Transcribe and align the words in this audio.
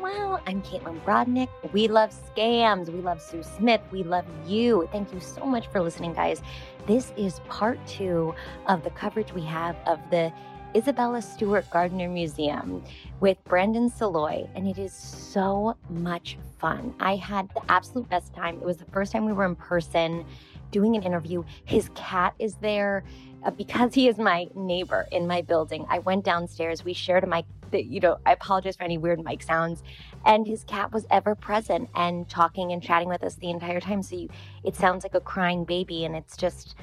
Wow. 0.00 0.40
I'm 0.46 0.60
Caitlin 0.62 1.00
Brodnick. 1.04 1.48
We 1.72 1.88
love 1.88 2.10
scams. 2.10 2.88
We 2.88 3.00
love 3.00 3.22
Sue 3.22 3.42
Smith. 3.42 3.80
We 3.90 4.02
love 4.02 4.24
you. 4.46 4.88
Thank 4.92 5.12
you 5.12 5.20
so 5.20 5.46
much 5.46 5.68
for 5.68 5.80
listening, 5.80 6.14
guys. 6.14 6.42
This 6.86 7.12
is 7.16 7.40
part 7.48 7.78
two 7.86 8.34
of 8.66 8.82
the 8.82 8.90
coverage 8.90 9.32
we 9.32 9.42
have 9.42 9.76
of 9.86 10.00
the 10.10 10.32
Isabella 10.74 11.22
Stewart 11.22 11.70
Gardner 11.70 12.08
Museum 12.08 12.82
with 13.20 13.38
Brandon 13.44 13.88
Saloy, 13.88 14.48
and 14.56 14.66
it 14.66 14.76
is 14.76 14.92
so 14.92 15.76
much 15.88 16.36
fun. 16.58 16.94
I 16.98 17.14
had 17.14 17.48
the 17.50 17.62
absolute 17.68 18.08
best 18.08 18.34
time. 18.34 18.56
It 18.56 18.64
was 18.64 18.78
the 18.78 18.86
first 18.86 19.12
time 19.12 19.24
we 19.24 19.32
were 19.32 19.44
in 19.44 19.54
person 19.54 20.24
doing 20.74 20.96
an 20.96 21.04
interview. 21.04 21.44
His 21.64 21.88
cat 21.94 22.34
is 22.40 22.56
there 22.56 23.04
uh, 23.44 23.52
because 23.52 23.94
he 23.94 24.08
is 24.08 24.18
my 24.18 24.48
neighbor 24.56 25.06
in 25.12 25.24
my 25.24 25.40
building. 25.40 25.86
I 25.88 26.00
went 26.00 26.24
downstairs. 26.24 26.84
We 26.84 26.92
shared 26.92 27.22
a 27.22 27.28
mic. 27.28 27.44
That, 27.70 27.86
you 27.86 28.00
know, 28.00 28.18
I 28.26 28.32
apologize 28.32 28.76
for 28.76 28.82
any 28.82 28.98
weird 28.98 29.22
mic 29.24 29.42
sounds. 29.42 29.84
And 30.26 30.46
his 30.46 30.64
cat 30.64 30.92
was 30.92 31.06
ever 31.12 31.36
present 31.36 31.88
and 31.94 32.28
talking 32.28 32.72
and 32.72 32.82
chatting 32.82 33.08
with 33.08 33.22
us 33.22 33.36
the 33.36 33.50
entire 33.50 33.80
time. 33.80 34.02
So 34.02 34.16
you, 34.16 34.28
it 34.64 34.74
sounds 34.74 35.04
like 35.04 35.14
a 35.14 35.20
crying 35.20 35.64
baby, 35.64 36.04
and 36.04 36.16
it's 36.16 36.36
just 36.36 36.74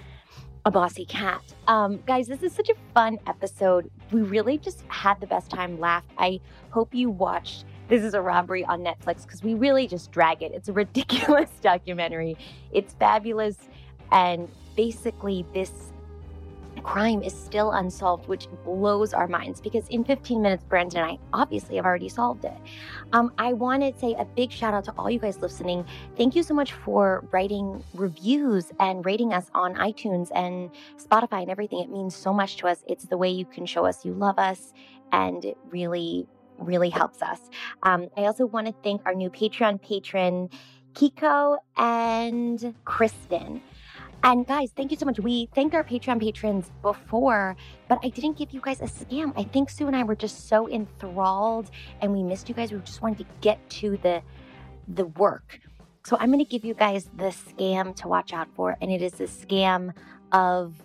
a 0.65 0.71
bossy 0.71 1.05
cat. 1.05 1.41
Um, 1.67 1.99
guys, 2.05 2.27
this 2.27 2.43
is 2.43 2.53
such 2.53 2.69
a 2.69 2.75
fun 2.93 3.19
episode. 3.27 3.89
We 4.11 4.21
really 4.21 4.57
just 4.57 4.83
had 4.87 5.19
the 5.19 5.27
best 5.27 5.49
time, 5.49 5.79
laughed. 5.79 6.11
I 6.17 6.39
hope 6.69 6.93
you 6.93 7.09
watched. 7.09 7.65
This 7.87 8.03
is 8.03 8.13
a 8.13 8.21
robbery 8.21 8.63
on 8.63 8.81
Netflix 8.81 9.23
because 9.23 9.43
we 9.43 9.53
really 9.53 9.85
just 9.85 10.11
drag 10.11 10.41
it. 10.41 10.53
It's 10.53 10.69
a 10.69 10.73
ridiculous 10.73 11.49
documentary. 11.61 12.37
It's 12.71 12.93
fabulous. 12.93 13.57
And 14.11 14.49
basically, 14.75 15.45
this 15.53 15.91
crime 16.83 17.21
is 17.21 17.33
still 17.33 17.71
unsolved, 17.71 18.27
which 18.27 18.47
blows 18.63 19.13
our 19.13 19.27
minds 19.27 19.61
because 19.61 19.87
in 19.89 20.03
15 20.03 20.41
minutes, 20.41 20.63
Brandon 20.63 21.01
and 21.01 21.11
I 21.11 21.19
obviously 21.33 21.75
have 21.75 21.85
already 21.85 22.09
solved 22.09 22.45
it. 22.45 22.57
Um, 23.13 23.31
I 23.37 23.53
want 23.53 23.83
to 23.83 23.99
say 23.99 24.15
a 24.17 24.25
big 24.25 24.51
shout 24.51 24.73
out 24.73 24.85
to 24.85 24.93
all 24.97 25.09
you 25.09 25.19
guys 25.19 25.39
listening. 25.39 25.85
Thank 26.17 26.35
you 26.35 26.43
so 26.43 26.53
much 26.53 26.73
for 26.73 27.25
writing 27.31 27.83
reviews 27.93 28.71
and 28.79 29.05
rating 29.05 29.33
us 29.33 29.49
on 29.53 29.75
iTunes 29.75 30.29
and 30.33 30.71
Spotify 30.97 31.41
and 31.43 31.51
everything. 31.51 31.79
It 31.79 31.89
means 31.89 32.15
so 32.15 32.33
much 32.33 32.57
to 32.57 32.67
us. 32.67 32.83
It's 32.87 33.05
the 33.05 33.17
way 33.17 33.29
you 33.29 33.45
can 33.45 33.65
show 33.65 33.85
us 33.85 34.05
you 34.05 34.13
love 34.13 34.39
us, 34.39 34.73
and 35.11 35.43
it 35.45 35.57
really, 35.69 36.27
really 36.57 36.89
helps 36.89 37.21
us. 37.21 37.39
Um, 37.83 38.07
I 38.17 38.21
also 38.21 38.45
want 38.45 38.67
to 38.67 38.73
thank 38.83 39.01
our 39.05 39.13
new 39.13 39.29
Patreon 39.29 39.81
patron, 39.81 40.49
Kiko 40.93 41.57
and 41.77 42.75
Kristen. 42.85 43.61
And 44.23 44.45
guys, 44.45 44.71
thank 44.75 44.91
you 44.91 44.97
so 44.97 45.05
much. 45.05 45.19
We 45.19 45.47
thanked 45.55 45.73
our 45.73 45.83
Patreon 45.83 46.19
patrons 46.19 46.71
before, 46.83 47.55
but 47.89 47.97
I 48.03 48.09
didn't 48.09 48.37
give 48.37 48.51
you 48.51 48.61
guys 48.61 48.79
a 48.79 48.85
scam. 48.85 49.33
I 49.35 49.43
think 49.43 49.69
Sue 49.71 49.87
and 49.87 49.95
I 49.95 50.03
were 50.03 50.15
just 50.15 50.47
so 50.47 50.69
enthralled 50.69 51.71
and 52.01 52.13
we 52.13 52.21
missed 52.21 52.47
you 52.47 52.53
guys. 52.53 52.71
We 52.71 52.79
just 52.79 53.01
wanted 53.01 53.17
to 53.19 53.25
get 53.41 53.67
to 53.81 53.97
the 53.97 54.21
the 54.87 55.05
work. 55.05 55.59
So 56.05 56.17
I'm 56.19 56.31
going 56.31 56.43
to 56.43 56.49
give 56.49 56.63
you 56.63 56.73
guys 56.73 57.09
the 57.17 57.25
scam 57.25 57.95
to 57.97 58.07
watch 58.07 58.31
out 58.33 58.47
for 58.55 58.77
and 58.81 58.91
it 58.91 59.01
is 59.01 59.13
the 59.13 59.25
scam 59.25 59.93
of 60.31 60.75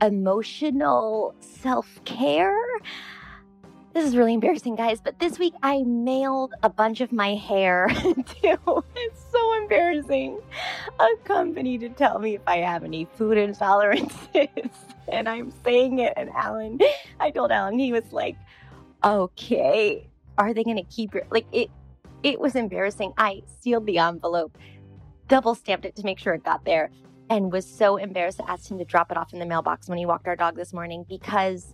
emotional 0.00 1.34
self-care. 1.40 2.56
This 3.94 4.06
is 4.06 4.16
really 4.16 4.34
embarrassing, 4.34 4.76
guys, 4.76 5.00
but 5.00 5.18
this 5.18 5.38
week 5.38 5.54
I 5.62 5.82
mailed 5.82 6.52
a 6.62 6.68
bunch 6.68 7.00
of 7.00 7.10
my 7.10 7.34
hair 7.34 7.88
to, 7.92 8.58
it's 8.96 9.24
so 9.32 9.62
embarrassing, 9.62 10.38
a 11.00 11.08
company 11.24 11.78
to 11.78 11.88
tell 11.88 12.18
me 12.18 12.34
if 12.34 12.42
I 12.46 12.58
have 12.58 12.84
any 12.84 13.06
food 13.14 13.38
intolerances. 13.38 14.48
and 15.08 15.28
I'm 15.28 15.52
saying 15.64 16.00
it, 16.00 16.12
and 16.16 16.28
Alan, 16.30 16.78
I 17.18 17.30
told 17.30 17.50
Alan, 17.50 17.78
he 17.78 17.92
was 17.92 18.12
like, 18.12 18.36
okay, 19.02 20.06
are 20.36 20.52
they 20.52 20.64
going 20.64 20.76
to 20.76 20.94
keep 20.94 21.14
your, 21.14 21.24
like, 21.30 21.46
it, 21.50 21.70
it 22.22 22.38
was 22.38 22.56
embarrassing. 22.56 23.14
I 23.16 23.42
sealed 23.60 23.86
the 23.86 23.98
envelope, 23.98 24.58
double 25.28 25.54
stamped 25.54 25.86
it 25.86 25.96
to 25.96 26.04
make 26.04 26.18
sure 26.18 26.34
it 26.34 26.44
got 26.44 26.64
there, 26.66 26.90
and 27.30 27.50
was 27.50 27.66
so 27.66 27.96
embarrassed 27.96 28.38
to 28.38 28.50
ask 28.50 28.70
him 28.70 28.78
to 28.78 28.84
drop 28.84 29.10
it 29.10 29.16
off 29.16 29.32
in 29.32 29.38
the 29.38 29.46
mailbox 29.46 29.88
when 29.88 29.98
he 29.98 30.04
walked 30.04 30.28
our 30.28 30.36
dog 30.36 30.56
this 30.56 30.74
morning 30.74 31.06
because 31.08 31.72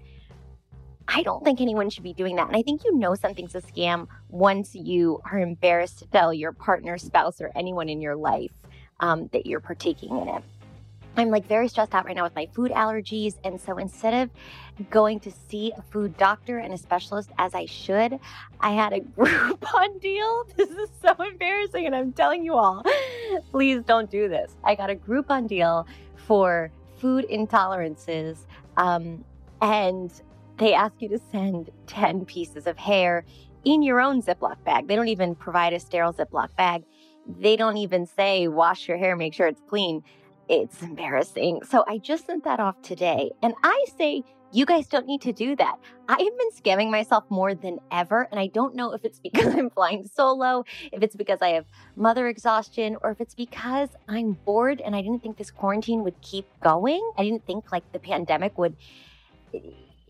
I 1.07 1.23
don't 1.23 1.45
think 1.45 1.61
anyone 1.61 1.91
should 1.91 2.03
be 2.03 2.15
doing 2.15 2.37
that. 2.37 2.49
And 2.49 2.57
I 2.57 2.63
think 2.63 2.85
you 2.85 2.97
know 2.97 3.15
something's 3.15 3.55
a 3.55 3.61
scam 3.61 4.09
once 4.29 4.75
you 4.75 5.21
are 5.31 5.39
embarrassed 5.39 5.99
to 6.01 6.07
tell 6.07 6.33
your 6.33 6.53
partner, 6.53 6.99
spouse, 6.99 7.41
or 7.41 7.51
anyone 7.55 7.89
in 7.89 8.01
your 8.01 8.17
life 8.17 8.53
um, 9.01 9.29
that 9.33 9.47
you're 9.47 9.61
partaking 9.61 10.17
in 10.19 10.29
it. 10.29 10.43
I'm 11.17 11.31
like 11.31 11.47
very 11.47 11.69
stressed 11.69 11.95
out 11.95 12.07
right 12.07 12.17
now 12.17 12.25
with 12.25 12.35
my 12.35 12.49
food 12.53 12.73
allergies. 12.73 13.37
And 13.45 13.61
so 13.61 13.79
instead 13.79 14.15
of 14.15 14.91
going 14.91 15.21
to 15.21 15.31
see 15.31 15.73
a 15.77 15.83
food 15.83 16.17
doctor 16.17 16.59
and 16.59 16.73
a 16.73 16.79
specialist 16.79 17.31
as 17.39 17.55
I 17.55 17.67
should, 17.67 18.19
I 18.61 18.71
had 18.71 18.93
a 18.93 19.01
Groupon 19.17 20.01
deal. 20.01 20.45
This 20.57 20.71
is 20.71 20.89
so 21.01 21.15
embarrassing. 21.23 21.87
And 21.87 21.95
I'm 21.95 22.13
telling 22.13 22.45
you 22.45 22.55
all, 22.55 22.85
please 23.53 23.83
don't 23.85 24.11
do 24.11 24.29
this. 24.29 24.57
I 24.65 24.75
got 24.75 24.91
a 24.91 24.97
Groupon 24.97 25.47
deal 25.47 25.87
for 26.17 26.71
food 26.97 27.27
intolerances. 27.31 28.39
Um, 28.77 29.25
and 29.61 30.11
they 30.59 30.75
ask 30.75 30.95
you 31.01 31.09
to 31.09 31.21
send 31.33 31.71
10 31.87 32.25
pieces 32.25 32.67
of 32.67 32.79
hair 32.79 33.25
in 33.65 33.83
your 33.83 34.01
own 34.01 34.23
Ziploc 34.23 34.63
bag. 34.65 34.87
They 34.87 34.97
don't 34.97 35.09
even 35.09 35.35
provide 35.35 35.73
a 35.73 35.81
sterile 35.81 36.13
Ziploc 36.13 36.55
bag. 36.57 36.85
They 37.27 37.57
don't 37.57 37.79
even 37.79 38.07
say, 38.07 38.49
wash 38.49 38.87
your 38.87 38.99
hair, 38.99 39.17
make 39.17 39.35
sure 39.35 39.47
it's 39.47 39.63
clean. 39.69 40.03
It's 40.49 40.83
embarrassing. 40.83 41.63
So 41.69 41.85
I 41.89 41.99
just 41.99 42.27
sent 42.27 42.45
that 42.45 42.61
off 42.61 42.81
today. 42.83 43.31
And 43.43 43.55
I 43.65 43.85
say, 43.97 44.23
you 44.53 44.67
guys 44.67 44.87
don't 44.87 45.07
need 45.07 45.23
to 45.23 45.33
do 45.33 45.57
that. 45.57 45.77
I 46.09 46.13
have 46.13 46.39
been 46.39 46.51
scamming 46.63 46.89
myself 46.89 47.25
more 47.29 47.55
than 47.55 47.81
ever. 47.91 48.29
And 48.31 48.39
I 48.39 48.47
don't 48.47 48.77
know 48.77 48.93
if 48.93 49.05
it's 49.05 49.19
because 49.23 49.55
I'm 49.55 49.71
flying 49.71 50.07
solo, 50.07 50.65
if 50.93 51.03
it's 51.03 51.17
because 51.17 51.41
I 51.43 51.49
have 51.51 51.65
mother 51.97 52.29
exhaustion, 52.29 52.97
or 53.03 53.11
if 53.11 53.21
it's 53.21 53.35
because 53.35 53.89
I'm 54.07 54.33
bored 54.45 54.81
and 54.81 54.95
I 54.95 55.01
didn't 55.01 55.23
think 55.23 55.39
this 55.39 55.51
quarantine 55.51 56.05
would 56.05 56.21
keep 56.21 56.47
going. 56.63 57.01
I 57.19 57.25
didn't 57.25 57.47
think 57.47 57.73
like 57.73 57.91
the 57.93 57.99
pandemic 57.99 58.57
would 58.59 58.77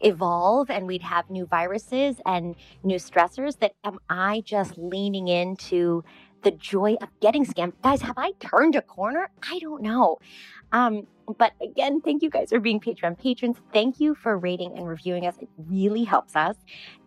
evolve 0.04 0.70
and 0.70 0.86
we'd 0.86 1.02
have 1.02 1.30
new 1.30 1.46
viruses 1.46 2.16
and 2.26 2.54
new 2.82 2.96
stressors. 2.96 3.58
That 3.58 3.72
am 3.84 3.98
I 4.08 4.42
just 4.44 4.76
leaning 4.78 5.28
into 5.28 6.04
the 6.42 6.50
joy 6.50 6.96
of 7.00 7.08
getting 7.20 7.44
scammed? 7.44 7.72
Guys, 7.82 8.02
have 8.02 8.18
I 8.18 8.32
turned 8.38 8.76
a 8.76 8.82
corner? 8.82 9.30
I 9.50 9.58
don't 9.58 9.82
know. 9.82 10.18
Um, 10.72 11.06
but 11.38 11.52
again, 11.62 12.00
thank 12.00 12.22
you 12.22 12.30
guys 12.30 12.50
for 12.50 12.60
being 12.60 12.80
Patreon 12.80 13.18
patrons. 13.18 13.56
Thank 13.72 14.00
you 14.00 14.14
for 14.14 14.36
rating 14.38 14.76
and 14.76 14.86
reviewing 14.86 15.26
us. 15.26 15.36
It 15.40 15.48
really 15.58 16.04
helps 16.04 16.36
us. 16.36 16.56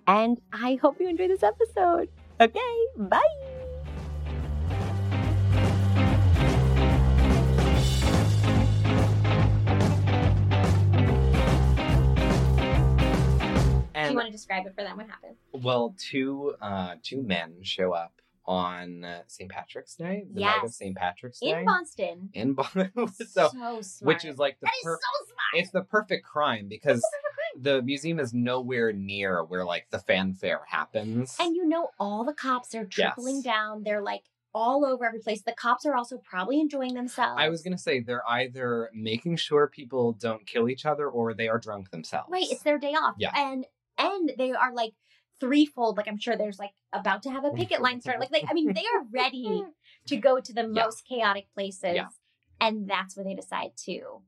And 0.07 0.41
I 0.51 0.79
hope 0.81 0.99
you 0.99 1.07
enjoy 1.07 1.27
this 1.27 1.43
episode. 1.43 2.09
Okay, 2.39 2.87
bye. 2.97 3.56
Do 14.05 14.09
you 14.11 14.15
want 14.15 14.27
to 14.27 14.31
describe 14.31 14.65
it 14.65 14.73
for 14.75 14.83
them? 14.83 14.97
What 14.97 15.07
happened? 15.07 15.35
well, 15.53 15.95
two 15.97 16.55
uh 16.61 16.95
two 17.03 17.21
men 17.23 17.55
show 17.63 17.91
up 17.93 18.13
on 18.45 19.03
uh, 19.03 19.19
St. 19.27 19.51
Patrick's 19.51 19.95
Day, 19.95 20.25
the 20.33 20.39
night 20.39 20.57
of 20.57 20.63
Yes. 20.63 20.77
St. 20.77 20.95
Patrick's 20.95 21.39
Day 21.41 21.59
In 21.59 21.65
Boston. 21.65 22.29
in 22.33 22.53
Boston. 22.53 22.91
so, 23.27 23.49
smart. 23.49 23.85
which 24.01 24.23
is 24.23 24.37
like 24.37 24.57
the 24.61 24.67
that 24.67 24.73
is 24.79 24.83
per- 24.85 24.95
so 25.01 25.25
smart. 25.25 25.61
it's 25.63 25.71
the 25.71 25.81
perfect 25.83 26.25
crime 26.25 26.67
because 26.69 27.03
the 27.59 27.81
museum 27.81 28.19
is 28.21 28.33
nowhere 28.33 28.93
near 28.93 29.43
where 29.43 29.65
like 29.65 29.87
the 29.91 29.99
fanfare 29.99 30.61
happens. 30.69 31.35
And 31.41 31.55
you 31.57 31.67
know, 31.67 31.89
all 31.99 32.23
the 32.23 32.33
cops 32.33 32.73
are 32.73 32.85
trickling 32.85 33.35
Yes. 33.37 33.43
down. 33.43 33.83
They're 33.83 34.01
like 34.01 34.23
all 34.55 34.85
over 34.85 35.05
every 35.05 35.19
place. 35.19 35.41
The 35.41 35.51
cops 35.53 35.85
are 35.85 35.95
also 35.95 36.17
probably 36.17 36.61
enjoying 36.61 36.93
themselves. 36.93 37.35
I 37.37 37.49
was 37.49 37.61
gonna 37.63 37.77
say 37.77 37.99
they're 37.99 38.27
either 38.29 38.89
making 38.93 39.35
sure 39.35 39.67
people 39.67 40.13
don't 40.13 40.47
kill 40.47 40.69
each 40.69 40.85
other 40.85 41.09
or 41.09 41.33
they 41.33 41.49
are 41.49 41.59
drunk 41.59 41.91
themselves. 41.91 42.29
right. 42.31 42.45
It's 42.49 42.63
their 42.63 42.79
day 42.79 42.93
off. 42.93 43.15
Yeah. 43.19 43.31
And 43.35 43.65
and 43.97 44.31
they 44.37 44.51
are 44.51 44.73
like 44.73 44.93
threefold. 45.39 45.97
Like 45.97 46.07
I'm 46.07 46.17
sure 46.19 46.35
there's 46.37 46.59
like 46.59 46.71
about 46.93 47.23
to 47.23 47.29
have 47.31 47.45
a 47.45 47.51
picket 47.51 47.81
line 47.81 48.01
start. 48.01 48.19
Like, 48.19 48.31
like 48.31 48.45
I 48.49 48.53
mean, 48.53 48.73
they 48.73 48.81
are 48.81 49.03
ready 49.11 49.63
to 50.07 50.17
go 50.17 50.39
to 50.39 50.53
the 50.53 50.61
Yeah. 50.61 50.83
most 50.83 51.05
chaotic 51.07 51.47
places. 51.53 51.95
Yeah. 51.95 52.07
And 52.59 52.89
that's 52.89 53.15
where 53.15 53.23
they 53.23 53.35
decide 53.35 53.71
to 53.85 54.21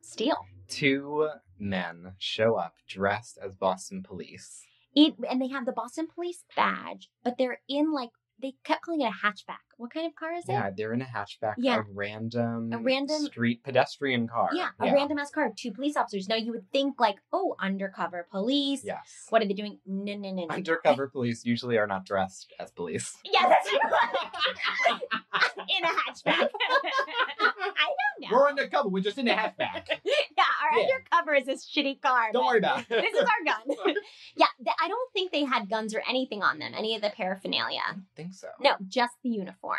steal. 0.00 0.46
two 0.68 1.28
men 1.58 2.14
show 2.18 2.56
up 2.56 2.74
dressed 2.88 3.38
as 3.44 3.54
Boston 3.54 4.02
police. 4.02 4.62
It, 4.94 5.14
and 5.30 5.40
they 5.40 5.48
have 5.48 5.64
the 5.64 5.72
Boston 5.72 6.06
Police 6.14 6.44
badge, 6.54 7.08
but 7.24 7.36
they're 7.38 7.60
in 7.68 7.92
like 7.92 8.10
they 8.40 8.54
kept 8.64 8.82
calling 8.82 9.00
it 9.00 9.04
a 9.10 9.26
hatchback. 9.26 9.71
What 9.82 9.92
kind 9.92 10.06
of 10.06 10.14
car 10.14 10.32
is 10.32 10.44
it? 10.48 10.52
Yeah, 10.52 10.70
they're 10.76 10.92
in 10.92 11.02
a 11.02 11.04
hatchback. 11.04 11.54
Yeah. 11.58 11.80
A 11.80 11.82
random, 11.92 12.72
A 12.72 12.78
random- 12.78 13.22
street 13.24 13.64
pedestrian 13.64 14.28
car. 14.28 14.48
Yeah, 14.54 14.68
a 14.78 14.92
random 14.94 15.18
ass 15.18 15.32
car, 15.32 15.50
two 15.56 15.72
police 15.72 15.96
officers. 15.96 16.28
Now 16.28 16.36
you 16.36 16.52
would 16.52 16.70
think 16.70 17.00
like, 17.00 17.16
oh, 17.32 17.56
undercover 17.60 18.28
police. 18.30 18.82
Yes. 18.84 19.26
What 19.30 19.42
are 19.42 19.44
they 19.46 19.54
doing? 19.54 19.80
No, 19.84 20.14
no, 20.14 20.30
no, 20.30 20.44
no. 20.44 20.54
Undercover 20.54 21.08
police 21.08 21.44
usually 21.44 21.78
are 21.78 21.88
not 21.88 22.04
dressed 22.06 22.52
as 22.60 22.70
police. 22.70 23.16
Yes. 23.24 23.66
in 25.56 25.84
a 25.84 25.88
hatchback. 25.88 26.48
I 27.40 27.88
don't 27.88 28.20
know. 28.20 28.28
We're 28.30 28.48
undercover. 28.48 28.88
We're 28.88 29.02
just 29.02 29.18
in 29.18 29.26
a 29.26 29.34
hatchback. 29.34 29.88
yeah, 30.04 30.44
our 30.62 30.78
Yeah. 30.78 30.86
undercover 30.94 31.34
is 31.34 31.46
this 31.46 31.68
shitty 31.68 32.00
car. 32.00 32.30
Don't 32.32 32.46
worry 32.46 32.58
about 32.58 32.80
it. 32.82 32.88
This 32.88 33.14
is 33.14 33.20
our 33.20 33.44
gun. 33.44 33.76
yeah, 34.36 34.46
th- 34.62 34.76
I 34.80 34.86
don't 34.88 35.12
think 35.12 35.32
they 35.32 35.44
had 35.44 35.68
guns 35.68 35.92
or 35.94 36.02
anything 36.08 36.42
on 36.42 36.58
them, 36.60 36.72
any 36.76 36.94
of 36.94 37.02
the 37.02 37.10
paraphernalia. 37.10 37.80
I 37.88 37.92
don't 37.92 38.04
think 38.14 38.34
so. 38.34 38.48
No, 38.60 38.72
just 38.86 39.14
the 39.24 39.30
uniform. 39.30 39.71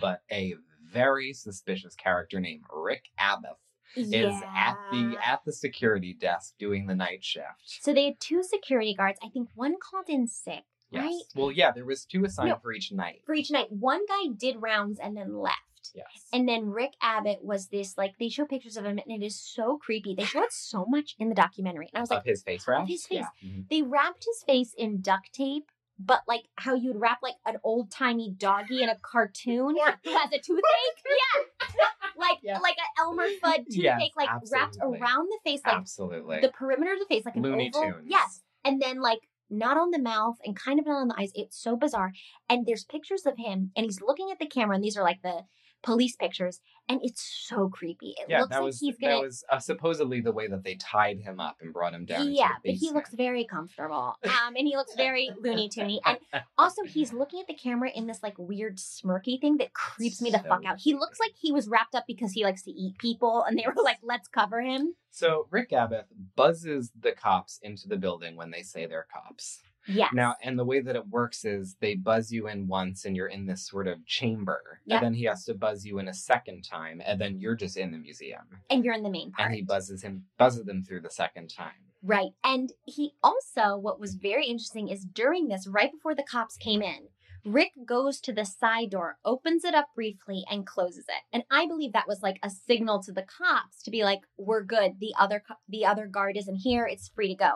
But 0.00 0.22
a 0.30 0.54
very 0.92 1.32
suspicious 1.32 1.94
character 1.94 2.40
named 2.40 2.64
Rick 2.72 3.10
Abbott 3.18 3.56
is 3.96 4.34
at 4.54 4.76
the 4.90 5.16
at 5.24 5.44
the 5.44 5.52
security 5.52 6.12
desk 6.14 6.54
doing 6.58 6.86
the 6.86 6.94
night 6.94 7.22
shift. 7.24 7.46
So 7.64 7.92
they 7.94 8.06
had 8.06 8.20
two 8.20 8.42
security 8.42 8.94
guards. 8.94 9.18
I 9.22 9.28
think 9.28 9.48
one 9.54 9.76
called 9.80 10.08
in 10.08 10.26
sick, 10.26 10.64
Yes. 10.90 11.02
right? 11.04 11.22
Well, 11.36 11.50
yeah, 11.52 11.70
there 11.70 11.84
was 11.84 12.04
two 12.04 12.24
assigned 12.24 12.48
No. 12.50 12.56
for 12.56 12.72
each 12.72 12.90
night. 12.92 13.22
For 13.24 13.34
each 13.34 13.50
night. 13.50 13.70
One 13.70 14.04
guy 14.06 14.32
did 14.36 14.60
rounds 14.60 14.98
and 14.98 15.16
then 15.16 15.36
left. 15.38 15.60
Yes. 15.94 16.06
And 16.32 16.48
then 16.48 16.70
Rick 16.70 16.94
Abbott 17.02 17.44
was 17.44 17.68
this 17.68 17.96
like 17.98 18.14
they 18.18 18.28
show 18.30 18.46
pictures 18.46 18.76
of 18.76 18.84
him 18.84 18.98
and 18.98 19.22
it 19.22 19.24
is 19.24 19.38
so 19.38 19.76
creepy. 19.76 20.14
They 20.14 20.24
show 20.24 20.42
it 20.42 20.52
so 20.52 20.86
much 20.86 21.14
in 21.20 21.28
the 21.28 21.34
documentary. 21.34 21.88
And 21.92 21.98
I 21.98 22.00
was 22.00 22.10
like, 22.10 22.20
of 22.20 22.24
his 22.26 22.42
face 22.42 22.66
wrap. 22.66 22.88
his 22.88 23.06
face. 23.06 23.24
Yeah. 23.42 23.48
Mhm. 23.48 23.68
they 23.68 23.82
wrapped 23.82 24.24
his 24.24 24.42
face 24.44 24.74
in 24.76 25.02
duct 25.02 25.32
tape, 25.32 25.70
but 25.98 26.22
like 26.26 26.44
how 26.56 26.74
you'd 26.74 26.96
wrap 26.96 27.18
like 27.22 27.34
an 27.46 27.56
old 27.62 27.90
timey 27.90 28.34
doggy 28.36 28.82
in 28.82 28.88
a 28.88 28.96
cartoon 29.00 29.76
who 29.76 30.10
has 30.12 30.28
a 30.32 30.38
toothache. 30.42 30.62
yeah. 31.06 31.84
Like 32.16 32.38
Yeah. 32.42 32.58
like 32.58 32.76
an 32.78 32.84
Elmer 33.04 33.26
Fudd 33.42 33.64
toothache, 33.70 33.74
Yes, 33.76 34.10
like 34.16 34.28
wrapped 34.52 34.76
around 34.82 35.26
the 35.28 35.38
face, 35.44 35.60
like 35.64 35.76
Absolutely. 35.76 36.40
the 36.40 36.48
perimeter 36.50 36.92
of 36.92 36.98
the 36.98 37.06
face, 37.06 37.24
like 37.24 37.36
an 37.36 37.42
Looney 37.42 37.70
oval. 37.74 37.92
Tunes. 37.92 38.06
Yes. 38.08 38.42
And 38.64 38.80
then 38.80 39.00
like 39.00 39.20
not 39.50 39.76
on 39.76 39.90
the 39.90 39.98
mouth 40.00 40.36
and 40.44 40.56
kind 40.56 40.78
of 40.80 40.86
not 40.86 41.00
on 41.00 41.08
the 41.08 41.14
eyes. 41.20 41.30
It's 41.34 41.56
so 41.60 41.76
bizarre. 41.76 42.12
And 42.48 42.66
there's 42.66 42.84
pictures 42.84 43.26
of 43.26 43.34
him 43.36 43.70
and 43.76 43.84
he's 43.84 44.00
looking 44.00 44.30
at 44.32 44.38
the 44.38 44.46
camera, 44.46 44.74
and 44.74 44.84
these 44.84 44.96
are 44.96 45.02
like 45.04 45.22
the 45.22 45.42
police 45.84 46.16
pictures, 46.16 46.60
and 46.88 47.00
it's 47.02 47.22
so 47.46 47.68
creepy. 47.68 48.14
It 48.18 48.26
yeah, 48.28 48.40
looks 48.40 48.50
that 48.50 48.56
like 48.58 48.64
was 48.64 48.80
he's 48.80 48.96
gonna 48.98 49.14
that 49.14 49.22
was 49.22 49.44
uh, 49.50 49.58
supposedly 49.58 50.20
the 50.20 50.32
way 50.32 50.48
that 50.48 50.64
they 50.64 50.74
tied 50.76 51.20
him 51.20 51.38
up 51.40 51.58
and 51.60 51.72
brought 51.72 51.94
him 51.94 52.04
down. 52.04 52.32
yeah, 52.32 52.52
but 52.64 52.74
he 52.74 52.90
looks 52.90 53.12
very 53.14 53.44
comfortable. 53.44 54.16
Um, 54.44 54.56
and 54.56 54.66
he 54.66 54.76
looks 54.76 54.94
very 54.96 55.30
loony 55.40 55.68
toony. 55.68 55.98
And 56.04 56.18
also, 56.58 56.82
he's 56.82 57.12
looking 57.12 57.40
at 57.40 57.46
the 57.46 57.54
camera 57.54 57.90
in 57.94 58.06
this 58.06 58.22
like 58.22 58.34
weird 58.36 58.78
smirky 58.78 59.40
thing 59.40 59.58
that 59.58 59.72
creeps 59.72 60.20
me 60.20 60.30
the 60.30 60.38
So 60.38 60.48
fuck 60.48 60.64
out. 60.66 60.78
He 60.78 60.94
looks 60.94 61.20
like 61.20 61.32
he 61.40 61.52
was 61.52 61.68
wrapped 61.68 61.94
up 61.94 62.04
because 62.06 62.32
he 62.32 62.44
likes 62.44 62.62
to 62.64 62.70
eat 62.72 62.98
people, 62.98 63.44
and 63.44 63.56
they 63.58 63.64
were 63.66 63.82
like, 63.82 63.98
"Let's 64.02 64.28
cover 64.28 64.60
him." 64.60 64.94
So 65.10 65.46
Rick 65.50 65.72
Abbott 65.72 66.06
buzzes 66.34 66.90
the 66.98 67.12
cops 67.12 67.58
into 67.62 67.86
the 67.88 67.96
building 67.96 68.34
when 68.36 68.50
they 68.50 68.62
say 68.62 68.86
they're 68.86 69.06
cops. 69.12 69.62
Yes. 69.86 70.10
Now, 70.14 70.36
and 70.42 70.58
the 70.58 70.64
way 70.64 70.80
that 70.80 70.96
it 70.96 71.08
works 71.08 71.44
is 71.44 71.76
they 71.80 71.94
buzz 71.94 72.32
you 72.32 72.48
in 72.48 72.66
once 72.66 73.04
and 73.04 73.16
you're 73.16 73.28
in 73.28 73.46
this 73.46 73.66
sort 73.66 73.86
of 73.86 74.04
chamber. 74.06 74.80
Yep. 74.86 74.96
And 74.96 75.06
then 75.06 75.14
he 75.14 75.24
has 75.24 75.44
to 75.44 75.54
buzz 75.54 75.84
you 75.84 75.98
in 75.98 76.08
a 76.08 76.14
second 76.14 76.62
time, 76.62 77.02
and 77.04 77.20
then 77.20 77.38
you're 77.38 77.56
just 77.56 77.76
in 77.76 77.90
the 77.92 77.98
museum. 77.98 78.42
and 78.70 78.84
you're 78.84 78.94
in 78.94 79.02
the 79.02 79.10
main 79.10 79.32
part. 79.32 79.46
And 79.46 79.54
he 79.54 79.62
buzzes 79.62 80.02
him 80.02 80.24
buzzes 80.38 80.64
them 80.64 80.82
through 80.82 81.00
the 81.00 81.10
second 81.10 81.48
time. 81.48 81.72
Right. 82.02 82.32
And 82.42 82.72
he 82.84 83.14
also, 83.22 83.76
what 83.78 83.98
was 83.98 84.14
very 84.14 84.46
interesting 84.46 84.88
is 84.88 85.04
during 85.04 85.48
this, 85.48 85.66
right 85.66 85.90
before 85.90 86.14
the 86.14 86.22
cops 86.22 86.56
came 86.58 86.82
in, 86.82 87.08
Rick 87.46 87.72
goes 87.86 88.20
to 88.22 88.32
the 88.32 88.44
side 88.44 88.90
door, 88.90 89.18
opens 89.24 89.64
it 89.64 89.74
up 89.74 89.88
briefly, 89.94 90.44
and 90.50 90.66
closes 90.66 91.04
it. 91.08 91.22
And 91.32 91.44
I 91.50 91.66
believe 91.66 91.92
that 91.92 92.08
was 92.08 92.22
like 92.22 92.38
a 92.42 92.48
signal 92.48 93.02
to 93.02 93.12
the 93.12 93.22
cops 93.22 93.82
to 93.82 93.90
be 93.90 94.02
like, 94.02 94.20
"We're 94.38 94.62
good. 94.62 94.98
The 94.98 95.14
other 95.18 95.42
the 95.68 95.84
other 95.84 96.06
guard 96.06 96.36
isn't 96.38 96.56
here. 96.56 96.86
It's 96.86 97.08
free 97.08 97.28
to 97.28 97.34
go." 97.34 97.50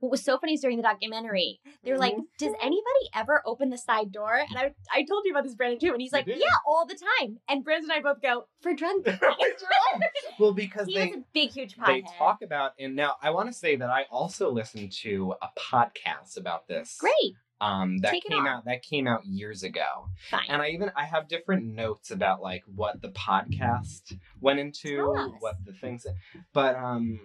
What 0.00 0.10
was 0.10 0.24
so 0.24 0.38
funny 0.38 0.54
is 0.54 0.60
during 0.60 0.76
the 0.76 0.82
documentary, 0.82 1.60
they're 1.82 1.98
like, 1.98 2.12
mm-hmm. 2.14 2.22
"Does 2.38 2.54
anybody 2.60 3.10
ever 3.14 3.42
open 3.46 3.70
the 3.70 3.78
side 3.78 4.12
door?" 4.12 4.34
And 4.34 4.58
I 4.58 4.74
I 4.92 5.04
told 5.04 5.24
you 5.24 5.32
about 5.32 5.44
this, 5.44 5.54
Brandon 5.54 5.78
too, 5.78 5.92
and 5.92 6.00
he's 6.00 6.12
like, 6.12 6.26
"Yeah, 6.26 6.46
all 6.66 6.86
the 6.86 6.98
time." 7.20 7.38
And 7.48 7.64
Brandon 7.64 7.90
and 7.90 7.98
I 7.98 8.02
both 8.02 8.22
go 8.22 8.46
for 8.60 8.74
drug. 8.74 9.06
well, 10.38 10.52
because 10.52 10.86
he 10.86 10.94
they 10.94 11.06
was 11.06 11.16
a 11.16 11.24
big, 11.32 11.50
huge 11.50 11.76
they 11.86 12.02
talk 12.18 12.42
about 12.42 12.72
and 12.78 12.96
now 12.96 13.16
I 13.22 13.30
want 13.30 13.48
to 13.48 13.52
say 13.52 13.76
that 13.76 13.90
I 13.90 14.04
also 14.10 14.50
listened 14.50 14.92
to 15.02 15.34
a 15.42 15.48
podcast 15.58 16.36
about 16.36 16.68
this. 16.68 16.96
Great, 16.98 17.34
Um 17.60 17.98
that 17.98 18.10
Take 18.12 18.24
came 18.24 18.46
out 18.46 18.64
that 18.66 18.82
came 18.82 19.06
out 19.06 19.24
years 19.24 19.62
ago. 19.62 20.08
fine. 20.30 20.42
And 20.48 20.60
I 20.60 20.68
even 20.68 20.90
I 20.96 21.04
have 21.04 21.28
different 21.28 21.64
notes 21.64 22.10
about 22.10 22.42
like 22.42 22.62
what 22.74 23.00
the 23.00 23.08
podcast 23.10 24.12
went 24.40 24.58
into, 24.58 25.06
what 25.40 25.56
the 25.64 25.72
things 25.72 26.06
but 26.52 26.76
um 26.76 27.18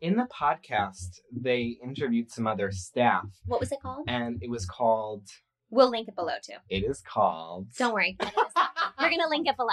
in 0.00 0.16
the 0.16 0.26
podcast 0.32 1.20
they 1.32 1.76
interviewed 1.82 2.30
some 2.30 2.46
other 2.46 2.70
staff 2.72 3.26
what 3.46 3.60
was 3.60 3.70
it 3.72 3.80
called? 3.82 4.04
and 4.08 4.42
it 4.42 4.48
was 4.50 4.64
called 4.66 5.28
We'll 5.70 5.90
link 5.90 6.08
it 6.08 6.14
below 6.14 6.34
too. 6.42 6.54
it 6.68 6.84
is 6.84 7.00
called 7.00 7.66
Don't 7.76 7.92
worry. 7.92 8.16
We're 9.00 9.10
gonna 9.10 9.28
link 9.28 9.48
it 9.48 9.56
below. 9.56 9.70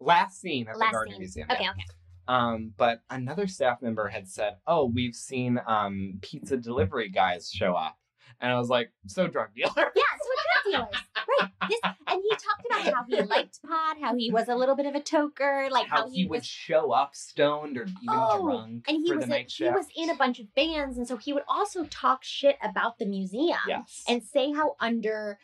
Last 0.00 0.40
Seen 0.40 0.68
at 0.68 0.76
Last 0.78 0.90
the 0.90 0.92
Garden 0.92 1.12
scene. 1.14 1.20
Museum. 1.20 1.48
Okay, 1.50 1.64
yeah. 1.64 1.70
okay. 1.70 1.84
Um, 2.28 2.72
but 2.76 3.00
another 3.10 3.46
staff 3.46 3.80
member 3.82 4.08
had 4.08 4.28
said, 4.28 4.56
"Oh, 4.66 4.86
we've 4.86 5.14
seen 5.14 5.60
um 5.66 6.18
pizza 6.22 6.56
delivery 6.56 7.08
guys 7.08 7.50
show 7.50 7.74
up," 7.74 7.96
and 8.44 8.52
I 8.52 8.58
was 8.58 8.68
like, 8.68 8.92
"So 9.06 9.26
drug 9.26 9.54
dealer." 9.56 9.72
Yeah, 9.76 10.02
so 10.22 10.70
drug 10.70 10.90
dealers. 10.90 11.02
Right. 11.40 11.50
This 11.68 11.80
and 11.82 12.22
he 12.22 12.30
talked 12.30 12.66
about 12.66 12.94
how 12.94 13.04
he 13.08 13.22
liked 13.22 13.58
hot, 13.66 13.96
how 13.98 14.14
he 14.14 14.30
was 14.30 14.48
a 14.48 14.54
little 14.54 14.76
bit 14.76 14.84
of 14.84 14.94
a 14.94 15.00
toker, 15.00 15.70
like 15.70 15.86
how, 15.86 16.02
how, 16.02 16.10
he, 16.10 16.26
would 16.26 16.40
was 16.40 16.46
show 16.46 16.92
up 16.92 17.16
stoned 17.16 17.78
or 17.78 17.84
even 17.84 17.96
Oh, 18.08 18.42
drunk 18.42 18.84
and 18.86 18.98
he 19.02 19.12
was 19.12 19.24
a, 19.24 19.46
he 19.48 19.70
was 19.70 19.86
in 19.96 20.10
a 20.10 20.14
bunch 20.14 20.38
of 20.40 20.54
bands, 20.54 20.98
and 20.98 21.08
so 21.08 21.16
he 21.16 21.32
would 21.32 21.44
also 21.48 21.84
talk 21.84 22.22
shit 22.22 22.58
about 22.62 22.98
the 22.98 23.06
museum 23.06 23.58
yes. 23.66 24.04
and 24.06 24.22
say 24.22 24.52
how 24.52 24.76
under 24.78 25.38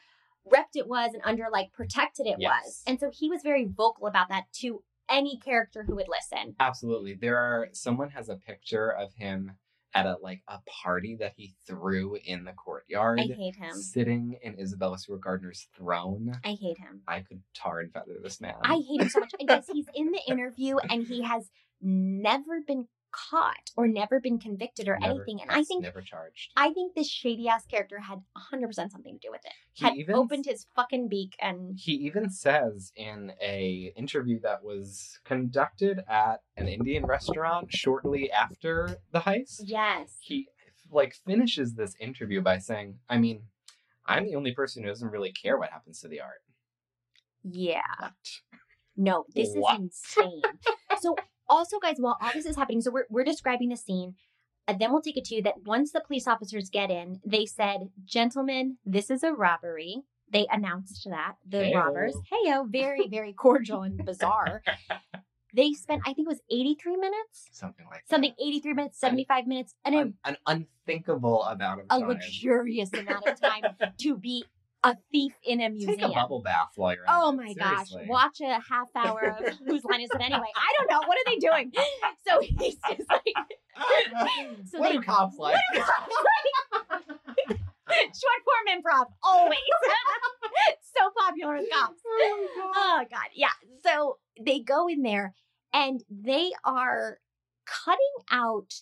repped 0.52 0.75
it 0.75 0.87
was 0.87 1.14
and 1.14 1.23
under 1.25 1.47
like 1.50 1.73
protected 1.73 2.26
it 2.26 2.37
Yes. 2.38 2.50
was. 2.50 2.83
And 2.87 3.00
so 3.00 3.11
he 3.11 3.30
was 3.30 3.42
very 3.42 3.64
vocal 3.64 4.07
about 4.07 4.28
that 4.28 4.45
to 4.61 4.83
any 5.09 5.38
character 5.38 5.85
who 5.85 5.97
would 5.97 6.09
listen. 6.09 6.54
Absolutely. 6.61 7.14
There 7.14 7.37
are 7.38 7.69
someone 7.73 8.11
has 8.11 8.28
a 8.28 8.37
picture 8.37 8.90
of 8.90 9.14
him 9.14 9.52
at 9.94 10.06
a 10.06 10.16
like 10.23 10.42
a 10.49 10.59
party 10.82 11.16
that 11.16 11.32
he 11.37 11.54
threw 11.66 12.16
in 12.25 12.44
the 12.44 12.52
courtyard. 12.52 13.20
I 13.20 13.32
hate 13.35 13.56
him. 13.56 13.75
Sitting 13.75 14.38
in 14.42 14.59
Isabella 14.61 14.99
Stewart 14.99 15.20
Gardner's 15.20 15.66
throne. 15.76 16.38
I 16.44 16.50
hate 16.61 16.78
him. 16.78 17.02
I 17.09 17.20
could 17.20 17.42
tar 17.54 17.80
and 17.80 17.92
feather 17.92 18.18
this 18.23 18.40
man. 18.40 18.54
I 18.62 18.80
hate 18.88 19.00
him 19.00 19.09
so 19.09 19.20
much. 19.20 19.35
And 19.38 19.49
guys, 19.49 19.66
he's 19.73 19.87
in 19.94 20.12
the 20.12 20.20
interview 20.28 20.76
and 20.88 21.06
he 21.06 21.23
has 21.23 21.50
never 21.80 22.61
been 22.66 22.87
caught 23.12 23.71
or 23.76 23.87
never 23.88 24.21
been 24.21 24.38
convicted 24.38 24.88
or 24.88 24.99
Never- 24.99 25.14
anything. 25.14 25.40
And 25.43 25.50
I 25.50 25.62
think 25.64 25.83
never 25.83 26.00
charged. 26.00 26.52
I 26.57 26.73
think 26.73 26.95
this 26.95 27.09
shady 27.09 27.49
ass 27.49 27.67
character 27.67 27.99
had 28.00 28.23
100% 28.37 28.90
something 28.90 29.14
to 29.14 29.26
do 29.26 29.31
with 29.31 29.45
it. 29.45 29.52
He 29.73 29.85
had 29.85 29.97
even 29.97 30.14
opened 30.14 30.47
his 30.47 30.67
fucking 30.75 31.09
beak 31.09 31.35
and 31.40 31.76
he 31.79 31.93
even 31.93 32.31
says 32.31 32.93
in 32.97 33.33
a 33.43 33.93
interview 33.97 34.40
that 34.40 34.62
was 34.62 35.19
conducted 35.25 36.00
at 36.09 36.43
an 36.57 36.69
Indian 36.69 37.07
restaurant 37.07 37.73
shortly 37.73 38.31
after 38.31 38.99
the 39.12 39.21
heist. 39.21 39.62
yes. 39.64 40.17
He 40.21 40.49
like 40.90 41.14
finishes 41.14 41.75
this 41.75 41.95
interview 42.00 42.40
by 42.40 42.59
saying, 42.59 42.99
"I 43.09 43.17
mean, 43.19 43.43
I'm 44.07 44.25
the 44.26 44.35
only 44.35 44.52
person 44.52 44.83
who 44.83 44.88
doesn't 44.88 45.11
really 45.11 45.31
care 45.33 45.57
what 45.57 45.71
happens 45.71 46.00
to 46.00 46.09
the 46.09 46.21
art." 46.21 46.43
Yeah. 47.45 47.81
What? 48.00 48.12
No, 48.97 49.25
this 49.35 49.55
What? 49.55 49.75
is 49.75 49.81
insane. 49.81 50.43
so 51.00 51.17
also 51.50 51.78
guys, 51.78 51.97
while 51.99 52.16
all 52.23 52.30
this 52.33 52.47
is 52.47 52.57
happening, 52.57 52.80
so 52.80 52.90
we're 52.90 53.07
we're 53.11 53.25
describing 53.25 53.69
the 53.69 53.76
scene. 53.76 54.14
And 54.69 54.78
then 54.80 54.92
we'll 54.92 55.02
take 55.02 55.16
it 55.16 55.25
to 55.26 55.35
you 55.35 55.42
that 55.42 55.62
once 55.64 55.90
the 55.90 56.00
police 56.00 56.28
officers 56.28 56.71
get 56.71 56.90
in, 56.90 57.21
they 57.26 57.45
said, 57.45 57.88
Gentlemen, 58.04 58.76
this 58.85 59.11
is 59.11 59.23
a 59.25 59.33
robbery. 59.33 60.02
They 60.33 60.47
announced 60.50 61.09
that. 61.11 61.35
The 61.45 61.59
Heyo. 61.59 61.75
robbers. 61.75 62.14
Heyo, 62.33 62.71
very, 62.71 63.09
very 63.09 63.33
cordial 63.33 63.83
and 63.83 64.04
bizarre. 64.04 64.62
They 65.52 65.73
spent, 65.73 66.02
I 66.07 66.12
think 66.12 66.26
it 66.28 66.28
was 66.28 66.42
83 66.49 66.97
minutes? 66.97 67.49
Something 67.50 67.85
like 67.90 68.04
Something 68.09 68.35
83 68.40 68.73
minutes, 68.73 69.00
75 69.00 69.49
minutes, 69.49 69.75
and 69.85 69.95
An, 69.97 70.14
an 70.25 70.37
unthinkable 70.47 71.42
amount 71.42 71.80
of 71.80 71.88
time. 71.88 71.99
a 71.99 72.00
time. 72.02 72.09
luxurious 72.11 72.92
amount 72.92 73.26
of 73.26 73.40
time 73.40 73.64
to 73.99 74.16
be 74.16 74.45
a 74.82 74.96
thief 75.12 75.32
in 75.44 75.60
a 75.60 75.68
museum. 75.68 75.96
Take 75.99 76.06
a 76.06 76.14
bubble 76.14 76.40
bath 76.42 76.70
while 76.76 76.94
you're 76.94 77.04
Oh 77.08 77.30
it, 77.30 77.37
my 77.37 77.52
gosh. 77.54 77.88
seriously. 77.88 78.06
Watch 78.08 78.40
a 78.40 78.58
half 78.68 78.88
hour 78.94 79.37
of 79.38 79.46
whose 79.66 79.84
line 79.84 80.00
is 80.00 80.10
it 80.14 80.20
anyway? 80.20 80.46
I 80.56 80.75
don't 80.78 80.90
know. 80.90 81.06
What 81.06 81.18
are 81.18 81.25
they 81.26 81.37
doing? 81.37 81.72
So 82.26 82.40
he's 82.40 82.76
just 82.88 83.08
like 83.10 83.22
So 84.70 84.78
what 84.78 84.90
they- 84.92 84.96
do 84.99 85.02
cops 85.02 85.37
like? 85.38 85.56
short 87.88 88.40
form 88.44 88.66
improv, 88.68 89.06
always. 89.22 89.58
so 90.82 91.10
popular 91.26 91.56
with 91.56 91.68
cops. 91.72 92.00
Oh, 92.06 92.49
oh 92.76 93.04
god. 93.10 93.28
Yeah. 93.34 93.49
So 93.84 94.18
they 94.44 94.60
go 94.60 94.87
in 94.88 95.02
there 95.02 95.34
and 95.72 96.02
they 96.10 96.50
are 96.64 97.18
cutting 97.66 97.99
out 98.30 98.72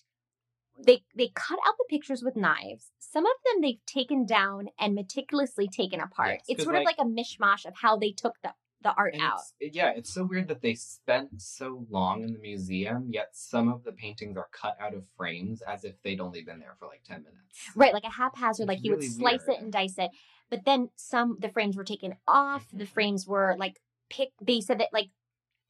they 0.85 1.03
they 1.15 1.31
cut 1.33 1.59
out 1.67 1.75
the 1.77 1.85
pictures 1.89 2.23
with 2.23 2.35
knives. 2.35 2.91
Some 2.99 3.25
of 3.25 3.31
them 3.45 3.61
they've 3.61 3.85
taken 3.85 4.25
down 4.25 4.69
and 4.79 4.95
meticulously 4.95 5.67
taken 5.67 5.99
apart. 5.99 6.39
Yes, 6.39 6.45
it's 6.47 6.63
sort 6.63 6.75
of 6.75 6.83
like- 6.83 6.97
like 6.97 7.05
a 7.05 7.09
mishmash 7.09 7.65
of 7.65 7.75
how 7.75 7.97
they 7.97 8.11
took 8.11 8.35
the 8.43 8.53
the 8.81 8.93
art 8.93 9.13
out. 9.19 9.41
it's- 9.59 9.75
yeah, 9.75 9.91
it's 9.91 10.13
so 10.13 10.23
weird 10.23 10.47
that 10.47 10.61
they 10.61 10.73
spent 10.73 11.41
so 11.41 11.85
long 11.89 12.23
in 12.23 12.31
the 12.31 12.39
museum, 12.39 13.09
yet 13.11 13.35
some 13.35 13.67
of 13.67 13.83
the 13.83 13.91
paintings 13.91 14.37
are 14.37 14.47
cut 14.53 14.77
out 14.79 14.93
of 14.93 15.05
frames 15.17 15.61
as 15.63 15.83
if 15.83 16.01
they'd 16.01 16.21
only 16.21 16.41
been 16.43 16.59
there 16.59 16.75
for 16.79 16.87
like 16.87 17.03
10 17.03 17.23
minutes. 17.23 17.71
Right, 17.75 17.93
like 17.93 18.05
a 18.05 18.09
haphazard, 18.09 18.63
It's 18.63 18.67
like 18.69 18.83
you 18.83 18.91
would 18.91 19.03
slice 19.03 19.45
weird. 19.45 19.59
it 19.59 19.63
and 19.63 19.73
dice 19.73 19.97
it. 19.97 20.11
But 20.49 20.63
then 20.63 20.91
some, 20.95 21.37
the 21.41 21.49
frames 21.49 21.75
were 21.75 21.83
taken 21.83 22.15
off. 22.25 22.69
The 22.71 22.85
mm-hmm. 22.85 22.93
frames 22.93 23.27
were 23.27 23.55
like 23.59 23.81
pick. 24.09 24.29
They 24.41 24.61
said 24.61 24.79
that 24.79 24.93
like 24.93 25.09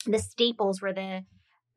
the 0.05 0.19
staples 0.19 0.79
were 0.81 0.93
the 0.93 1.25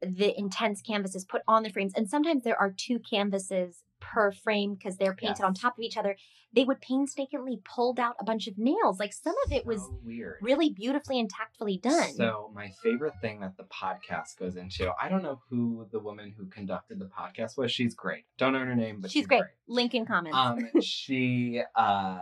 the 0.03 0.39
intense 0.39 0.83
canvases 0.83 1.25
put 1.25 1.43
on 1.47 1.63
the 1.63 1.71
frames, 1.71 1.93
and 1.97 2.09
sometimes 2.09 2.45
there 2.45 2.61
are 2.61 2.73
two 2.77 2.99
canvases 2.99 3.83
per 4.01 4.33
frame 4.33 4.75
because 4.75 4.97
they're 4.97 5.15
painted 5.15 5.45
on 5.45 5.55
top 5.55 5.79
of 5.79 5.83
each 5.83 5.97
other. 5.97 6.17
They 6.55 6.65
would 6.65 6.81
painstakingly 6.81 7.61
pulled 7.65 7.99
out 7.99 8.17
a 8.21 8.25
bunch 8.25 8.47
of 8.47 8.59
nails. 8.59 8.99
Like 8.99 9.13
some 9.13 9.35
of 9.47 9.53
it 9.53 9.65
was 9.65 9.81
So 9.81 9.99
weird. 10.05 10.37
really 10.43 10.71
beautifully 10.71 11.19
and 11.19 11.31
tactfully 11.31 11.79
done. 11.79 12.13
So 12.13 12.51
my 12.53 12.73
favorite 12.83 13.15
thing 13.23 13.41
that 13.41 13.57
the 13.57 13.63
podcast 13.65 14.39
goes 14.39 14.57
into, 14.57 14.93
I 15.01 15.09
don't 15.09 15.23
know 15.23 15.41
who 15.49 15.87
the 15.93 16.01
woman 16.01 16.35
who 16.37 16.47
conducted 16.47 16.99
the 16.99 17.07
podcast 17.07 17.57
was. 17.57 17.71
She's 17.73 17.95
great. 17.95 18.25
Don't 18.37 18.53
know 18.53 18.59
her 18.59 18.75
name, 18.75 19.01
but 19.01 19.11
she's, 19.11 19.21
she's, 19.21 19.27
great. 19.29 19.45
Link 19.67 19.95
in 19.95 20.05
comments. 20.05 20.37
Um, 20.37 20.69
she 20.83 21.63
uh, 21.75 22.21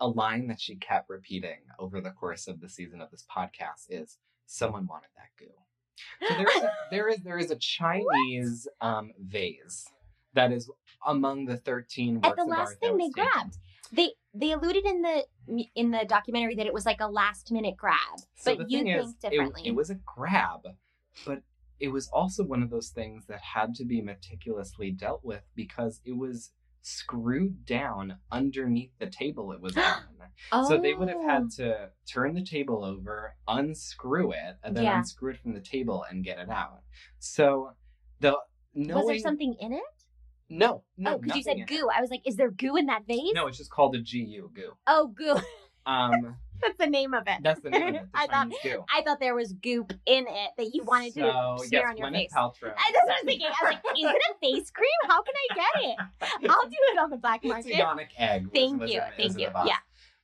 a 0.00 0.08
line 0.08 0.48
that 0.48 0.60
she 0.60 0.74
kept 0.76 1.08
repeating 1.08 1.58
over 1.78 2.00
the 2.00 2.10
course 2.10 2.48
of 2.48 2.60
the 2.60 2.68
season 2.68 3.00
of 3.00 3.10
this 3.10 3.24
podcast 3.30 3.86
is, 3.88 4.18
"Someone 4.46 4.86
wanted 4.86 5.10
that 5.16 5.28
goo." 5.38 5.52
So 6.28 6.34
there 6.34 6.48
is 6.48 6.62
a, 6.62 6.70
there 6.90 7.08
is 7.08 7.18
there 7.18 7.38
is 7.38 7.50
a 7.50 7.56
Chinese 7.56 8.68
um, 8.80 9.12
vase 9.20 9.86
that 10.34 10.52
is 10.52 10.70
among 11.06 11.44
the 11.46 11.56
thirteen 11.56 12.16
works 12.16 12.28
At 12.28 12.36
the 12.36 12.44
last 12.44 12.78
thing 12.80 12.96
they 12.96 13.08
taken. 13.08 13.26
grabbed. 13.32 13.58
They 13.92 14.12
they 14.32 14.52
alluded 14.52 14.84
in 14.84 15.02
the 15.02 15.24
in 15.74 15.90
the 15.90 16.04
documentary 16.08 16.54
that 16.56 16.66
it 16.66 16.72
was 16.74 16.86
like 16.86 17.00
a 17.00 17.06
last 17.08 17.52
minute 17.52 17.76
grab, 17.76 17.98
So 18.34 18.56
but 18.56 18.70
you 18.70 18.82
think 18.82 18.96
is, 18.96 19.10
it, 19.10 19.20
differently. 19.30 19.62
it 19.66 19.74
was 19.74 19.90
a 19.90 19.96
grab, 20.06 20.60
but 21.26 21.42
it 21.78 21.88
was 21.88 22.08
also 22.08 22.44
one 22.44 22.62
of 22.62 22.70
those 22.70 22.88
things 22.88 23.26
that 23.26 23.40
had 23.40 23.74
to 23.74 23.84
be 23.84 24.00
meticulously 24.00 24.90
dealt 24.90 25.24
with 25.24 25.42
because 25.54 26.00
it 26.04 26.16
was 26.16 26.50
screwed 26.84 27.64
down 27.64 28.18
underneath 28.30 28.90
the 28.98 29.06
table 29.06 29.52
it 29.52 29.60
was 29.60 29.74
on. 29.76 30.04
So 30.68 30.78
they 30.78 30.94
would 30.94 31.08
have 31.08 31.18
Oh. 31.18 31.28
had 31.28 31.50
to 31.52 31.90
turn 32.06 32.34
the 32.34 32.44
table 32.44 32.84
over, 32.84 33.36
unscrew 33.48 34.32
it, 34.32 34.58
and 34.62 34.76
then 34.76 34.84
Yeah. 34.84 34.98
unscrew 34.98 35.32
it 35.32 35.38
from 35.40 35.54
the 35.54 35.60
table 35.60 36.04
and 36.10 36.22
get 36.24 36.38
it 36.38 36.50
out. 36.50 36.82
So 37.18 37.72
the 38.20 38.36
knowing 38.74 38.96
Was 38.98 39.06
there 39.06 39.18
something 39.18 39.54
in 39.60 39.72
it? 39.72 39.82
no, 40.50 40.84
no, 40.98 41.14
oh, 41.14 41.18
because 41.18 41.36
you 41.36 41.42
said 41.42 41.66
goo. 41.66 41.88
I 41.94 42.00
was 42.02 42.10
like, 42.10 42.20
is 42.26 42.36
there 42.36 42.50
goo 42.50 42.76
in 42.76 42.86
that 42.86 43.06
vase? 43.06 43.32
No, 43.34 43.46
it's 43.46 43.56
just 43.58 43.70
called 43.70 43.94
a 43.94 43.98
GU 44.00 44.50
goo. 44.54 44.72
Oh, 44.86 45.08
goo. 45.08 45.36
Um, 45.86 46.36
That's 46.64 46.78
the 46.78 46.86
name 46.86 47.14
of 47.14 47.24
it. 47.26 47.38
that's 47.42 47.60
the 47.60 47.70
name 47.70 47.88
of 47.88 47.94
it. 47.96 48.02
I 48.14 48.26
thought. 48.26 48.48
I 48.94 49.02
thought 49.02 49.20
there 49.20 49.34
was 49.34 49.52
goop 49.52 49.92
in 50.06 50.26
it 50.28 50.50
that 50.56 50.74
you 50.74 50.82
wanted 50.84 51.12
so, 51.14 51.56
to 51.58 51.66
smear 51.66 51.82
yes, 51.82 51.90
on 51.90 51.96
your 51.96 52.06
Gwyneth 52.08 52.14
face. 52.14 52.32
Paltrow. 52.34 52.72
I, 52.76 52.92
that's 52.92 53.04
what 53.04 53.10
I 53.10 53.14
was 53.14 53.24
thinking. 53.24 53.46
I 53.46 53.64
was 53.64 53.74
like, 53.74 53.98
is 53.98 54.04
it 54.10 54.22
a 54.30 54.38
face 54.40 54.70
cream? 54.70 54.88
How 55.08 55.22
can 55.22 55.34
I 55.36 55.54
get 55.54 55.84
it? 55.84 56.50
I'll 56.50 56.68
do 56.68 56.76
it 56.92 56.98
on 56.98 57.10
the 57.10 57.16
black 57.16 57.40
It's 57.44 57.52
market. 57.52 57.72
a 57.72 57.76
Yonic 57.76 58.08
egg. 58.18 58.48
Thank 58.54 58.80
was 58.80 58.90
you, 58.90 59.00
thank 59.16 59.32
in 59.32 59.38
you. 59.38 59.48
Yeah. 59.66 59.76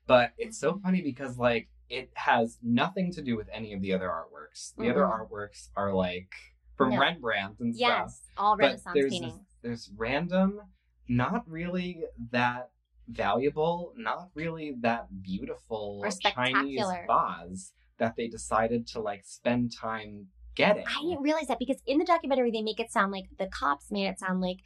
But 0.07 0.33
it's 0.39 0.59
so 0.59 0.81
funny 0.83 1.03
because 1.03 1.39
like 1.39 1.69
it 1.89 2.11
has 2.15 2.59
nothing 2.63 3.13
to 3.13 3.23
do 3.23 3.37
with 3.37 3.49
any 3.53 3.73
of 3.73 3.81
the 3.83 3.93
other 3.93 4.09
artworks. 4.09 4.75
The 4.77 4.91
other 4.91 5.01
Mhm. 5.03 5.29
artworks 5.31 5.69
are 5.77 5.93
like 5.93 6.33
from 6.77 6.91
No. 6.91 7.01
Rembrandt 7.01 7.59
and 7.61 7.75
stuff. 7.77 7.89
Yes, 8.07 8.23
all 8.39 8.57
Renaissance 8.57 8.95
there's 8.95 9.11
paintings. 9.13 9.35
this- 9.35 9.45
there's 9.63 9.91
random, 9.97 10.61
not 11.09 11.47
really 11.49 12.05
that 12.31 12.71
valuable, 13.11 13.93
not 13.97 14.31
really 14.35 14.75
that 14.81 15.07
beautiful 15.23 16.05
Chinese 16.35 16.85
vase 17.07 17.73
that 17.99 18.17
they 18.17 18.29
decided 18.29 18.87
to 18.89 19.01
like 19.01 19.23
spend 19.25 19.73
time 19.77 20.27
getting. 20.55 20.85
I 20.87 21.03
didn't 21.03 21.23
realize 21.23 21.47
that 21.49 21.59
because 21.59 21.79
in 21.87 21.99
the 21.99 22.05
documentary 22.05 22.51
they 22.51 22.63
make 22.63 22.81
it 22.81 22.91
sound 22.91 23.13
like 23.13 23.27
the 23.39 23.47
cops 23.47 23.91
made 23.91 24.07
it 24.07 24.19
sound 24.19 24.41
like, 24.41 24.59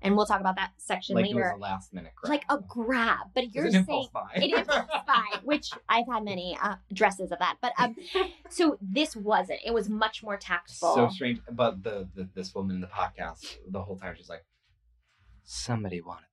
and 0.00 0.16
we'll 0.16 0.26
talk 0.26 0.40
about 0.40 0.56
that 0.56 0.72
section 0.78 1.14
like 1.14 1.26
it 1.26 1.28
later, 1.28 1.52
was 1.52 1.58
a 1.58 1.62
last 1.62 1.94
minute 1.94 2.12
grab. 2.16 2.30
like 2.30 2.44
a 2.48 2.58
grab. 2.68 3.28
But 3.34 3.54
you're 3.54 3.70
saying 3.70 3.82
impulse 3.82 4.08
buy. 4.08 4.28
It 4.36 4.52
is 4.52 4.66
a 4.68 4.86
spy, 5.02 5.38
which 5.44 5.70
I've 5.88 6.06
had 6.10 6.24
many 6.24 6.58
uh, 6.62 6.76
dresses 6.92 7.30
of 7.32 7.38
that. 7.38 7.56
But 7.60 7.72
um, 7.78 7.96
so 8.50 8.78
this 8.80 9.14
wasn't. 9.16 9.60
It 9.64 9.72
was 9.72 9.88
much 9.88 10.22
more 10.22 10.36
tactful. 10.36 10.94
so 10.94 11.08
strange. 11.08 11.40
But 11.50 11.82
the, 11.82 12.08
the 12.14 12.28
this 12.34 12.54
woman 12.54 12.76
in 12.76 12.80
the 12.80 12.88
podcast, 12.88 13.58
the 13.68 13.82
whole 13.82 13.96
time 13.96 14.14
she's 14.16 14.28
like, 14.28 14.44
somebody 15.44 16.00
wanted. 16.00 16.26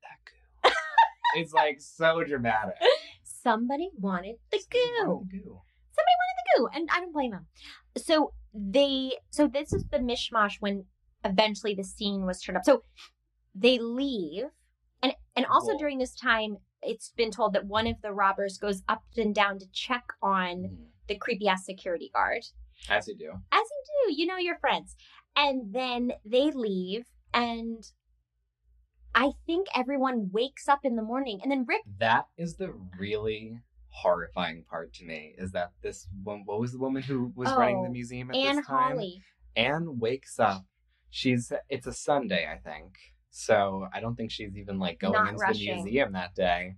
It's 1.35 1.53
like 1.53 1.79
so 1.79 2.23
dramatic. 2.23 2.75
Somebody 3.23 3.89
wanted 3.97 4.35
the 4.51 4.57
goo. 4.69 4.79
Somebody 4.97 5.43
goo. 5.43 5.51
wanted 5.51 6.35
the 6.37 6.57
goo. 6.57 6.63
goo, 6.63 6.69
and 6.73 6.89
I 6.91 6.99
don't 6.99 7.13
blame 7.13 7.31
them. 7.31 7.47
So 7.97 8.33
they, 8.53 9.13
so 9.29 9.47
this 9.47 9.71
is 9.73 9.85
the 9.91 9.97
mishmash 9.99 10.55
when 10.59 10.85
eventually 11.23 11.75
the 11.75 11.83
scene 11.83 12.25
was 12.25 12.41
turned 12.41 12.57
up. 12.57 12.65
So 12.65 12.83
they 13.55 13.77
leave, 13.79 14.45
and 15.01 15.13
and 15.35 15.45
also 15.45 15.73
Whoa. 15.73 15.77
during 15.79 15.97
this 15.99 16.15
time, 16.15 16.57
it's 16.81 17.11
been 17.15 17.31
told 17.31 17.53
that 17.53 17.65
one 17.65 17.87
of 17.87 17.95
the 18.01 18.11
robbers 18.13 18.57
goes 18.57 18.83
up 18.87 19.03
and 19.17 19.33
down 19.35 19.59
to 19.59 19.65
check 19.71 20.03
on 20.21 20.55
Mm. 20.57 20.77
the 21.07 21.15
creepy 21.15 21.47
ass 21.47 21.65
security 21.65 22.09
guard, 22.13 22.43
As 22.89 23.07
you 23.07 23.15
do. 23.17 23.31
as 23.51 23.61
you 23.61 23.83
do. 24.07 24.21
You 24.21 24.27
know 24.27 24.37
your 24.37 24.57
friends, 24.59 24.95
and 25.35 25.73
then 25.73 26.11
they 26.25 26.51
leave, 26.51 27.05
and 27.33 27.83
I 29.15 29.31
think 29.45 29.67
everyone 29.75 30.29
wakes 30.31 30.67
up 30.67 30.79
in 30.83 30.95
the 30.95 31.01
morning, 31.01 31.39
and 31.41 31.51
then 31.51 31.65
Rick. 31.67 31.81
That 31.99 32.27
is 32.37 32.55
the 32.55 32.73
really 32.99 33.59
horrifying 33.89 34.63
part 34.69 34.93
to 34.93 35.05
me 35.05 35.33
is 35.37 35.51
that 35.51 35.71
this 35.81 36.07
one, 36.23 36.43
what 36.45 36.59
was 36.59 36.71
the 36.71 36.77
woman 36.77 37.01
who 37.01 37.33
was 37.35 37.49
running 37.51 37.81
the 37.81 37.89
Oh, 37.89 37.91
museum 37.91 38.29
at 38.29 38.35
Anne 38.37 38.55
this 38.57 38.65
time? 38.67 38.91
Hawley. 38.93 39.21
Anne 39.55 39.99
wakes 39.99 40.39
up. 40.39 40.63
She's 41.09 41.51
it's 41.69 41.87
a 41.87 41.93
Sunday, 41.93 42.47
I 42.47 42.57
think. 42.57 42.93
So 43.31 43.87
I 43.93 43.99
don't 43.99 44.15
think 44.15 44.31
she's 44.31 44.55
even 44.57 44.77
like 44.79 44.99
going 44.99 45.13
Not 45.13 45.29
into 45.29 45.39
rushing. 45.39 45.67
the 45.77 45.83
museum 45.83 46.13
that 46.13 46.35
day. 46.35 46.75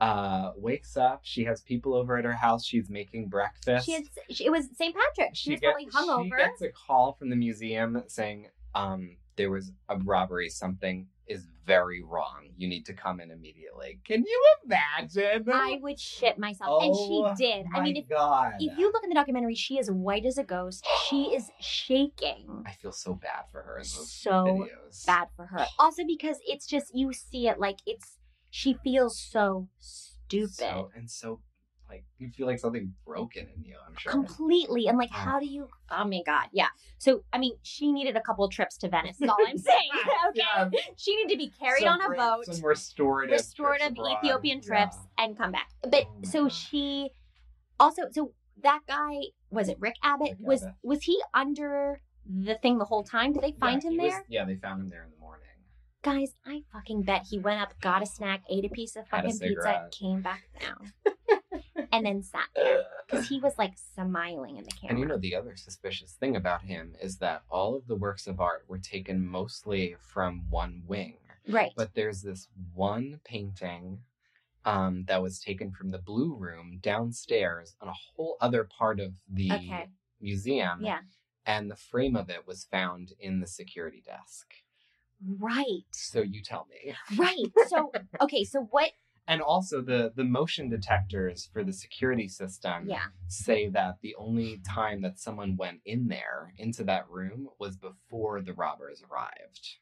Uh 0.00 0.52
wakes 0.56 0.96
up, 0.96 1.20
she 1.24 1.44
has 1.44 1.60
people 1.62 1.94
over 1.94 2.16
at 2.18 2.24
her 2.24 2.32
house, 2.32 2.64
she's 2.66 2.90
making 2.90 3.28
breakfast. 3.28 3.86
She 3.86 3.92
had, 3.92 4.02
she, 4.30 4.44
it 4.46 4.50
was 4.50 4.66
St. 4.76 4.94
Patrick. 4.94 5.34
She, 5.34 5.52
was 5.52 5.60
get- 5.60 5.72
probably 5.74 5.86
hungover. 5.90 6.24
She 6.24 6.44
gets 6.44 6.62
a 6.62 6.68
call 6.70 7.12
from 7.14 7.30
the 7.30 7.36
museum 7.36 8.02
saying, 8.08 8.48
um, 8.74 9.16
there 9.36 9.50
was 9.50 9.72
a 9.88 9.96
robbery. 9.98 10.48
Something 10.50 11.06
is 11.26 11.46
very 11.66 12.02
wrong. 12.02 12.48
You 12.56 12.68
need 12.68 12.86
to 12.86 12.92
come 12.94 13.20
in 13.20 13.30
immediately. 13.30 13.98
Can 14.04 14.22
you 14.22 14.44
imagine? 14.64 15.48
I 15.52 15.78
would 15.82 15.98
shit 15.98 16.38
myself, 16.38 16.82
and 16.84 16.92
Oh, 16.94 17.34
she 17.36 17.44
did. 17.44 17.66
I 17.74 17.80
mean, 17.80 17.96
if 17.96 18.08
God. 18.08 18.52
if 18.60 18.78
you 18.78 18.90
look 18.92 19.02
in 19.02 19.08
the 19.08 19.14
documentary, 19.14 19.54
she 19.56 19.78
is 19.78 19.90
white 19.90 20.24
as 20.24 20.38
a 20.38 20.44
ghost. 20.44 20.86
She 21.08 21.24
is 21.34 21.50
shaking. 21.60 22.62
I 22.66 22.72
feel 22.72 22.92
so 22.92 23.14
bad 23.14 23.44
for 23.50 23.62
her 23.62 23.80
So 23.82 24.30
videos. 24.30 25.04
bad 25.06 25.28
for 25.36 25.46
her. 25.46 25.66
Also 25.78 26.04
because 26.06 26.38
it's 26.46 26.66
just 26.66 26.94
you 26.94 27.12
see 27.12 27.48
it 27.48 27.58
like 27.58 27.78
it's 27.86 28.18
she 28.50 28.74
feels 28.84 29.18
so 29.18 29.68
stupid. 29.78 30.50
So, 30.54 30.90
and 30.96 31.10
so, 31.10 31.40
like, 31.88 32.04
you 32.18 32.30
feel 32.30 32.46
like 32.46 32.58
something 32.58 32.92
broken 33.06 33.46
in 33.54 33.64
you, 33.64 33.76
I'm 33.86 33.94
sure. 33.96 34.10
Completely. 34.12 34.86
And 34.88 34.98
like 34.98 35.10
how 35.10 35.38
do 35.38 35.46
you 35.46 35.68
oh 35.90 36.04
my 36.04 36.20
god. 36.26 36.46
Yeah. 36.52 36.68
So 36.98 37.22
I 37.32 37.38
mean 37.38 37.52
she 37.62 37.92
needed 37.92 38.16
a 38.16 38.20
couple 38.20 38.48
trips 38.48 38.76
to 38.78 38.88
Venice, 38.88 39.20
is 39.20 39.28
all 39.28 39.36
I'm 39.46 39.58
saying. 39.58 39.90
okay. 40.28 40.40
Yeah. 40.54 40.68
She 40.96 41.14
needed 41.16 41.30
to 41.32 41.38
be 41.38 41.50
carried 41.58 41.82
Some 41.82 42.00
on 42.00 42.12
a 42.12 42.16
boat. 42.16 42.46
Some 42.46 42.64
restorative, 42.64 43.32
restorative 43.32 43.94
trips. 43.96 44.10
Ethiopian 44.18 44.60
trips 44.60 44.96
Yeah. 45.18 45.24
and 45.24 45.36
come 45.38 45.52
back. 45.52 45.68
But 45.82 46.04
Oh 46.08 46.14
so 46.24 46.42
God. 46.44 46.52
she 46.52 47.10
also 47.78 48.02
so 48.10 48.32
that 48.62 48.80
guy 48.88 49.16
was 49.50 49.68
it 49.68 49.76
Rick 49.80 49.96
Abbott 50.02 50.30
Rick 50.30 50.38
was 50.40 50.62
Abbott. 50.62 50.74
was 50.82 51.02
he 51.04 51.20
under 51.34 52.00
the 52.28 52.56
thing 52.56 52.78
the 52.78 52.84
whole 52.84 53.04
time? 53.04 53.32
Did 53.32 53.42
they 53.42 53.52
find 53.52 53.82
Yeah, 53.82 53.90
him 53.90 53.96
there? 53.96 54.06
was- 54.06 54.24
yeah, 54.28 54.44
they 54.44 54.56
found 54.56 54.80
him 54.80 54.88
there 54.88 55.04
in 55.04 55.10
the 55.10 55.16
morning. 55.18 55.42
Guys, 56.02 56.34
I 56.46 56.62
fucking 56.72 57.02
bet 57.02 57.26
he 57.28 57.38
went 57.40 57.60
up, 57.60 57.74
got 57.80 58.00
a 58.00 58.06
snack, 58.06 58.42
ate 58.48 58.64
a 58.64 58.68
piece 58.68 58.94
of 58.94 59.08
fucking 59.08 59.38
pizza, 59.40 59.88
came 59.90 60.22
back 60.22 60.44
down, 60.60 60.92
and 61.92 62.04
then 62.06 62.22
sat 62.22 62.46
there 62.54 62.82
because 63.08 63.28
he 63.28 63.40
was 63.40 63.54
like 63.58 63.74
smiling 63.94 64.56
in 64.56 64.64
the 64.64 64.70
camera. 64.70 64.90
And 64.90 64.98
you 65.00 65.06
know, 65.06 65.18
the 65.18 65.34
other 65.34 65.56
suspicious 65.56 66.12
thing 66.12 66.36
about 66.36 66.62
him 66.62 66.94
is 67.00 67.18
that 67.18 67.42
all 67.50 67.74
of 67.76 67.86
the 67.86 67.96
works 67.96 68.26
of 68.26 68.40
art 68.40 68.64
were 68.68 68.78
taken 68.78 69.26
mostly 69.26 69.96
from 70.00 70.44
one 70.50 70.82
wing. 70.86 71.18
right? 71.48 71.72
But 71.76 71.94
there's 71.94 72.22
this 72.22 72.48
one 72.74 73.20
painting 73.24 74.00
um, 74.64 75.04
that 75.06 75.22
was 75.22 75.38
taken 75.38 75.70
from 75.70 75.90
the 75.90 75.98
Blue 75.98 76.34
Room 76.36 76.78
downstairs 76.82 77.76
on 77.80 77.88
a 77.88 77.92
whole 77.92 78.36
other 78.40 78.64
part 78.64 78.98
of 79.00 79.12
the 79.28 79.52
Okay. 79.52 79.86
museum. 80.20 80.80
Yeah. 80.82 81.00
And 81.44 81.70
the 81.70 81.76
frame 81.76 82.16
of 82.16 82.28
it 82.28 82.46
was 82.46 82.64
found 82.64 83.12
in 83.20 83.38
the 83.40 83.46
security 83.46 84.02
desk. 84.04 84.48
Right. 85.24 85.84
So 85.92 86.20
you 86.20 86.42
tell 86.42 86.66
me. 86.68 86.94
Right. 87.16 87.52
So 87.68 87.92
okay. 88.20 88.44
So 88.44 88.62
what? 88.70 88.90
And 89.28 89.42
also 89.42 89.80
the 89.82 90.12
the 90.14 90.24
motion 90.24 90.68
detectors 90.68 91.48
for 91.52 91.64
the 91.64 91.72
security 91.72 92.28
system 92.28 92.88
Yeah. 92.88 93.06
say 93.28 93.68
that 93.70 93.96
the 94.00 94.14
only 94.16 94.58
time 94.58 95.00
that 95.02 95.18
someone 95.18 95.56
went 95.56 95.80
in 95.84 96.08
there 96.08 96.52
into 96.58 96.84
that 96.84 97.08
room 97.10 97.48
was 97.58 97.76
before 97.76 98.40
the 98.40 98.54
robbers 98.54 99.02
arrived. 99.10 99.78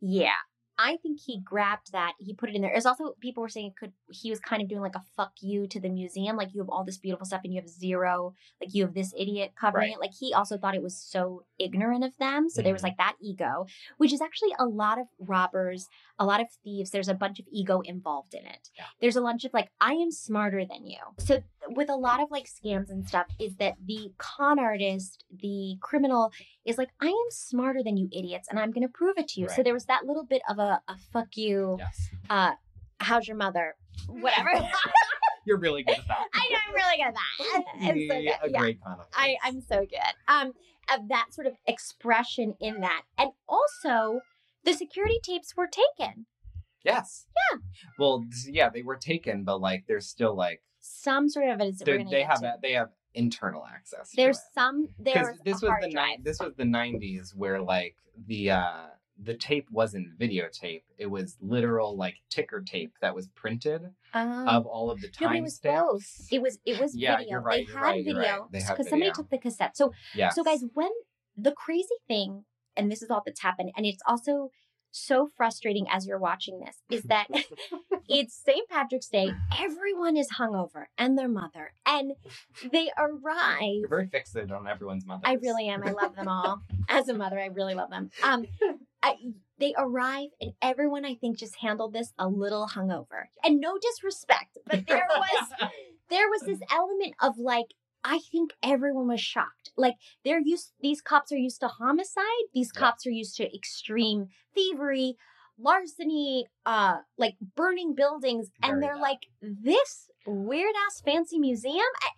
Yeah. 0.00 0.34
I 0.78 0.96
think 0.98 1.20
he 1.24 1.40
grabbed 1.40 1.92
that. 1.92 2.12
He 2.18 2.34
put 2.34 2.50
it 2.50 2.54
in 2.54 2.62
there. 2.62 2.70
There's 2.72 2.86
also 2.86 3.14
people 3.20 3.42
were 3.42 3.48
saying 3.48 3.68
it 3.68 3.76
could 3.76 3.92
he 4.10 4.30
was 4.30 4.40
kind 4.40 4.60
of 4.62 4.68
doing 4.68 4.82
like 4.82 4.94
a 4.94 5.02
fuck 5.16 5.32
you 5.40 5.66
to 5.68 5.80
the 5.80 5.88
museum. 5.88 6.36
Like 6.36 6.54
you 6.54 6.60
have 6.60 6.68
all 6.68 6.84
this 6.84 6.98
beautiful 6.98 7.24
stuff 7.26 7.40
and 7.44 7.52
you 7.54 7.60
have 7.60 7.68
zero. 7.68 8.34
Like 8.60 8.74
you 8.74 8.84
have 8.84 8.94
this 8.94 9.14
idiot 9.16 9.52
covering 9.58 9.88
Right. 9.90 9.94
it. 9.96 10.00
Like 10.00 10.12
he 10.18 10.34
also 10.34 10.58
thought 10.58 10.74
it 10.74 10.82
was 10.82 10.96
so 10.96 11.44
ignorant 11.58 12.04
of 12.04 12.16
them. 12.18 12.48
So 12.50 12.60
there 12.62 12.72
was 12.72 12.82
Mhm. 12.82 12.84
like 12.84 12.96
that 12.98 13.16
ego, 13.20 13.66
which 13.96 14.12
is 14.12 14.20
actually 14.20 14.52
a 14.58 14.66
lot 14.66 14.98
of 14.98 15.06
robbers, 15.18 15.88
a 16.18 16.26
lot 16.26 16.40
of 16.40 16.48
thieves. 16.62 16.90
There's 16.90 17.08
a 17.08 17.14
bunch 17.14 17.38
of 17.40 17.46
ego 17.50 17.80
involved 17.80 18.34
in 18.34 18.44
it. 18.46 18.70
Yeah. 18.76 18.84
There's 19.00 19.16
a 19.16 19.22
bunch 19.22 19.44
of 19.44 19.54
like 19.54 19.70
I 19.80 19.92
am 19.94 20.10
smarter 20.10 20.64
than 20.64 20.86
you. 20.86 20.98
So 21.18 21.42
with 21.70 21.88
a 21.90 21.96
lot 21.96 22.20
of 22.20 22.30
like 22.30 22.46
scams 22.46 22.90
and 22.90 23.06
stuff, 23.06 23.26
is 23.38 23.56
that 23.56 23.74
the 23.84 24.12
con 24.18 24.58
artist, 24.58 25.24
the 25.34 25.76
criminal 25.80 26.32
is 26.64 26.78
like 26.78 26.90
I 27.00 27.06
am 27.06 27.30
smarter 27.30 27.82
than 27.82 27.96
you 27.96 28.08
idiots, 28.12 28.48
and 28.50 28.58
I'm 28.58 28.70
going 28.70 28.86
to 28.86 28.92
prove 28.92 29.14
it 29.18 29.28
to 29.28 29.40
you. 29.40 29.48
So 29.48 29.62
there 29.62 29.74
was 29.74 29.86
that 29.86 30.04
little 30.06 30.24
bit 30.24 30.42
of 30.48 30.58
a, 30.58 30.80
a 30.88 30.96
fuck 31.12 31.36
you. 31.36 31.76
Yes. 31.78 32.08
Uh, 32.30 32.52
how's 33.00 33.26
your 33.28 33.36
mother? 33.36 33.74
Whatever. 34.08 34.50
You're 35.46 35.58
really 35.58 35.84
good 35.84 35.98
at 35.98 36.08
that. 36.08 36.18
I 36.34 36.48
know 36.50 36.58
I'm 36.68 36.74
really 36.74 36.96
good 36.96 37.06
at 37.06 37.14
that. 37.14 37.64
It's 37.96 38.12
so 38.12 38.18
Yeah, 38.18 38.32
good. 38.42 38.50
Yeah. 38.52 38.58
great 38.58 38.82
kind 38.84 39.00
of 39.00 39.06
I, 39.14 39.36
I'm 39.44 39.60
so 39.60 39.80
good. 39.80 40.14
Um, 40.26 40.52
of 40.92 41.08
that 41.08 41.26
sort 41.32 41.46
of 41.46 41.54
expression 41.66 42.54
in 42.60 42.80
that, 42.80 43.02
and 43.16 43.30
also 43.48 44.20
the 44.64 44.72
security 44.72 45.18
tapes 45.22 45.56
were 45.56 45.68
taken. 45.68 46.26
Yes. 46.84 47.26
Yeah. 47.52 47.58
Well, 47.98 48.24
yeah, 48.48 48.70
they 48.70 48.82
were 48.82 48.96
taken, 48.96 49.42
but 49.44 49.60
like 49.60 49.84
there's 49.88 50.06
still 50.08 50.36
like 50.36 50.62
Some 50.88 51.28
sort 51.28 51.46
of 51.46 51.52
evidence 51.52 51.78
that 51.78 51.86
we're 51.88 51.94
they're- 51.94 51.98
going 52.04 52.10
to 52.10 52.16
they 52.16 52.22
have 52.22 52.40
to. 52.40 52.46
a, 52.46 52.58
they 52.62 52.72
have 52.72 52.90
internal 53.14 53.64
access. 53.66 54.12
There's 54.14 54.38
some. 54.54 54.88
There's 54.98 55.38
this 55.44 55.62
was 55.62 55.72
the 55.80 55.88
ni- 55.88 56.18
this 56.22 56.38
was 56.38 56.54
the 56.56 56.64
90s 56.64 57.34
where 57.34 57.60
like 57.60 57.96
the 58.26 58.50
uh 58.50 58.86
the 59.22 59.32
tape 59.34 59.66
wasn't 59.70 60.06
videotape 60.18 60.82
it 60.98 61.06
was 61.06 61.38
literal 61.40 61.96
like 61.96 62.16
ticker 62.28 62.60
tape 62.60 62.92
that 63.00 63.14
was 63.14 63.28
printed 63.28 63.80
Um, 64.12 64.46
of 64.46 64.66
all 64.66 64.90
of 64.90 65.00
the 65.00 65.08
No, 65.20 65.28
but 65.28 65.36
it 65.36 65.42
was 65.42 65.58
both. 65.58 66.06
It 66.30 66.42
was 66.42 66.58
it 66.66 66.78
was 66.78 66.94
Yeah, 66.94 67.16
video. 67.16 67.38
right, 67.38 67.66
They 67.66 67.72
had 67.72 67.80
right, 67.80 68.04
video. 68.04 68.48
They 68.52 68.58
because 68.58 68.90
somebody 68.90 69.10
took 69.12 69.30
the 69.30 69.38
cassette. 69.38 69.74
So 69.76 69.92
yeah 70.14 70.28
so 70.28 70.44
guys, 70.44 70.62
when 70.74 70.90
the 71.36 71.52
crazy 71.52 71.96
thing, 72.06 72.44
and 72.76 72.92
this 72.92 73.02
is 73.02 73.08
all 73.10 73.22
that's 73.24 73.40
happened, 73.40 73.72
and 73.76 73.86
it's 73.86 74.02
also 74.06 74.50
so 74.90 75.28
frustrating 75.36 75.86
as 75.90 76.06
you're 76.06 76.18
watching 76.18 76.60
this, 76.60 76.76
is 76.90 77.02
that 77.08 77.26
it's 78.08 78.34
St. 78.34 78.68
Patrick's 78.68 79.08
Day. 79.08 79.32
Everyone 79.58 80.16
is 80.16 80.28
hungover 80.38 80.86
and 80.96 81.18
their 81.18 81.28
mother, 81.28 81.72
and 81.84 82.12
they 82.72 82.90
arrive. 82.96 83.60
you're 83.60 83.88
very 83.88 84.06
fixated 84.06 84.50
on 84.52 84.66
everyone's 84.66 85.06
mother 85.06 85.22
I 85.24 85.34
really 85.34 85.68
am. 85.68 85.82
I 85.84 85.92
love 85.92 86.14
them 86.16 86.28
all. 86.28 86.62
As 86.88 87.08
a 87.08 87.14
mother, 87.14 87.38
I 87.38 87.46
really 87.46 87.74
love 87.74 87.90
them. 87.90 88.10
Um, 88.22 88.46
I, 89.02 89.16
they 89.58 89.74
arrive, 89.76 90.28
and 90.40 90.52
everyone 90.62 91.04
I 91.04 91.14
think 91.14 91.38
just 91.38 91.56
handled 91.56 91.92
this 91.92 92.12
a 92.18 92.28
little 92.28 92.68
hungover. 92.68 93.26
And 93.44 93.60
no 93.60 93.78
disrespect, 93.78 94.58
but 94.66 94.86
there 94.86 95.06
was 95.08 95.48
there 96.10 96.28
was 96.28 96.42
this 96.42 96.60
element 96.72 97.14
of 97.20 97.38
like 97.38 97.74
I 98.06 98.20
think 98.30 98.52
everyone 98.62 99.08
was 99.08 99.20
shocked. 99.20 99.72
Like 99.76 99.94
they're 100.24 100.40
used 100.40 100.72
these 100.80 101.00
cops 101.02 101.32
are 101.32 101.36
used 101.48 101.60
to 101.60 101.68
homicide. 101.68 102.44
These 102.54 102.70
Yeah. 102.74 102.80
cops 102.80 103.06
are 103.06 103.10
used 103.10 103.36
to 103.38 103.54
extreme 103.54 104.28
thievery, 104.54 105.16
larceny, 105.58 106.46
uh 106.64 106.98
like 107.18 107.34
burning 107.56 107.94
buildings 107.94 108.50
Very 108.60 108.72
and 108.72 108.82
they're 108.82 108.94
that. 108.94 109.00
like 109.10 109.22
this 109.42 110.08
weird 110.24 110.74
ass 110.86 111.00
fancy 111.00 111.38
museum. 111.38 111.92
I, 112.02 112.10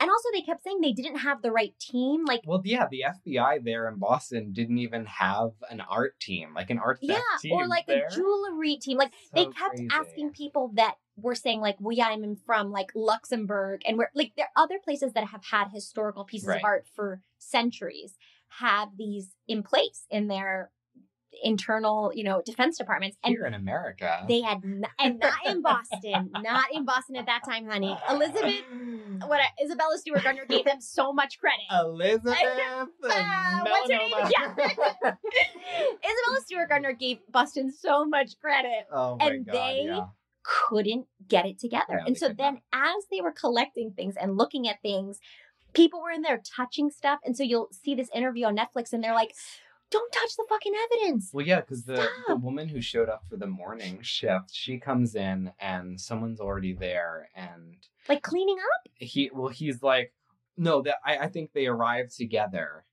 and 0.00 0.10
also 0.10 0.28
they 0.32 0.42
kept 0.42 0.64
saying 0.64 0.80
they 0.80 0.92
didn't 0.92 1.18
have 1.18 1.40
the 1.42 1.52
right 1.52 1.74
team. 1.78 2.24
Like 2.26 2.40
well 2.44 2.60
yeah 2.64 2.86
the 2.90 3.04
fbi 3.14 3.62
there 3.62 3.88
in 3.88 3.96
boston 3.98 4.52
didn't 4.52 4.78
even 4.78 5.06
have 5.06 5.50
an 5.70 5.80
art 5.80 6.18
team 6.20 6.52
like 6.54 6.70
an 6.70 6.78
art 6.78 6.98
yeah, 7.00 7.20
team 7.40 7.52
or 7.52 7.66
like 7.68 7.86
there. 7.86 8.08
a 8.08 8.14
jewelry 8.14 8.76
team. 8.76 8.98
Like 8.98 9.12
they 9.34 9.44
kept 9.46 9.76
crazy. 9.76 9.88
asking 9.92 10.30
people 10.32 10.72
that 10.74 10.96
were 11.16 11.34
saying 11.34 11.60
like, 11.60 11.76
"Well, 11.80 11.96
yeah, 11.96 12.08
I'm 12.08 12.36
from 12.36 12.70
like 12.72 12.90
Luxembourg," 12.94 13.82
and 13.86 13.96
we're 13.98 14.10
like 14.14 14.32
there 14.36 14.46
are 14.56 14.62
other 14.64 14.78
places 14.82 15.12
that 15.12 15.24
have 15.28 15.44
had 15.44 15.68
historical 15.72 16.24
pieces 16.24 16.48
Right. 16.48 16.58
of 16.58 16.64
art 16.64 16.86
for 16.94 17.20
centuries 17.38 18.16
have 18.58 18.88
these 18.96 19.34
in 19.48 19.62
place 19.62 20.06
in 20.10 20.28
their 20.28 20.70
internal, 21.42 22.12
you 22.14 22.22
know, 22.22 22.40
defense 22.46 22.78
departments, 22.78 23.16
and 23.24 23.32
here 23.32 23.44
in 23.44 23.54
america 23.54 24.24
they 24.28 24.40
had 24.40 24.58
n- 24.64 24.84
and 25.00 25.18
not 25.18 25.34
in 25.44 25.62
Boston, 25.62 26.30
not 26.42 26.66
in 26.72 26.84
Boston 26.84 27.16
at 27.16 27.26
that 27.26 27.42
time, 27.44 27.66
honey. 27.66 27.96
Elizabeth, 28.08 28.54
what 29.26 29.40
Isabella 29.64 29.98
Stewart 29.98 30.22
Gardner 30.22 30.46
gave 30.46 30.64
them 30.64 30.80
so 30.80 31.12
much 31.12 31.38
credit. 31.40 31.64
elizabeth 31.72 32.36
Uh, 32.38 32.86
what's 33.64 33.90
her 33.90 33.98
name? 33.98 34.10
melanoma. 34.12 35.16
Isabella 36.04 36.40
Stewart 36.44 36.68
Gardner 36.68 36.92
gave 36.92 37.18
Boston 37.30 37.72
so 37.72 38.04
much 38.04 38.38
credit. 38.40 38.86
oh 38.92 39.16
my 39.18 39.26
And 39.26 39.46
god 39.46 39.52
they- 39.54 39.82
yeah. 39.86 40.04
Couldn't 40.44 41.06
get 41.26 41.46
it 41.46 41.58
together. 41.58 41.96
No, 41.98 42.04
and 42.06 42.16
so 42.16 42.28
then 42.28 42.60
as 42.72 43.04
they 43.10 43.20
were 43.20 43.32
collecting 43.32 43.92
things 43.92 44.14
and 44.20 44.36
looking 44.36 44.68
at 44.68 44.80
things, 44.82 45.18
people 45.72 46.00
were 46.00 46.10
in 46.10 46.22
there 46.22 46.40
touching 46.56 46.90
stuff. 46.90 47.18
And 47.24 47.36
so 47.36 47.42
you'll 47.42 47.68
see 47.72 47.94
this 47.94 48.10
interview 48.14 48.46
on 48.46 48.56
Netflix 48.56 48.92
and 48.92 49.02
they're 49.02 49.14
like, 49.14 49.34
don't 49.90 50.12
touch 50.12 50.36
the 50.36 50.44
fucking 50.48 50.72
evidence. 50.92 51.30
Well, 51.32 51.46
yeah, 51.46 51.60
because 51.60 51.84
the, 51.84 52.08
the 52.26 52.36
woman 52.36 52.68
who 52.68 52.80
showed 52.80 53.08
up 53.08 53.24
for 53.28 53.36
the 53.36 53.46
morning 53.46 54.00
shift, 54.02 54.52
she 54.52 54.78
comes 54.78 55.14
in 55.14 55.52
and 55.60 56.00
someone's 56.00 56.40
already 56.40 56.72
there, 56.72 57.28
and 57.36 57.76
Like 58.08 58.22
cleaning 58.22 58.56
up. 58.58 58.90
he, 58.96 59.30
well, 59.32 59.48
he's 59.48 59.82
like, 59.82 60.12
no, 60.56 60.82
that 60.82 60.96
I, 61.04 61.18
I 61.18 61.28
think 61.28 61.52
they 61.52 61.66
arrive 61.66 62.08
together, 62.08 62.84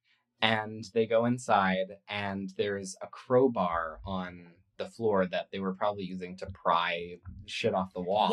and 0.42 0.84
they 0.94 1.08
go 1.08 1.26
inside, 1.26 1.98
and 2.08 2.54
there's 2.58 2.96
a 3.02 3.08
crowbar 3.08 4.00
on 4.06 4.48
the 4.84 4.90
floor 4.90 5.26
that 5.28 5.48
they 5.52 5.60
were 5.60 5.74
probably 5.74 6.04
using 6.04 6.36
to 6.38 6.48
pry 6.64 7.18
shit 7.46 7.74
off 7.74 7.94
the 7.94 8.02
walls, 8.02 8.32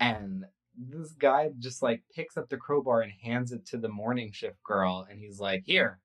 and 0.00 0.44
this 0.76 1.12
guy 1.12 1.50
just 1.58 1.82
like 1.82 2.02
picks 2.14 2.36
up 2.36 2.48
the 2.48 2.56
crowbar 2.56 3.00
and 3.02 3.12
hands 3.22 3.52
it 3.52 3.66
to 3.66 3.76
the 3.78 3.88
morning 3.88 4.30
shift 4.32 4.62
girl, 4.62 5.06
and 5.10 5.18
he's 5.18 5.40
like, 5.40 5.62
"Here." 5.66 6.00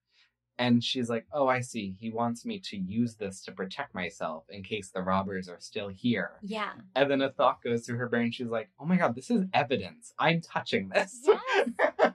And 0.59 0.83
she's 0.83 1.09
like, 1.09 1.25
"Oh, 1.31 1.47
I 1.47 1.61
see. 1.61 1.95
He 1.99 2.09
wants 2.11 2.45
me 2.45 2.59
to 2.69 2.77
use 2.77 3.15
this 3.15 3.41
to 3.45 3.51
protect 3.51 3.95
myself 3.95 4.43
in 4.49 4.63
case 4.63 4.89
the 4.91 5.01
robbers 5.01 5.47
are 5.49 5.59
still 5.59 5.89
here." 5.89 6.31
Yeah. 6.43 6.73
And 6.95 7.09
then 7.09 7.21
a 7.21 7.31
thought 7.31 7.61
goes 7.63 7.85
through 7.85 7.97
her 7.97 8.09
brain. 8.09 8.31
She's 8.31 8.47
like, 8.47 8.69
"Oh 8.79 8.85
my 8.85 8.97
god, 8.97 9.15
this 9.15 9.29
is 9.31 9.45
evidence. 9.53 10.13
I'm 10.19 10.41
touching 10.41 10.89
this." 10.89 11.19
Yes. 11.25 11.69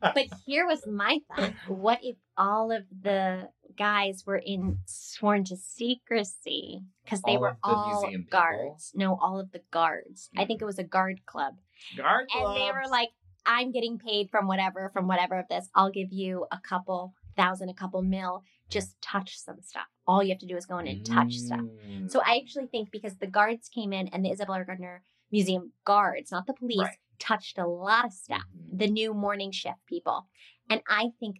But 0.00 0.26
here 0.46 0.66
was 0.66 0.86
my 0.86 1.20
thought. 1.28 1.52
What 1.66 1.98
if 2.02 2.16
all 2.36 2.70
of 2.72 2.84
the 3.02 3.48
guys 3.76 4.24
were 4.26 4.36
in 4.44 4.78
sworn 4.86 5.44
to 5.44 5.56
secrecy 5.56 6.82
because 7.04 7.22
they 7.22 7.32
All 7.36 7.40
were 7.40 7.48
of 7.50 7.56
the 7.62 7.68
all 7.68 8.02
museum 8.02 8.22
people? 8.24 8.38
guards? 8.38 8.92
No, 8.94 9.16
all 9.20 9.40
of 9.40 9.52
the 9.52 9.62
guards. 9.70 10.30
I 10.36 10.44
think 10.44 10.62
it 10.62 10.64
was 10.64 10.78
a 10.78 10.84
guard 10.84 11.20
club. 11.26 11.54
Guard 11.96 12.28
club? 12.28 12.44
And 12.46 12.56
they 12.56 12.70
were 12.72 12.88
like, 12.90 13.10
I'm 13.46 13.72
getting 13.72 13.98
paid 13.98 14.30
from 14.30 14.46
whatever, 14.46 14.90
from 14.92 15.06
whatever 15.08 15.38
of 15.38 15.48
this. 15.48 15.68
I'll 15.74 15.90
give 15.90 16.12
you 16.12 16.46
a 16.52 16.58
couple 16.60 17.14
thousand, 17.36 17.68
a 17.68 17.74
couple 17.74 18.02
mil. 18.02 18.42
Just 18.68 19.00
touch 19.00 19.38
some 19.38 19.60
stuff. 19.62 19.86
All 20.06 20.22
you 20.22 20.30
have 20.30 20.38
to 20.40 20.46
do 20.46 20.56
is 20.56 20.66
go 20.66 20.78
in 20.78 20.86
and 20.86 21.04
touch 21.04 21.34
stuff. 21.34 21.60
Mm. 21.60 22.10
So 22.10 22.20
I 22.24 22.38
actually 22.42 22.66
think 22.66 22.90
because 22.90 23.16
the 23.16 23.26
guards 23.26 23.68
came 23.68 23.92
in 23.92 24.08
and 24.08 24.24
the 24.24 24.30
Isabella 24.30 24.64
Gardner 24.64 25.02
Museum 25.30 25.72
guards, 25.84 26.30
not 26.32 26.46
the 26.46 26.54
police, 26.54 26.78
Right. 26.80 26.96
Touched 27.18 27.58
a 27.58 27.66
lot 27.66 28.04
of 28.04 28.12
stuff. 28.12 28.44
Mhm. 28.56 28.78
The 28.78 28.86
new 28.88 29.14
morning 29.14 29.52
shift 29.52 29.84
people. 29.86 30.28
And 30.70 30.82
I 30.88 31.10
think 31.18 31.36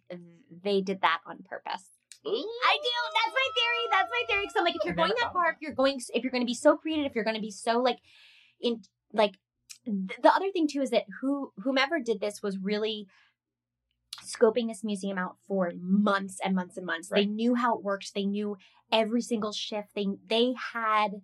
they 0.62 0.80
did 0.80 1.00
that 1.02 1.20
on 1.26 1.42
purpose. 1.42 1.90
I 2.26 2.30
do. 2.30 2.96
That's 3.14 3.34
my 3.34 3.48
theory. 3.54 3.88
That's 3.90 4.10
my 4.10 4.24
theory. 4.26 4.42
Because 4.42 4.56
I'm 4.56 4.64
like, 4.64 4.74
if 4.76 4.84
you're 4.84 4.94
going 4.94 5.12
that 5.20 5.32
far, 5.32 5.50
if 5.52 5.58
you're 5.60 5.72
going, 5.72 6.00
if 6.14 6.22
you're 6.24 6.30
going 6.32 6.42
to 6.42 6.46
be 6.46 6.54
so 6.54 6.76
creative, 6.76 7.06
if 7.06 7.14
you're 7.14 7.24
going 7.24 7.36
to 7.36 7.40
be 7.42 7.50
so 7.50 7.78
like, 7.80 7.98
in 8.60 8.82
like, 9.12 9.38
th- 9.84 10.18
the 10.22 10.32
other 10.34 10.50
thing 10.50 10.66
too 10.66 10.82
is 10.82 10.90
that 10.90 11.04
who 11.20 11.52
whomever 11.62 12.00
did 12.00 12.20
this 12.20 12.42
was 12.42 12.58
really 12.58 13.06
scoping 14.24 14.68
this 14.68 14.82
museum 14.84 15.16
out 15.18 15.36
for 15.46 15.72
months 15.80 16.40
and 16.44 16.54
months 16.54 16.76
and 16.76 16.84
months. 16.86 17.08
They 17.08 17.24
knew 17.24 17.54
how 17.54 17.76
it 17.76 17.84
worked. 17.84 18.14
They 18.14 18.24
knew 18.24 18.56
every 18.90 19.22
single 19.22 19.52
shift. 19.52 19.94
They 19.94 20.06
they 20.26 20.54
had 20.72 21.22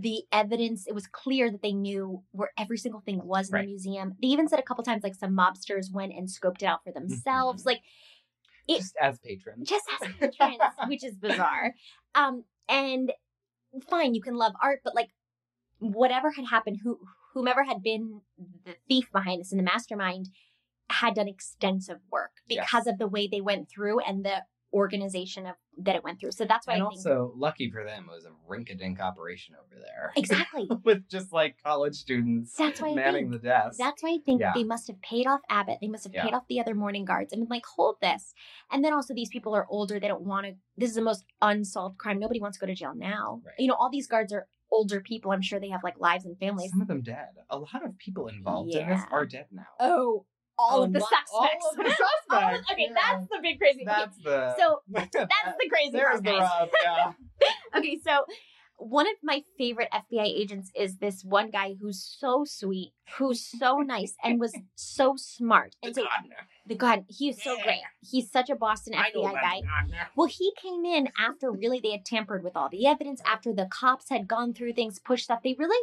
the 0.00 0.22
evidence. 0.32 0.86
It 0.86 0.94
was 0.94 1.06
clear 1.06 1.50
that 1.50 1.62
they 1.62 1.72
knew 1.72 2.22
where 2.32 2.50
every 2.58 2.78
single 2.78 3.00
thing 3.00 3.20
was 3.24 3.48
in 3.48 3.54
Right. 3.54 3.62
the 3.62 3.68
museum. 3.68 4.16
They 4.20 4.28
even 4.28 4.48
said 4.48 4.58
a 4.58 4.62
couple 4.62 4.84
times 4.84 5.02
like 5.02 5.14
some 5.14 5.30
mobsters 5.36 5.92
went 5.92 6.12
and 6.12 6.28
scoped 6.28 6.62
it 6.62 6.66
out 6.66 6.82
for 6.84 6.92
themselves. 6.92 7.62
Mhm. 7.62 7.66
Like 7.66 7.82
it- 8.68 8.78
just 8.78 8.96
as 9.00 9.18
patrons. 9.20 9.68
just 9.68 9.84
as 10.02 10.12
patrons, 10.20 10.60
which 10.88 11.04
is 11.04 11.16
bizarre. 11.16 11.74
Um, 12.14 12.44
and 12.68 13.12
fine, 13.88 14.14
you 14.14 14.20
can 14.22 14.34
love 14.36 14.54
art, 14.62 14.80
but 14.84 14.94
like 14.94 15.10
whatever 15.78 16.30
had 16.32 16.46
happened, 16.46 16.78
who 16.82 17.00
whomever 17.34 17.64
had 17.64 17.82
been 17.82 18.22
the 18.64 18.76
thief 18.88 19.12
behind 19.12 19.40
this 19.40 19.52
and 19.52 19.58
the 19.58 19.62
mastermind 19.64 20.30
had 20.88 21.14
done 21.14 21.28
extensive 21.28 22.00
work 22.10 22.30
because 22.48 22.86
Yes. 22.86 22.86
of 22.86 22.98
the 22.98 23.06
way 23.08 23.26
they 23.28 23.42
went 23.42 23.68
through 23.68 24.00
and 24.00 24.24
the 24.24 24.44
organization 24.76 25.46
of 25.46 25.54
that 25.78 25.96
it 25.96 26.04
went 26.04 26.20
through. 26.20 26.32
So 26.32 26.44
that's 26.44 26.66
why 26.66 26.74
and 26.74 26.82
I 26.82 26.88
think 26.90 26.98
also, 26.98 27.32
lucky 27.36 27.70
for 27.70 27.82
them, 27.82 28.06
it 28.10 28.14
was 28.14 28.24
a 28.26 28.30
rink-a-dink 28.46 29.00
operation 29.00 29.54
over 29.58 29.80
there. 29.80 30.12
exactly. 30.16 30.68
With 30.84 31.08
just 31.08 31.32
like 31.32 31.56
college 31.64 31.94
students 31.96 32.54
That's 32.56 32.80
why 32.80 32.90
I 32.90 32.94
manning 32.94 33.30
think 33.30 33.42
the 33.42 33.48
desk. 33.48 33.78
That's 33.78 34.02
why 34.02 34.10
I 34.10 34.18
think 34.24 34.40
Yeah. 34.40 34.52
they 34.54 34.64
must 34.64 34.86
have 34.88 35.00
paid 35.00 35.26
off 35.26 35.40
Abbott. 35.48 35.78
They 35.80 35.88
must 35.88 36.04
have 36.04 36.14
Yeah. 36.14 36.24
paid 36.24 36.34
off 36.34 36.44
the 36.48 36.60
other 36.60 36.74
morning 36.74 37.04
guards 37.06 37.32
and 37.32 37.40
been 37.42 37.48
like, 37.48 37.64
hold 37.76 37.96
this. 38.00 38.34
And 38.70 38.84
then 38.84 38.92
also 38.92 39.14
these 39.14 39.30
people 39.30 39.54
are 39.54 39.66
older. 39.70 39.98
They 39.98 40.08
don't 40.08 40.22
want 40.24 40.46
to. 40.46 40.52
This 40.76 40.90
is 40.90 40.96
the 40.96 41.02
most 41.02 41.24
unsolved 41.40 41.98
crime. 41.98 42.18
Nobody 42.18 42.40
wants 42.40 42.58
to 42.58 42.60
go 42.60 42.66
to 42.66 42.74
jail 42.74 42.92
now. 42.94 43.40
Right. 43.44 43.54
You 43.58 43.68
know, 43.68 43.74
all 43.74 43.90
these 43.90 44.06
guards 44.06 44.32
are 44.32 44.46
older 44.70 45.00
people. 45.00 45.30
I'm 45.30 45.42
sure 45.42 45.58
they 45.58 45.68
have 45.70 45.82
like 45.84 45.98
lives 45.98 46.24
and 46.26 46.38
families. 46.38 46.70
Some 46.70 46.82
of 46.82 46.88
them 46.88 47.02
dead. 47.02 47.28
A 47.50 47.58
lot 47.58 47.84
of 47.84 47.96
people 47.98 48.28
involved 48.28 48.74
in 48.74 48.88
this 48.88 49.02
are 49.10 49.24
dead 49.24 49.46
now. 49.52 49.66
Oh, 49.80 50.26
all 50.58 50.80
oh, 50.80 50.84
of 50.84 50.92
the. 50.92 51.00
All 51.32 51.48
of 51.70 51.76
the 51.76 51.84
suspects. 51.84 52.26
All 52.30 52.54
of- 52.54 52.60
okay, 52.72 52.88
yeah. 52.88 52.94
that's 52.94 53.28
the 53.28 53.38
big 53.42 53.58
crazy. 53.58 53.84
That's 53.84 54.16
the. 54.18 54.30
okay, 54.30 54.54
so 54.58 54.80
that's 54.88 55.12
the 55.12 55.68
crazy 55.68 55.90
There's 55.92 56.20
part, 56.20 56.24
the 56.24 56.30
rub. 56.32 56.68
Yeah. 56.84 57.12
okay, 57.78 57.98
so 58.04 58.24
one 58.78 59.06
of 59.06 59.14
my 59.22 59.42
favorite 59.56 59.88
FBI 59.92 60.24
agents 60.24 60.70
is 60.76 60.98
this 60.98 61.24
one 61.24 61.50
guy 61.50 61.74
who's 61.80 62.02
so 62.18 62.44
sweet, 62.46 62.92
who's 63.18 63.44
so 63.44 63.78
nice, 63.78 64.14
and 64.22 64.38
was 64.38 64.54
so 64.74 65.14
smart. 65.16 65.74
And 65.82 65.94
so 65.94 66.04
the 66.66 66.74
God, 66.74 67.04
he 67.08 67.30
is 67.30 67.42
so 67.42 67.56
Yeah. 67.56 67.64
great. 67.64 67.80
He's 68.02 68.30
such 68.30 68.50
a 68.50 68.56
Boston 68.56 68.94
FBI 68.94 69.32
guy. 69.32 69.62
Well, 70.14 70.28
he 70.28 70.52
came 70.60 70.84
in 70.84 71.08
after 71.18 71.50
really 71.50 71.80
they 71.80 71.92
had 71.92 72.04
tampered 72.04 72.42
with 72.42 72.56
all 72.56 72.68
the 72.68 72.86
evidence, 72.86 73.20
after 73.24 73.52
the 73.52 73.66
cops 73.66 74.10
had 74.10 74.28
gone 74.28 74.52
through 74.52 74.74
things, 74.74 74.98
pushed 74.98 75.24
stuff. 75.24 75.40
They 75.42 75.54
really, 75.58 75.78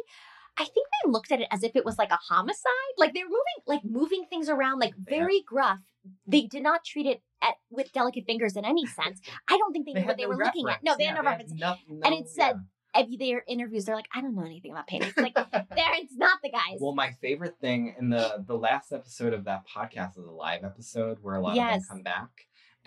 I 0.58 0.64
think 0.64 0.86
they 1.04 1.10
looked 1.10 1.32
at 1.32 1.40
it 1.40 1.48
as 1.50 1.62
if 1.62 1.74
it 1.76 1.84
was 1.84 1.98
like 1.98 2.10
a 2.10 2.16
homicide. 2.16 2.94
Like 2.98 3.12
they 3.14 3.22
were 3.24 3.28
moving, 3.30 3.62
like 3.66 3.84
moving 3.84 4.26
things 4.30 4.48
around, 4.48 4.78
like 4.78 4.94
Yeah. 5.08 5.16
very 5.18 5.42
gruff. 5.46 5.80
They 6.26 6.42
did 6.42 6.62
not 6.62 6.84
treat 6.84 7.06
it 7.06 7.22
at, 7.42 7.54
with 7.70 7.92
delicate 7.92 8.24
fingers 8.26 8.56
in 8.56 8.64
any 8.64 8.86
sense. 8.86 9.20
I 9.48 9.56
don't 9.58 9.72
think 9.72 9.86
they, 9.86 9.94
They 9.94 10.00
knew 10.00 10.06
what 10.06 10.16
they 10.16 10.24
no 10.24 10.28
were 10.30 10.36
looking 10.36 10.68
at. 10.68 10.82
No, 10.84 10.94
they 10.96 11.04
Yeah, 11.04 11.14
had 11.16 11.24
no 11.24 11.30
reference. 11.30 11.52
no- 11.54 11.76
And 12.04 12.14
it 12.14 12.28
said- 12.28 12.60
If 12.96 13.18
their 13.18 13.42
interviews, 13.48 13.86
they're 13.86 13.96
like, 13.96 14.06
I 14.14 14.20
don't 14.20 14.36
know 14.36 14.44
anything 14.44 14.70
about 14.70 14.86
paintings. 14.86 15.14
Like, 15.16 15.34
there, 15.52 15.94
it's 15.96 16.14
not 16.16 16.38
the 16.44 16.50
guys. 16.50 16.78
Well, 16.78 16.94
my 16.94 17.10
favorite 17.20 17.56
thing 17.60 17.94
in 17.98 18.08
the 18.10 18.44
the 18.46 18.56
last 18.56 18.92
episode 18.92 19.32
of 19.32 19.44
that 19.46 19.62
podcast 19.66 20.16
is 20.16 20.24
a 20.24 20.30
live 20.30 20.62
episode 20.62 21.18
where 21.20 21.34
a 21.34 21.40
lot 21.40 21.56
Yes. 21.56 21.82
of 21.82 21.88
them 21.88 21.96
come 21.96 22.02
back, 22.04 22.30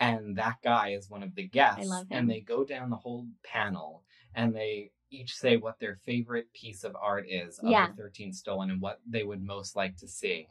and 0.00 0.36
that 0.36 0.56
guy 0.64 0.90
is 0.90 1.10
one 1.10 1.22
of 1.22 1.34
the 1.34 1.46
guests. 1.46 1.86
love 1.86 2.08
him. 2.08 2.16
And 2.16 2.30
they 2.30 2.40
go 2.40 2.64
down 2.64 2.88
the 2.88 2.96
whole 2.96 3.26
panel, 3.44 4.02
and 4.34 4.54
they 4.56 4.92
each 5.10 5.34
say 5.34 5.56
what 5.56 5.78
their 5.80 5.96
favorite 6.04 6.52
piece 6.52 6.84
of 6.84 6.94
art 7.00 7.26
is 7.28 7.58
of 7.58 7.70
Yeah. 7.70 7.88
the 7.90 7.96
Thirteen 7.96 8.32
Stolen 8.32 8.70
and 8.70 8.80
what 8.80 9.00
they 9.06 9.24
would 9.24 9.42
most 9.42 9.76
like 9.76 9.96
to 9.98 10.08
see. 10.08 10.48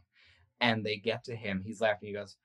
And 0.59 0.83
they 0.83 0.97
get 0.97 1.23
to 1.25 1.35
him. 1.35 1.61
He's 1.65 1.81
laughing. 1.81 2.07
He 2.07 2.13
goes. 2.13 2.35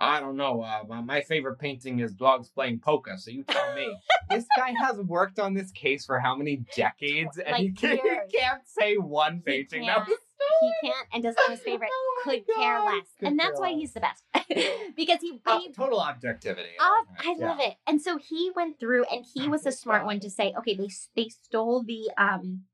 I 0.00 0.20
don't 0.20 0.36
know. 0.36 0.62
Uh, 0.62 0.84
my- 1.02 1.22
favorite 1.22 1.58
painting 1.58 1.98
is 1.98 2.14
dogs 2.14 2.48
playing 2.50 2.78
poker. 2.78 3.16
So 3.18 3.32
you 3.32 3.42
tell 3.42 3.74
me. 3.74 3.96
this 4.30 4.46
guy 4.56 4.72
has 4.78 4.96
worked 4.98 5.40
on 5.40 5.54
this 5.54 5.72
case 5.72 6.06
for 6.06 6.20
how 6.20 6.36
many 6.36 6.62
decades, 6.76 7.36
and 7.38 7.56
he, 7.56 7.72
can't, 7.72 8.00
he 8.30 8.38
can't 8.38 8.62
say 8.64 8.94
one 8.96 9.42
painting. 9.44 9.86
That 9.86 10.06
was 10.06 10.16
he 10.60 10.72
can't 10.82 11.06
and 11.12 11.22
doesn't 11.22 11.40
know 11.46 11.52
his 11.52 11.60
favorite. 11.62 11.90
Oh 12.00 12.22
my 12.26 12.32
Could 12.34 12.46
care 12.56 12.80
less, 12.82 13.06
Could 13.18 13.28
and 13.28 13.38
that's 13.38 13.52
care 13.58 13.60
why 13.60 13.70
less. 13.70 13.78
he's 13.78 13.92
the 13.92 14.00
best 14.00 14.24
because 14.96 15.20
he, 15.20 15.40
Oh, 15.46 15.60
he 15.60 15.72
total 15.72 16.00
objectivity. 16.00 16.70
Oh, 16.80 17.04
I 17.20 17.36
Yeah. 17.38 17.46
love 17.46 17.60
it. 17.60 17.74
And 17.86 18.02
so 18.02 18.18
he 18.18 18.50
went 18.54 18.80
through, 18.80 19.04
and 19.04 19.24
he 19.34 19.48
was 19.48 19.64
my 19.64 19.68
a 19.70 19.72
smart 19.72 20.04
one 20.04 20.18
to 20.20 20.28
say, 20.30 20.52
okay, 20.58 20.74
they 20.74 20.88
they 21.14 21.28
stole 21.28 21.82
the 21.84 22.10
um 22.18 22.64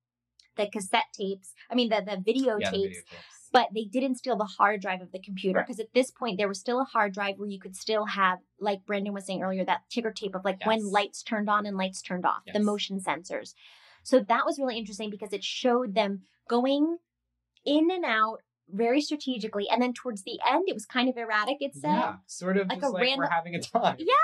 the 0.57 0.69
cassette 0.69 1.13
tapes. 1.13 1.53
I 1.71 1.75
mean, 1.75 1.89
the 1.91 1.97
the 2.01 2.17
videotapes, 2.33 2.61
Yeah, 2.61 2.71
the 2.71 2.89
videotapes. 2.89 3.51
but 3.53 3.69
they 3.75 3.85
didn't 3.85 4.17
steal 4.17 4.37
the 4.37 4.45
hard 4.45 4.81
drive 4.81 5.03
of 5.03 5.13
the 5.13 5.19
computer 5.19 5.61
because 5.61 5.81
at 5.81 5.93
this 5.93 6.11
point 6.11 6.39
there 6.39 6.49
was 6.49 6.61
still 6.61 6.81
a 6.81 6.85
hard 6.85 7.13
drive 7.13 7.39
where 7.39 7.49
you 7.49 7.61
could 7.61 7.77
still 7.77 8.07
have, 8.07 8.39
like 8.61 8.87
Brandon 8.87 9.13
was 9.13 9.27
saying 9.27 9.43
earlier, 9.43 9.65
that 9.65 9.83
ticker 9.91 10.11
tape 10.13 10.35
of 10.35 10.45
like 10.45 10.65
when 10.65 10.91
lights 10.91 11.23
turned 11.23 11.51
on 11.51 11.67
and 11.67 11.77
lights 11.77 12.01
turned 12.03 12.25
off, 12.25 12.43
the 12.53 12.61
motion 12.61 12.99
sensors. 13.01 13.55
So 14.05 14.21
that 14.21 14.47
was 14.47 14.59
really 14.59 14.79
interesting 14.79 15.11
because 15.11 15.33
it 15.33 15.43
showed 15.45 15.95
them 15.95 16.23
going 16.49 16.99
in 17.65 17.91
and 17.91 18.05
out 18.05 18.39
very 18.71 19.01
strategically, 19.01 19.69
and 19.71 19.83
then 19.83 19.93
towards 19.93 20.23
the 20.23 20.39
end 20.51 20.65
it 20.69 20.73
was 20.75 20.87
kind 20.87 21.09
of 21.09 21.17
erratic. 21.17 21.59
It 21.61 21.75
said. 21.75 21.89
yeah, 21.93 22.15
sort 22.27 22.57
of 22.57 22.69
like 22.69 22.81
just 22.81 22.91
a 22.91 22.95
like 22.95 23.17
we're 23.19 23.29
having 23.29 23.55
a 23.55 23.61
time. 23.61 23.97
Yeah. 23.99 24.15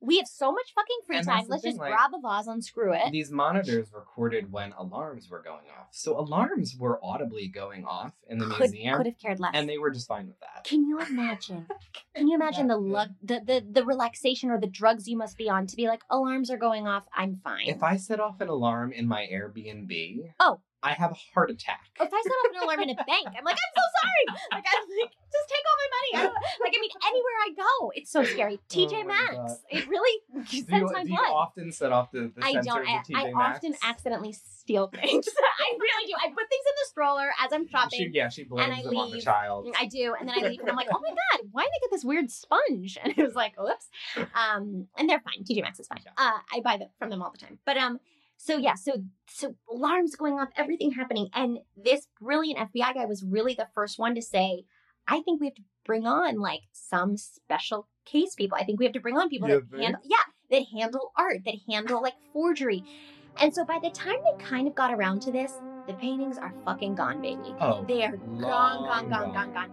We 0.00 0.18
have 0.18 0.28
so 0.28 0.52
much 0.52 0.72
fucking 0.76 0.96
free 1.08 1.16
And 1.16 1.26
time. 1.26 1.44
Let's 1.48 1.62
thing, 1.64 1.72
just 1.72 1.80
like- 1.80 1.90
grab 1.92 2.10
a 2.14 2.20
vase, 2.20 2.46
unscrew 2.46 2.92
it. 2.92 3.10
These 3.10 3.32
monitors 3.32 3.90
recorded 3.92 4.52
when 4.52 4.72
alarms 4.78 5.28
were 5.28 5.42
going 5.42 5.64
off. 5.76 5.88
So 5.90 6.16
alarms 6.20 6.76
were 6.78 7.00
audibly 7.04 7.48
going 7.48 7.84
off 7.84 8.12
in 8.28 8.38
the 8.38 8.46
could 8.46 8.70
museum, 8.70 8.96
could 8.96 9.06
have 9.06 9.18
cared 9.18 9.40
less. 9.40 9.50
and 9.54 9.68
they 9.68 9.76
were 9.76 9.90
just 9.90 10.06
fine 10.06 10.28
with 10.28 10.38
that. 10.38 10.62
Can 10.64 10.84
you 10.86 11.00
imagine? 11.00 11.66
Can 12.14 12.28
you 12.28 12.36
imagine 12.36 12.68
the, 12.68 12.76
lug, 12.76 13.08
the 13.22 13.40
the 13.44 13.64
the 13.68 13.84
relaxation 13.84 14.50
or 14.50 14.60
the 14.60 14.68
drugs 14.68 15.08
you 15.08 15.16
must 15.16 15.36
be 15.36 15.48
on 15.50 15.66
to 15.66 15.74
be 15.74 15.88
like 15.88 16.02
alarms 16.10 16.48
are 16.50 16.58
going 16.58 16.86
off? 16.86 17.02
I'm 17.12 17.34
fine. 17.42 17.66
If 17.66 17.82
I 17.82 17.96
set 17.96 18.20
off 18.20 18.40
an 18.40 18.48
alarm 18.48 18.92
in 18.92 19.08
my 19.08 19.26
Airbnb, 19.32 20.32
Oh. 20.38 20.60
I 20.82 20.92
have 20.92 21.10
a 21.10 21.18
heart 21.34 21.50
attack. 21.50 21.80
if 22.00 22.06
I 22.06 22.06
set 22.06 22.30
off 22.30 22.54
an 22.54 22.62
alarm 22.62 22.80
in 22.80 22.90
a 22.90 22.94
bank, 23.06 23.26
I'm 23.26 23.44
like, 23.44 23.56
I'm 23.56 23.72
so 23.74 23.82
sorry. 23.98 24.38
Like 24.52 24.64
I'm 24.66 24.82
like, 25.02 25.10
just 25.10 25.48
take 25.48 25.64
all 25.66 25.76
my 25.82 25.90
money. 25.98 26.10
I 26.14 26.64
like 26.64 26.74
I 26.76 26.80
mean, 26.80 26.90
anywhere 27.06 27.38
I 27.46 27.50
go, 27.56 27.92
it's 27.94 28.10
so 28.10 28.22
scary. 28.24 28.60
TJ 28.68 29.02
Oh 29.02 29.06
Maxx, 29.06 29.60
it 29.70 29.88
really 29.88 30.20
Do 30.48 30.56
you, 30.56 30.62
sends 30.64 30.92
my 30.92 31.02
do 31.02 31.10
you 31.10 31.18
often 31.18 31.72
set 31.72 31.92
off 31.92 32.12
the, 32.12 32.30
the 32.34 32.44
I 32.44 32.52
don't. 32.54 32.86
I, 32.86 33.02
TJ 33.02 33.14
I 33.14 33.32
often 33.32 33.74
accidentally 33.82 34.32
steal 34.32 34.88
things. 34.88 35.28
I 35.60 35.78
really 35.78 36.06
do. 36.06 36.14
I 36.16 36.28
put 36.28 36.48
things 36.48 36.64
in 36.66 36.74
the 36.76 36.86
stroller 36.88 37.30
as 37.44 37.52
I'm 37.52 37.66
shopping. 37.68 37.98
She, 37.98 38.10
yeah, 38.12 38.28
she 38.28 38.44
blames 38.44 38.72
I 38.78 38.82
them 38.82 38.96
on 38.96 39.08
the 39.10 39.14
leave. 39.16 39.24
child. 39.24 39.74
I 39.78 39.86
do, 39.86 40.14
and 40.18 40.28
then 40.28 40.36
I 40.38 40.48
leave, 40.48 40.60
and 40.60 40.70
I'm 40.70 40.76
like, 40.76 40.88
oh 40.92 41.00
my 41.00 41.10
god, 41.10 41.48
why 41.50 41.62
did 41.62 41.70
I 41.70 41.78
get 41.82 41.90
this 41.90 42.04
weird 42.04 42.30
sponge? 42.30 42.96
And 43.02 43.16
it 43.16 43.22
was 43.24 43.34
like, 43.34 43.54
oops. 43.60 43.88
Um, 44.16 44.86
and 44.96 45.08
they're 45.08 45.20
fine. 45.20 45.44
TJ 45.44 45.62
Maxx 45.62 45.80
is 45.80 45.88
fine. 45.88 46.02
Uh, 46.16 46.38
I 46.52 46.60
buy 46.60 46.76
them 46.76 46.88
from 46.98 47.10
them 47.10 47.22
all 47.22 47.30
the 47.32 47.38
time. 47.38 47.58
But 47.64 47.76
um, 47.76 47.98
so 48.40 48.56
yeah, 48.56 48.74
so 48.74 48.92
so 49.28 49.54
alarms 49.70 50.14
going 50.16 50.34
off, 50.34 50.48
everything 50.56 50.92
happening, 50.92 51.28
and 51.34 51.58
this 51.76 52.06
brilliant 52.20 52.58
FBI 52.72 52.94
guy 52.94 53.04
was 53.04 53.22
really 53.22 53.54
the 53.54 53.68
first 53.74 53.98
one 53.98 54.14
to 54.14 54.22
say, 54.22 54.64
I 55.06 55.20
think 55.22 55.40
we 55.40 55.48
have 55.48 55.54
to 55.56 55.62
bring 55.84 56.06
on 56.06 56.38
like 56.38 56.60
some 56.72 57.16
special 57.16 57.88
case 58.06 58.34
people. 58.34 58.56
I 58.60 58.64
think 58.64 58.78
we 58.78 58.84
have 58.86 58.94
to 58.94 59.00
bring 59.00 59.16
on 59.18 59.28
people 59.28 59.48
You 59.48 59.54
that 59.60 59.70
think? 59.70 59.82
handle, 59.82 60.00
yeah, 60.04 60.16
that 60.50 60.64
handle 60.78 61.12
art, 61.16 61.38
that 61.44 61.56
handle 61.68 62.00
like 62.00 62.14
forgery. 62.32 62.84
And 63.40 63.54
so 63.54 63.64
by 63.64 63.78
the 63.82 63.90
time 63.90 64.16
they 64.24 64.44
kind 64.44 64.66
of 64.68 64.74
got 64.74 64.92
around 64.92 65.20
to 65.22 65.32
this, 65.32 65.52
The 65.88 65.94
paintings 65.94 66.36
are 66.36 66.52
fucking 66.66 66.96
gone, 66.96 67.22
baby. 67.22 67.54
Oh, 67.60 67.82
They 67.88 68.04
are 68.04 68.16
gone, 68.16 68.38
long 68.40 69.08
gone, 69.08 69.08
gone, 69.08 69.32
gone, 69.32 69.52
gone. 69.54 69.70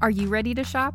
Are 0.00 0.10
you 0.10 0.28
ready 0.28 0.54
to 0.54 0.64
shop? 0.64 0.94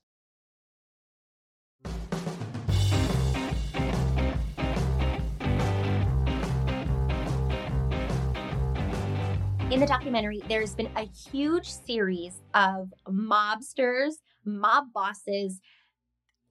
In 9.71 9.79
the 9.79 9.85
documentary, 9.85 10.41
there's 10.49 10.73
been 10.75 10.89
a 10.97 11.03
huge 11.31 11.71
series 11.71 12.41
of 12.53 12.93
mobsters, 13.07 14.15
mob 14.43 14.91
bosses, 14.93 15.61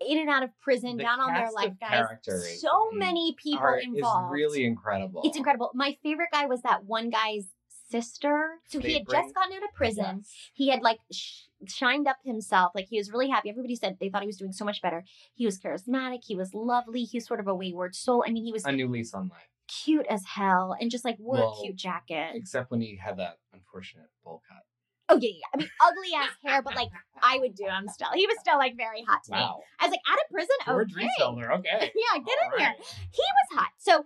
in 0.00 0.18
and 0.18 0.30
out 0.30 0.42
of 0.42 0.48
prison, 0.62 0.96
The 0.96 1.02
down 1.02 1.20
on 1.20 1.34
their 1.34 1.50
life, 1.50 1.74
guys. 1.78 2.06
So 2.60 2.90
many 2.92 3.34
people 3.36 3.60
Are- 3.60 3.78
involved. 3.78 4.28
Is 4.28 4.32
really 4.32 4.64
incredible. 4.64 5.20
It's 5.24 5.36
incredible. 5.36 5.70
My 5.74 5.98
favorite 6.02 6.30
guy 6.32 6.46
was 6.46 6.62
that 6.62 6.84
one 6.84 7.10
guy's 7.10 7.44
sister. 7.90 8.52
So 8.68 8.78
he 8.80 8.94
had 8.94 9.02
Favorite? 9.02 9.22
just 9.24 9.34
gotten 9.34 9.56
out 9.56 9.64
of 9.64 9.74
prison. 9.74 10.16
Yes. 10.18 10.34
He 10.54 10.68
had 10.70 10.80
like 10.80 11.00
sh- 11.12 11.42
shined 11.66 12.06
up 12.08 12.16
himself. 12.24 12.72
Like 12.74 12.86
he 12.88 12.96
was 12.96 13.10
really 13.12 13.28
happy. 13.28 13.50
Everybody 13.50 13.76
said 13.76 13.98
they 14.00 14.08
thought 14.08 14.22
he 14.22 14.26
was 14.28 14.38
doing 14.38 14.52
so 14.52 14.64
much 14.64 14.80
better. 14.80 15.04
He 15.34 15.44
was 15.44 15.58
charismatic. 15.58 16.20
He 16.24 16.36
was 16.36 16.54
lovely. 16.54 17.02
He 17.02 17.18
was 17.18 17.26
sort 17.26 17.40
of 17.40 17.48
a 17.48 17.54
wayward 17.54 17.94
soul. 17.94 18.24
I 18.26 18.30
mean, 18.30 18.44
he 18.44 18.52
was 18.52 18.64
A 18.64 18.72
new 18.72 18.88
lease 18.88 19.12
on 19.12 19.28
life. 19.28 19.48
Cute 19.84 20.06
as 20.10 20.24
hell 20.24 20.74
and 20.80 20.90
just 20.90 21.04
like 21.04 21.16
wore 21.18 21.36
Well, 21.36 21.56
a 21.58 21.62
cute 21.62 21.76
jacket. 21.76 22.32
Except 22.34 22.70
when 22.70 22.80
he 22.80 22.96
had 22.96 23.18
that 23.18 23.38
unfortunate 23.54 24.06
bowl 24.24 24.42
cut. 24.48 24.62
Oh 25.08 25.18
yeah, 25.20 25.30
yeah. 25.34 25.46
I 25.54 25.56
mean, 25.58 25.70
ugly 25.80 26.14
ass 26.16 26.30
hair, 26.44 26.62
but 26.62 26.74
like 26.74 26.88
I 27.22 27.38
would 27.38 27.54
do 27.54 27.64
him 27.64 27.88
still. 27.88 28.08
He 28.14 28.26
was 28.26 28.36
still 28.40 28.58
like 28.58 28.76
very 28.76 29.02
hot 29.06 29.22
to 29.24 29.32
me. 29.32 29.38
Wow. 29.38 29.60
I 29.80 29.86
was 29.86 29.90
like, 29.90 30.00
out 30.10 30.18
of 30.18 30.30
prison, 30.30 30.56
George 30.66 30.92
okay. 30.96 31.06
Reissfelder, 31.18 31.58
okay. 31.58 31.92
Yeah, 31.94 32.18
get 32.18 32.36
All 32.44 32.52
in 32.54 32.60
here. 32.60 32.74
He 33.12 33.22
was 33.22 33.58
hot. 33.58 33.68
So, 33.78 34.04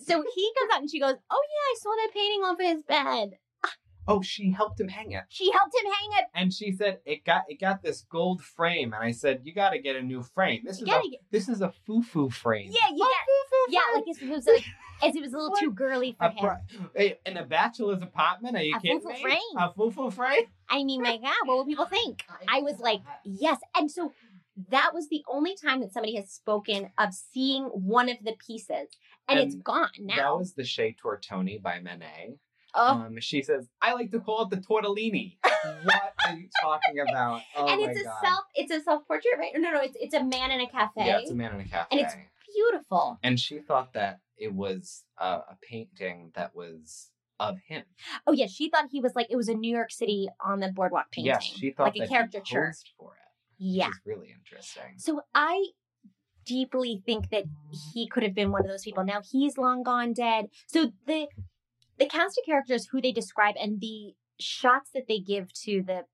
so 0.00 0.24
he 0.34 0.52
comes 0.58 0.70
out 0.74 0.80
and 0.80 0.90
she 0.90 0.98
goes, 1.00 1.14
"Oh 1.30 1.42
yeah, 1.48 1.70
I 1.70 1.74
saw 1.80 1.90
that 1.90 2.10
painting 2.14 2.42
off 2.42 2.58
his 2.60 2.82
bed." 2.82 3.38
Oh, 4.08 4.20
she 4.20 4.50
helped 4.50 4.80
him 4.80 4.88
hang 4.88 5.12
it. 5.12 5.22
She 5.28 5.52
helped 5.52 5.72
him 5.76 5.88
hang 5.92 6.18
it. 6.18 6.24
And 6.34 6.52
she 6.52 6.72
said 6.72 6.98
it 7.06 7.24
got 7.24 7.42
it 7.48 7.60
got 7.60 7.82
this 7.82 8.04
gold 8.10 8.42
frame, 8.42 8.92
and 8.92 9.02
I 9.04 9.12
said 9.12 9.42
you 9.44 9.54
got 9.54 9.70
to 9.70 9.78
get 9.78 9.94
a 9.94 10.02
new 10.02 10.24
frame. 10.24 10.62
This 10.64 10.80
You 10.80 10.86
is 10.86 11.06
a 11.06 11.08
get- 11.10 11.20
this 11.30 11.48
is 11.48 11.60
a 11.60 11.70
foo 11.86 12.02
foo 12.02 12.28
frame. 12.28 12.70
Yeah, 12.72 12.88
you 12.92 12.98
got. 12.98 13.10
Yeah, 13.68 13.80
like 13.94 14.04
as 14.10 14.20
it 14.20 14.28
was 14.28 14.46
like 14.46 14.64
as 15.02 15.14
it 15.16 15.20
was 15.22 15.32
a 15.32 15.36
little 15.38 15.56
too 15.56 15.72
girly 15.72 16.12
for 16.18 16.26
A 16.26 16.30
him. 16.30 16.38
pri- 16.94 17.16
in 17.26 17.36
a 17.36 17.44
bachelor's 17.44 18.02
apartment? 18.02 18.56
Are 18.56 18.62
you 18.62 18.76
A 18.76 18.80
kidding 18.80 19.04
me? 19.04 19.20
frame. 19.22 19.38
A 19.58 19.72
foo 19.72 19.90
foo 19.90 20.10
frame? 20.10 20.46
I 20.68 20.84
mean, 20.84 21.02
my 21.02 21.16
God, 21.18 21.34
what 21.44 21.56
will 21.56 21.66
people 21.66 21.86
think? 21.86 22.24
I 22.48 22.60
was 22.60 22.78
like, 22.78 23.00
yes. 23.24 23.58
And 23.76 23.90
so 23.90 24.12
that 24.68 24.92
was 24.94 25.08
the 25.08 25.24
only 25.28 25.56
time 25.56 25.80
that 25.80 25.92
somebody 25.92 26.14
has 26.16 26.30
spoken 26.30 26.90
of 26.98 27.14
seeing 27.14 27.64
one 27.64 28.08
of 28.08 28.16
the 28.24 28.34
pieces. 28.46 28.88
And, 29.28 29.38
it's 29.38 29.54
gone 29.54 29.88
now. 29.98 30.16
That 30.16 30.38
was 30.38 30.54
the 30.54 30.64
Chez 30.64 30.94
Tortoni 31.02 31.62
by 31.62 31.80
Manet. 31.80 32.34
oh, 32.74 32.86
Um, 33.06 33.18
she 33.20 33.40
says, 33.42 33.68
I 33.80 33.94
like 33.94 34.10
to 34.10 34.20
call 34.20 34.42
it 34.42 34.50
the 34.50 34.56
tortellini. 34.58 35.38
what 35.84 36.12
are 36.26 36.34
you 36.34 36.48
talking 36.60 36.98
about? 36.98 37.40
Oh 37.56 37.66
and 37.68 37.80
my 37.80 37.88
it's 37.90 38.00
a 38.00 38.04
God. 38.04 38.14
self 38.22 38.44
it's 38.54 38.72
a 38.72 38.80
self 38.82 39.06
portrait, 39.06 39.34
right? 39.38 39.52
No, 39.54 39.70
no, 39.70 39.80
it's 39.80 39.96
it's 40.00 40.14
a 40.14 40.22
man 40.24 40.50
in 40.50 40.60
a 40.60 40.68
cafe. 40.68 41.06
Yeah, 41.06 41.18
it's 41.20 41.30
a 41.30 41.34
man 41.34 41.54
in 41.54 41.60
a 41.60 41.64
cafe. 41.68 41.86
And 41.92 42.00
it's 42.00 42.14
beautiful. 42.54 43.18
And 43.22 43.38
she 43.38 43.58
thought 43.58 43.92
that 43.94 44.20
it 44.36 44.52
was 44.52 45.04
uh, 45.18 45.40
a 45.48 45.56
painting 45.62 46.32
that 46.34 46.54
was 46.54 47.10
of 47.40 47.58
him. 47.66 47.84
Oh 48.26 48.32
yeah, 48.32 48.46
she 48.46 48.70
thought 48.70 48.86
he 48.90 49.00
was 49.00 49.14
like 49.14 49.26
it 49.30 49.36
was 49.36 49.48
a 49.48 49.54
New 49.54 49.74
York 49.74 49.90
City 49.90 50.28
on 50.44 50.60
the 50.60 50.68
boardwalk 50.68 51.10
painting. 51.10 51.32
Yes, 51.32 51.44
she 51.44 51.70
thought 51.70 51.96
like 51.96 52.04
a 52.04 52.08
caricature. 52.08 52.74
for 52.98 53.12
it. 53.14 53.18
Yeah. 53.58 53.88
Which 53.88 53.94
is 53.94 54.00
really 54.04 54.34
interesting. 54.36 54.94
So 54.98 55.22
I 55.34 55.66
deeply 56.44 57.02
think 57.04 57.30
that 57.30 57.44
he 57.92 58.08
could 58.08 58.22
have 58.22 58.34
been 58.34 58.50
one 58.50 58.62
of 58.62 58.68
those 58.68 58.82
people. 58.82 59.04
Now 59.04 59.20
he's 59.28 59.56
long 59.58 59.82
gone 59.82 60.12
dead. 60.12 60.46
So 60.66 60.92
the 61.06 61.28
the 61.98 62.06
cast 62.06 62.38
of 62.38 62.44
characters 62.46 62.88
who 62.90 63.00
they 63.00 63.12
describe 63.12 63.54
and 63.60 63.80
the 63.80 64.14
shots 64.40 64.90
that 64.94 65.06
they 65.08 65.18
give 65.18 65.52
to 65.52 65.82
the 65.82 66.04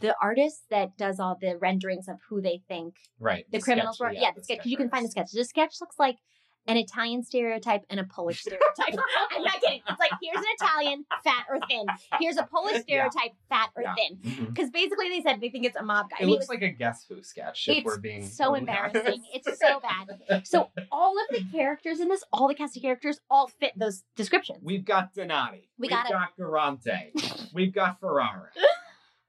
the 0.00 0.14
artist 0.20 0.62
that 0.70 0.96
does 0.96 1.18
all 1.20 1.36
the 1.40 1.56
renderings 1.58 2.08
of 2.08 2.16
who 2.28 2.40
they 2.40 2.60
think 2.68 2.96
Right. 3.18 3.44
the, 3.50 3.60
criminals 3.60 3.96
sketch, 3.96 4.08
were. 4.08 4.12
Yeah, 4.14 4.30
the 4.34 4.42
sketch. 4.42 4.58
'cause 4.58 4.66
you 4.66 4.76
can 4.76 4.90
find 4.90 5.04
the 5.04 5.10
sketch. 5.10 5.30
The 5.32 5.44
sketch 5.44 5.80
looks 5.80 5.98
like 5.98 6.18
an 6.66 6.76
Italian 6.76 7.22
stereotype 7.24 7.84
and 7.88 7.98
a 7.98 8.04
Polish 8.04 8.40
stereotype. 8.42 8.70
I'm 9.32 9.42
not 9.42 9.60
kidding. 9.62 9.80
It's 9.88 9.98
like 9.98 10.10
here's 10.22 10.36
an 10.36 10.44
Italian, 10.60 11.06
fat 11.24 11.46
or 11.48 11.58
thin. 11.68 11.86
Here's 12.20 12.36
a 12.36 12.42
Polish 12.42 12.74
Yeah. 12.74 13.08
stereotype, 13.08 13.32
fat 13.48 13.70
or 13.74 13.82
Yeah. 13.82 13.94
thin. 13.94 14.18
Mm-hmm. 14.18 14.44
Because 14.46 14.68
basically 14.70 15.08
they 15.08 15.22
said 15.22 15.40
they 15.40 15.48
think 15.48 15.64
it's 15.64 15.76
a 15.76 15.82
mob 15.82 16.10
guy. 16.10 16.18
It 16.20 16.26
looks 16.26 16.42
was- 16.42 16.48
like 16.50 16.62
a 16.62 16.68
Guess 16.68 17.06
Who 17.08 17.22
sketch. 17.22 17.66
If 17.66 17.78
it's 17.78 17.86
we're 17.86 17.98
being 17.98 18.26
so 18.26 18.54
embarrassing. 18.54 19.00
honest. 19.06 19.22
It's 19.32 19.58
so 19.58 19.80
bad. 19.80 20.46
So 20.46 20.70
all 20.92 21.16
of 21.18 21.24
the 21.30 21.44
characters 21.50 21.98
in 21.98 22.08
this, 22.08 22.22
all 22.30 22.46
the 22.46 22.54
cast 22.54 22.76
of 22.76 22.82
characters, 22.82 23.20
all 23.30 23.46
fit 23.48 23.72
those 23.76 24.04
descriptions. 24.14 24.58
We've 24.62 24.84
got 24.84 25.14
Donati. 25.14 25.70
We 25.78 25.84
We've 25.88 25.90
got 25.90 26.10
got 26.10 26.36
Guarente. 26.38 27.12
We've 27.54 27.72
got 27.72 27.98
Ferrara. 28.00 28.50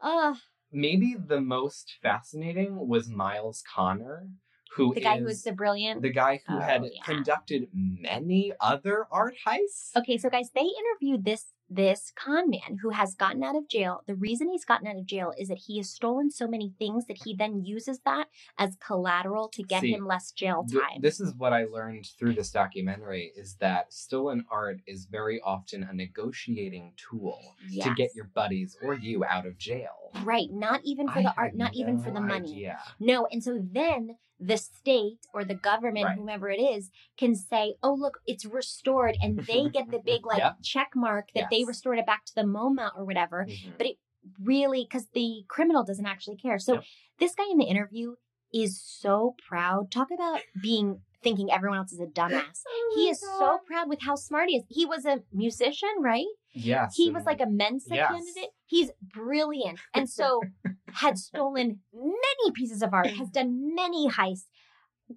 Uh, 0.01 0.35
Maybe 0.71 1.15
the 1.15 1.41
most 1.41 1.97
fascinating 2.01 2.87
was 2.87 3.09
Myles 3.09 3.61
Connor, 3.75 4.29
who 4.75 4.93
the 4.93 5.01
guy 5.01 5.17
who 5.19 5.25
was 5.25 5.43
the 5.43 5.51
brilliant. 5.51 6.01
the 6.01 6.09
guy 6.09 6.41
who 6.47 6.55
Oh, 6.57 6.59
had 6.59 6.83
yeah. 6.85 7.03
conducted 7.03 7.67
many 7.73 8.53
other 8.59 9.05
art 9.11 9.35
heists. 9.45 9.91
Okay, 9.97 10.17
so 10.17 10.29
guys, 10.29 10.49
they 10.55 10.61
interviewed 10.65 11.25
this 11.25 11.47
this 11.73 12.11
con 12.15 12.49
man 12.49 12.77
who 12.81 12.89
has 12.89 13.15
gotten 13.15 13.41
out 13.43 13.55
of 13.55 13.69
jail. 13.69 14.01
The 14.05 14.15
reason 14.15 14.49
he's 14.49 14.65
gotten 14.65 14.87
out 14.87 14.97
of 14.97 15.05
jail 15.05 15.31
is 15.37 15.47
that 15.47 15.57
he 15.67 15.77
has 15.77 15.89
stolen 15.89 16.29
so 16.29 16.45
many 16.45 16.73
things 16.77 17.05
that 17.07 17.19
he 17.23 17.33
then 17.33 17.63
uses 17.63 17.99
that 18.03 18.25
as 18.59 18.75
collateral 18.85 19.47
to 19.53 19.63
get 19.63 19.81
See, 19.81 19.93
him 19.93 20.05
less 20.05 20.31
jail 20.33 20.65
Th- 20.69 20.81
time. 20.81 20.99
this 21.01 21.21
is 21.21 21.33
what 21.37 21.53
I 21.53 21.63
learned 21.63 22.07
through 22.19 22.33
this 22.33 22.51
documentary 22.51 23.31
is 23.37 23.55
that 23.61 23.93
stolen 23.93 24.43
art 24.51 24.81
is 24.85 25.05
very 25.09 25.39
often 25.45 25.83
a 25.83 25.93
negotiating 25.93 26.93
tool 26.97 27.39
to 27.81 27.93
get 27.95 28.13
your 28.15 28.25
buddies 28.35 28.77
or 28.83 28.93
you 28.93 29.23
out 29.23 29.45
of 29.45 29.57
jail. 29.57 30.11
Right. 30.23 30.47
Not 30.51 30.81
even 30.83 31.07
for 31.07 31.19
I 31.19 31.23
the 31.23 31.33
art, 31.37 31.55
not 31.55 31.73
even 31.75 31.99
for 31.99 32.11
the 32.11 32.19
money. 32.21 32.51
idea. 32.51 32.79
No. 32.99 33.27
And 33.31 33.41
so 33.43 33.59
then 33.61 34.17
the 34.43 34.57
state 34.57 35.19
or 35.35 35.45
the 35.45 35.53
government, 35.53 36.03
Right. 36.05 36.17
whomever 36.17 36.49
it 36.49 36.59
is, 36.59 36.89
can 37.15 37.35
say, 37.35 37.75
oh, 37.83 37.93
look, 37.93 38.17
it's 38.25 38.43
restored. 38.43 39.15
And 39.21 39.37
they 39.37 39.69
get 39.69 39.91
the 39.91 39.99
big 40.03 40.25
like 40.25 40.39
Yep. 40.41 40.55
check 40.63 40.89
mark 40.95 41.29
that 41.35 41.49
they 41.51 41.60
Yes. 41.61 41.67
restored 41.67 41.99
it 41.99 42.05
back 42.05 42.25
to 42.25 42.35
the 42.35 42.43
MoMA 42.43 42.91
or 42.97 43.05
whatever. 43.05 43.45
Mhm. 43.49 43.77
But 43.77 43.87
it 43.87 43.97
really, 44.39 44.83
because 44.89 45.07
the 45.13 45.43
criminal 45.47 45.83
doesn't 45.83 46.05
actually 46.05 46.37
care. 46.37 46.59
So 46.59 46.75
Yep. 46.75 46.83
this 47.19 47.35
guy 47.35 47.45
in 47.49 47.57
the 47.57 47.65
interview 47.65 48.15
is 48.53 48.81
so 48.83 49.35
proud. 49.47 49.91
Talk 49.91 50.09
about 50.11 50.41
being 50.61 51.01
thinking 51.23 51.51
everyone 51.51 51.77
else 51.77 51.91
is 51.93 51.99
a 51.99 52.05
dumbass. 52.19 52.63
Oh 52.67 52.93
he 52.95 53.09
is 53.09 53.19
so 53.21 53.59
proud 53.65 53.87
with 53.89 54.01
how 54.01 54.15
smart 54.15 54.49
he 54.49 54.57
is. 54.57 54.63
He 54.69 54.85
was 54.85 55.05
a 55.05 55.23
musician, 55.31 55.89
right? 55.99 56.25
Yes. 56.53 56.95
He 56.95 57.09
was 57.09 57.25
like 57.25 57.39
a 57.41 57.45
Mensa 57.45 57.95
Yes. 57.95 58.09
candidate. 58.11 58.49
He's 58.65 58.91
brilliant. 59.01 59.79
And 59.93 60.09
so 60.09 60.41
had 60.93 61.17
stolen 61.17 61.81
many 61.93 62.51
pieces 62.53 62.81
of 62.81 62.93
art, 62.93 63.07
has 63.11 63.29
done 63.29 63.73
many 63.75 64.09
heists, 64.09 64.47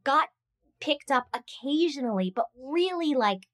got 0.05 0.29
picked 0.81 1.11
up 1.11 1.27
occasionally, 1.33 2.31
but 2.35 2.47
really 2.57 3.15
like 3.15 3.47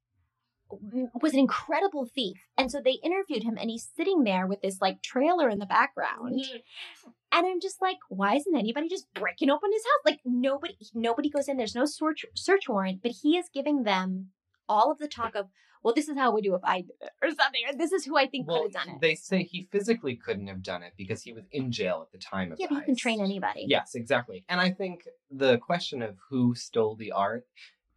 was 1.20 1.32
an 1.32 1.38
incredible 1.38 2.06
thief. 2.06 2.38
And 2.56 2.70
so 2.70 2.80
they 2.80 2.98
interviewed 3.02 3.42
him 3.42 3.56
and 3.58 3.70
he's 3.70 3.88
sitting 3.96 4.24
there 4.24 4.46
with 4.46 4.62
this 4.62 4.80
like 4.80 5.02
trailer 5.02 5.48
in 5.48 5.58
the 5.58 5.66
background. 5.66 6.40
Mm-hmm. 6.40 7.10
And 7.32 7.46
I'm 7.46 7.60
just 7.60 7.80
like, 7.80 7.98
why 8.08 8.34
isn't 8.34 8.56
anybody 8.56 8.88
just 8.88 9.12
breaking 9.14 9.50
open 9.50 9.70
his 9.72 9.84
house? 9.84 10.12
Like 10.12 10.20
nobody 10.24 10.76
nobody 10.94 11.30
goes 11.30 11.48
in. 11.48 11.56
There's 11.56 11.74
no 11.76 11.86
search 11.86 12.24
search 12.34 12.68
warrant, 12.68 13.02
but 13.02 13.12
he 13.22 13.36
is 13.36 13.46
giving 13.52 13.84
them 13.84 14.30
all 14.68 14.90
of 14.90 14.98
the 14.98 15.08
talk 15.08 15.34
of, 15.34 15.46
well, 15.82 15.94
this 15.94 16.08
is 16.08 16.16
how 16.16 16.32
we 16.32 16.42
do 16.42 16.54
if 16.54 16.62
I 16.64 16.80
did 16.80 16.90
it 17.00 17.10
or 17.22 17.30
something. 17.30 17.62
Or 17.68 17.76
this 17.76 17.92
is 17.92 18.04
who 18.04 18.18
I 18.18 18.26
think 18.26 18.48
well, 18.48 18.62
could 18.62 18.74
have 18.74 18.86
done 18.86 18.94
it. 18.96 19.00
they 19.00 19.14
say 19.14 19.44
he 19.44 19.68
physically 19.70 20.16
couldn't 20.16 20.48
have 20.48 20.62
done 20.62 20.82
it 20.82 20.92
because 20.96 21.22
he 21.22 21.32
was 21.32 21.44
in 21.52 21.70
jail 21.70 22.02
at 22.02 22.12
the 22.12 22.18
time 22.18 22.52
of 22.52 22.58
yeah, 22.58 22.66
but 22.68 22.76
you 22.76 22.82
can 22.82 22.96
train 22.96 23.20
anybody. 23.20 23.64
Yes, 23.66 23.94
exactly. 23.94 24.44
And 24.48 24.60
I 24.60 24.70
think 24.70 25.04
the 25.30 25.58
question 25.58 26.02
of 26.02 26.16
who 26.28 26.54
stole 26.54 26.96
the 26.96 27.12
art 27.12 27.46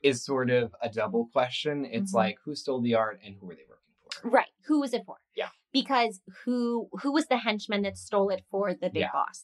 is 0.04 0.24
sort 0.24 0.50
of 0.52 0.76
a 0.82 0.90
double 0.90 1.28
question. 1.28 1.86
It's 1.86 2.12
Mhm. 2.12 2.16
like 2.16 2.38
who 2.44 2.56
stole 2.56 2.82
the 2.82 2.96
art 2.96 3.20
and 3.24 3.36
who 3.36 3.48
were 3.48 3.56
they 3.56 3.66
working 3.68 3.94
for? 4.22 4.30
Right. 4.30 4.52
Who 4.66 4.80
was 4.82 4.94
it 4.94 5.06
for? 5.06 5.18
Yeah. 5.36 5.50
Because 5.72 6.22
who 6.44 6.90
who 7.02 7.12
was 7.12 7.28
the 7.28 7.38
henchman 7.38 7.82
that 7.84 7.98
stole 7.98 8.30
it 8.30 8.44
for 8.52 8.74
the 8.74 8.90
big 8.90 9.02
Yeah. 9.02 9.12
boss? 9.12 9.44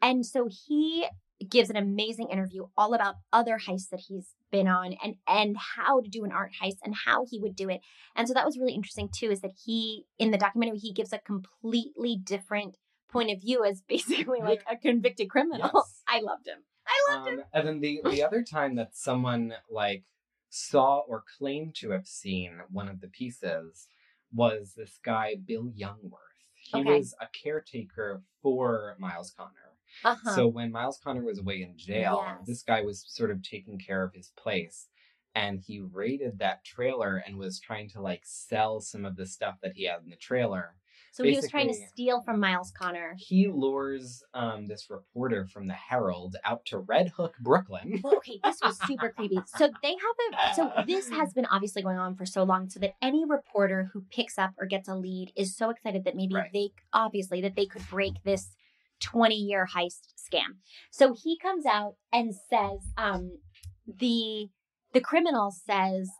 And 0.00 0.26
so 0.26 0.48
he 0.48 1.06
gives 1.48 1.70
an 1.70 1.76
amazing 1.76 2.28
interview 2.28 2.66
all 2.76 2.94
about 2.94 3.16
other 3.32 3.58
heists 3.58 3.88
that 3.88 4.00
he's 4.08 4.34
been 4.50 4.68
on 4.68 4.92
and 5.02 5.16
and 5.26 5.56
how 5.56 6.00
to 6.00 6.08
do 6.08 6.24
an 6.24 6.30
art 6.32 6.52
heist 6.60 6.78
and 6.84 6.94
how 6.94 7.24
he 7.24 7.40
would 7.40 7.56
do 7.56 7.68
it. 7.68 7.80
And 8.14 8.28
so 8.28 8.34
that 8.34 8.44
was 8.46 8.58
really 8.58 8.74
interesting 8.74 9.08
too 9.08 9.30
is 9.30 9.40
that 9.40 9.52
he 9.64 10.06
in 10.18 10.30
the 10.30 10.38
documentary 10.38 10.78
he 10.78 10.92
gives 10.92 11.12
a 11.12 11.18
completely 11.18 12.16
different 12.16 12.76
point 13.08 13.30
of 13.30 13.40
view 13.40 13.64
as 13.64 13.82
basically 13.88 14.40
like 14.40 14.62
a 14.70 14.76
convicted 14.76 15.30
criminal. 15.30 15.70
Yes. 15.74 16.02
I 16.08 16.20
loved 16.20 16.46
him. 16.46 16.64
Um, 17.12 17.42
and 17.52 17.68
then 17.68 17.80
the 17.80 18.00
the 18.10 18.22
other 18.22 18.42
time 18.42 18.74
that 18.76 18.96
someone 18.96 19.54
like 19.70 20.04
saw 20.50 20.98
or 21.08 21.24
claimed 21.38 21.74
to 21.76 21.90
have 21.90 22.06
seen 22.06 22.60
one 22.70 22.88
of 22.88 23.00
the 23.00 23.08
pieces 23.08 23.88
was 24.32 24.74
this 24.76 24.98
guy 25.04 25.36
Bill 25.46 25.70
Youngworth. 25.78 26.18
He 26.54 26.80
Okay. 26.80 26.90
was 26.98 27.14
a 27.20 27.26
caretaker 27.42 28.22
for 28.42 28.96
Myles 28.98 29.32
Connor. 29.36 29.50
Uh-huh. 30.04 30.34
So 30.34 30.46
when 30.46 30.72
Myles 30.72 30.98
Connor 31.02 31.22
was 31.24 31.38
away 31.38 31.62
in 31.62 31.76
jail, 31.76 32.24
Yes. 32.26 32.46
this 32.46 32.62
guy 32.62 32.82
was 32.82 33.04
sort 33.08 33.30
of 33.30 33.42
taking 33.42 33.78
care 33.78 34.02
of 34.02 34.14
his 34.14 34.30
place. 34.36 34.88
And 35.34 35.60
he 35.60 35.80
raided 35.80 36.38
that 36.38 36.64
trailer 36.64 37.16
and 37.26 37.38
was 37.38 37.58
trying 37.60 37.88
to 37.90 38.00
like 38.02 38.22
sell 38.24 38.80
some 38.80 39.04
of 39.04 39.16
the 39.16 39.26
stuff 39.26 39.56
that 39.62 39.74
he 39.74 39.84
had 39.84 40.02
in 40.02 40.10
the 40.10 40.16
trailer. 40.16 40.76
So 41.12 41.24
he 41.24 41.36
was 41.36 41.48
trying 41.50 41.68
to 41.68 41.74
steal 41.74 42.22
from 42.22 42.40
Myles 42.40 42.72
Connor. 42.76 43.14
He 43.18 43.46
lures 43.46 44.24
um, 44.32 44.66
this 44.66 44.88
reporter 44.88 45.46
from 45.46 45.66
the 45.66 45.74
Herald 45.74 46.36
out 46.42 46.64
to 46.66 46.78
Red 46.78 47.10
Hook, 47.10 47.36
Brooklyn. 47.38 48.00
Well, 48.02 48.16
okay, 48.16 48.40
this 48.42 48.58
was 48.62 48.78
super 48.86 49.10
creepy. 49.10 49.38
So 49.46 49.70
they 49.82 49.90
have 49.90 50.50
a 50.50 50.54
so 50.54 50.72
this 50.86 51.10
has 51.10 51.32
been 51.34 51.46
obviously 51.46 51.82
going 51.82 51.98
on 51.98 52.16
for 52.16 52.24
so 52.24 52.42
long, 52.44 52.68
so 52.70 52.80
that 52.80 52.94
any 53.02 53.24
reporter 53.26 53.90
who 53.92 54.04
picks 54.10 54.38
up 54.38 54.52
or 54.58 54.66
gets 54.66 54.88
a 54.88 54.94
lead 54.96 55.32
is 55.36 55.54
so 55.54 55.68
excited 55.70 56.04
that 56.04 56.16
maybe 56.16 56.34
Right. 56.34 56.50
they 56.52 56.70
obviously 56.92 57.40
that 57.42 57.56
they 57.56 57.66
could 57.66 57.86
break 57.90 58.14
this 58.24 58.56
20 59.00 59.34
year 59.34 59.68
heist 59.76 60.08
scam. 60.16 60.56
So 60.90 61.12
he 61.14 61.38
comes 61.38 61.66
out 61.66 61.96
and 62.12 62.34
says, 62.34 62.80
um, 62.96 63.38
the 63.86 64.48
the 64.92 65.00
criminal 65.00 65.50
says, 65.50 66.10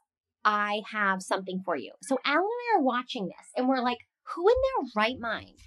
I 0.44 0.82
have 0.92 1.22
something 1.22 1.62
for 1.64 1.76
you. 1.76 1.92
So 2.02 2.18
Alan 2.24 2.42
and 2.44 2.78
I 2.78 2.78
are 2.78 2.82
watching 2.82 3.26
this 3.26 3.48
and 3.56 3.68
we're 3.68 3.80
like, 3.82 3.98
who 4.22 4.48
in 4.48 4.54
their 4.54 4.90
right 4.96 5.18
mind? 5.18 5.58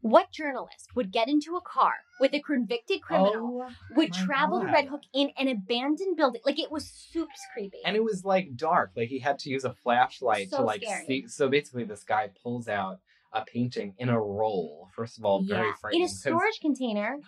What 0.00 0.30
journalist 0.30 0.90
would 0.94 1.10
get 1.10 1.28
into 1.28 1.56
a 1.56 1.60
car 1.60 1.92
with 2.20 2.32
a 2.32 2.40
convicted 2.40 3.02
criminal 3.02 3.66
Oh 3.68 3.70
would 3.96 4.12
travel 4.12 4.60
to 4.60 4.66
Red 4.66 4.86
Hook 4.86 5.02
in 5.12 5.30
an 5.36 5.48
abandoned 5.48 6.16
building. 6.16 6.40
Like 6.46 6.60
it 6.60 6.70
was 6.70 6.88
soups 6.88 7.40
creepy. 7.52 7.78
And 7.84 7.96
it 7.96 8.04
was 8.04 8.24
like 8.24 8.54
dark. 8.54 8.92
Like 8.96 9.08
he 9.08 9.18
had 9.18 9.40
to 9.40 9.50
use 9.50 9.64
a 9.64 9.74
flashlight 9.74 10.50
So 10.50 10.58
to 10.58 10.62
like 10.62 10.82
scary. 10.82 11.04
see. 11.06 11.26
So 11.26 11.48
basically, 11.48 11.84
this 11.84 12.04
guy 12.04 12.30
pulls 12.42 12.68
out 12.68 13.00
a 13.32 13.44
painting 13.44 13.94
in 13.98 14.08
a 14.08 14.20
roll. 14.20 14.88
First 14.94 15.18
of 15.18 15.24
all, 15.24 15.42
very 15.42 15.66
yeah, 15.66 15.72
frightening. 15.80 16.02
in 16.02 16.06
a 16.06 16.08
storage 16.08 16.60
container. 16.60 17.18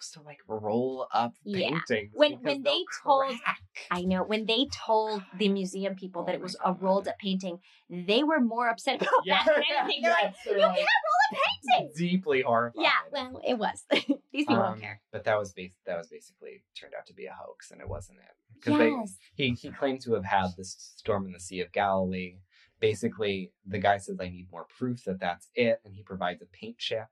Supposed 0.00 0.14
to 0.14 0.22
like 0.22 0.38
roll 0.48 1.06
up 1.12 1.34
Yeah. 1.44 1.80
paintings. 1.88 2.12
When 2.14 2.34
when 2.42 2.62
they'll 2.62 2.84
told, 3.02 3.38
crack. 3.42 3.60
I 3.90 4.02
know 4.02 4.22
when 4.24 4.46
they 4.46 4.66
told 4.86 5.22
the 5.38 5.48
museum 5.48 5.94
people 5.94 6.24
that 6.24 6.32
Oh 6.32 6.38
it 6.38 6.40
was 6.42 6.56
my 6.64 6.70
a 6.70 6.74
rolled 6.74 7.08
up 7.08 7.18
painting, 7.18 7.58
they 7.90 8.22
were 8.22 8.40
more 8.40 8.68
upset 8.68 9.00
about 9.02 9.12
Yeah. 9.24 9.44
that 9.44 9.54
than 9.54 9.64
anything. 9.78 10.02
They're 10.02 10.10
like, 10.12 10.22
Yes, 10.34 10.36
they're 10.44 10.56
you 10.58 10.62
like- 10.62 10.76
can't 10.76 10.88
roll 11.06 11.38
up 11.38 11.42
painting. 11.78 11.92
deeply 11.96 12.42
horrified. 12.42 12.82
Yeah, 12.82 12.92
well, 13.12 13.40
it 13.46 13.58
was. 13.58 13.84
These 14.32 14.46
people 14.46 14.56
Um, 14.56 14.72
don't 14.72 14.80
care. 14.80 15.00
But 15.12 15.24
that 15.24 15.38
was 15.38 15.52
bas- 15.52 15.78
that 15.86 15.96
was 15.96 16.08
basically 16.08 16.62
turned 16.78 16.94
out 16.98 17.06
to 17.06 17.14
be 17.14 17.26
a 17.26 17.32
hoax, 17.32 17.70
and 17.70 17.80
it 17.80 17.88
wasn't 17.88 18.18
it. 18.18 18.34
Because 18.54 18.78
Yes. 18.80 19.16
he 19.34 19.50
he 19.50 19.70
claimed 19.70 20.00
to 20.02 20.14
have 20.14 20.24
had 20.24 20.48
this 20.56 20.74
storm 20.96 21.26
in 21.26 21.32
the 21.32 21.40
Sea 21.40 21.60
of 21.60 21.72
Galilee. 21.72 22.38
Basically, 22.80 23.52
the 23.64 23.78
guy 23.78 23.96
says, 23.98 24.18
"I 24.20 24.28
need 24.28 24.50
more 24.50 24.66
proof 24.78 25.04
that 25.04 25.18
that's 25.20 25.48
it," 25.54 25.80
and 25.84 25.94
he 25.94 26.02
provides 26.02 26.42
a 26.42 26.46
paint 26.46 26.76
chip, 26.78 27.06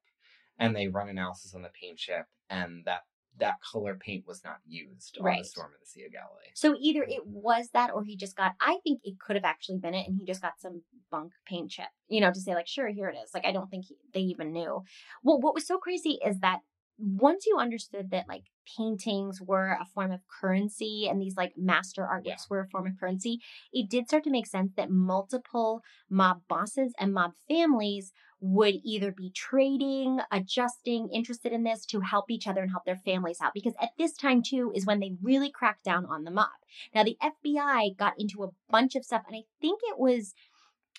and 0.58 0.76
they 0.76 0.88
run 0.88 1.08
analysis 1.08 1.54
on 1.54 1.62
the 1.62 1.70
paint 1.70 1.98
chip, 1.98 2.26
and 2.50 2.84
that 2.84 3.02
that 3.38 3.56
color 3.60 3.96
paint 3.96 4.24
was 4.26 4.44
not 4.44 4.58
used 4.66 5.18
on 5.20 5.36
the 5.38 5.44
storm 5.44 5.72
of 5.74 5.80
the 5.80 5.86
Sea 5.86 6.04
of 6.04 6.12
Galilee. 6.12 6.52
So 6.54 6.76
either 6.80 7.02
it 7.02 7.20
mm-hmm. 7.20 7.42
was 7.42 7.68
that 7.72 7.90
or 7.92 8.04
he 8.04 8.16
just 8.16 8.36
got 8.36 8.52
I 8.60 8.78
think 8.84 9.00
it 9.02 9.18
could 9.18 9.36
have 9.36 9.44
actually 9.44 9.78
been 9.78 9.94
it 9.94 10.06
and 10.06 10.16
he 10.18 10.24
just 10.24 10.42
got 10.42 10.60
some 10.60 10.82
bunk 11.10 11.32
paint 11.46 11.70
chip, 11.70 11.88
you 12.08 12.20
know, 12.20 12.32
to 12.32 12.40
say 12.40 12.54
like 12.54 12.68
sure 12.68 12.88
here 12.88 13.08
it 13.08 13.16
is. 13.16 13.30
Like 13.34 13.44
I 13.44 13.52
don't 13.52 13.68
think 13.68 13.86
he, 13.86 13.96
they 14.12 14.20
even 14.20 14.52
knew. 14.52 14.82
Well, 15.22 15.40
what 15.40 15.54
was 15.54 15.66
so 15.66 15.78
crazy 15.78 16.18
is 16.24 16.40
that 16.40 16.60
once 16.96 17.44
you 17.46 17.56
understood 17.58 18.10
that 18.10 18.28
like 18.28 18.44
paintings 18.76 19.40
were 19.42 19.76
a 19.80 19.84
form 19.84 20.12
of 20.12 20.20
currency 20.40 21.08
and 21.10 21.20
these 21.20 21.36
like 21.36 21.52
master 21.56 22.02
artworks 22.02 22.24
Yeah. 22.24 22.36
were 22.48 22.60
a 22.60 22.68
form 22.68 22.86
of 22.86 22.98
currency, 22.98 23.40
it 23.72 23.90
did 23.90 24.06
start 24.06 24.24
to 24.24 24.30
make 24.30 24.46
sense 24.46 24.72
that 24.76 24.90
multiple 24.90 25.82
mob 26.08 26.42
bosses 26.48 26.92
and 26.98 27.12
mob 27.12 27.32
families 27.48 28.12
would 28.46 28.74
either 28.84 29.10
be 29.10 29.30
trading, 29.30 30.20
adjusting, 30.30 31.08
interested 31.08 31.50
in 31.50 31.64
this 31.64 31.86
to 31.86 32.00
help 32.00 32.30
each 32.30 32.46
other 32.46 32.60
and 32.60 32.70
help 32.70 32.84
their 32.84 33.00
families 33.02 33.38
out. 33.40 33.54
Because 33.54 33.72
at 33.80 33.92
this 33.96 34.12
time, 34.12 34.42
too, 34.42 34.70
is 34.74 34.84
when 34.84 35.00
they 35.00 35.16
really 35.22 35.50
cracked 35.50 35.82
down 35.82 36.04
on 36.04 36.24
the 36.24 36.30
mob. 36.30 36.50
Now, 36.94 37.04
the 37.04 37.16
FBI 37.22 37.96
got 37.96 38.12
into 38.18 38.44
a 38.44 38.50
bunch 38.70 38.96
of 38.96 39.04
stuff, 39.04 39.22
and 39.26 39.34
I 39.34 39.44
think 39.62 39.80
it 39.84 39.98
was, 39.98 40.34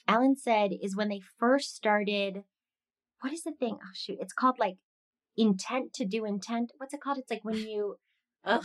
Alan 0.07 0.35
said, 0.35 0.71
is 0.81 0.95
when 0.95 1.09
they 1.09 1.21
first 1.37 1.75
started. 1.75 2.43
What 3.21 3.31
is 3.31 3.43
the 3.43 3.51
thing? 3.51 3.77
Oh, 3.79 3.91
shoot. 3.93 4.17
It's 4.19 4.33
called 4.33 4.57
like 4.57 4.77
intent 5.37 5.93
to 5.93 6.05
do 6.05 6.25
intent. 6.25 6.71
What's 6.77 6.95
it 6.95 7.01
called? 7.01 7.19
It's 7.19 7.29
like 7.29 7.45
when 7.45 7.57
you. 7.57 7.97
Ugh, 8.43 8.63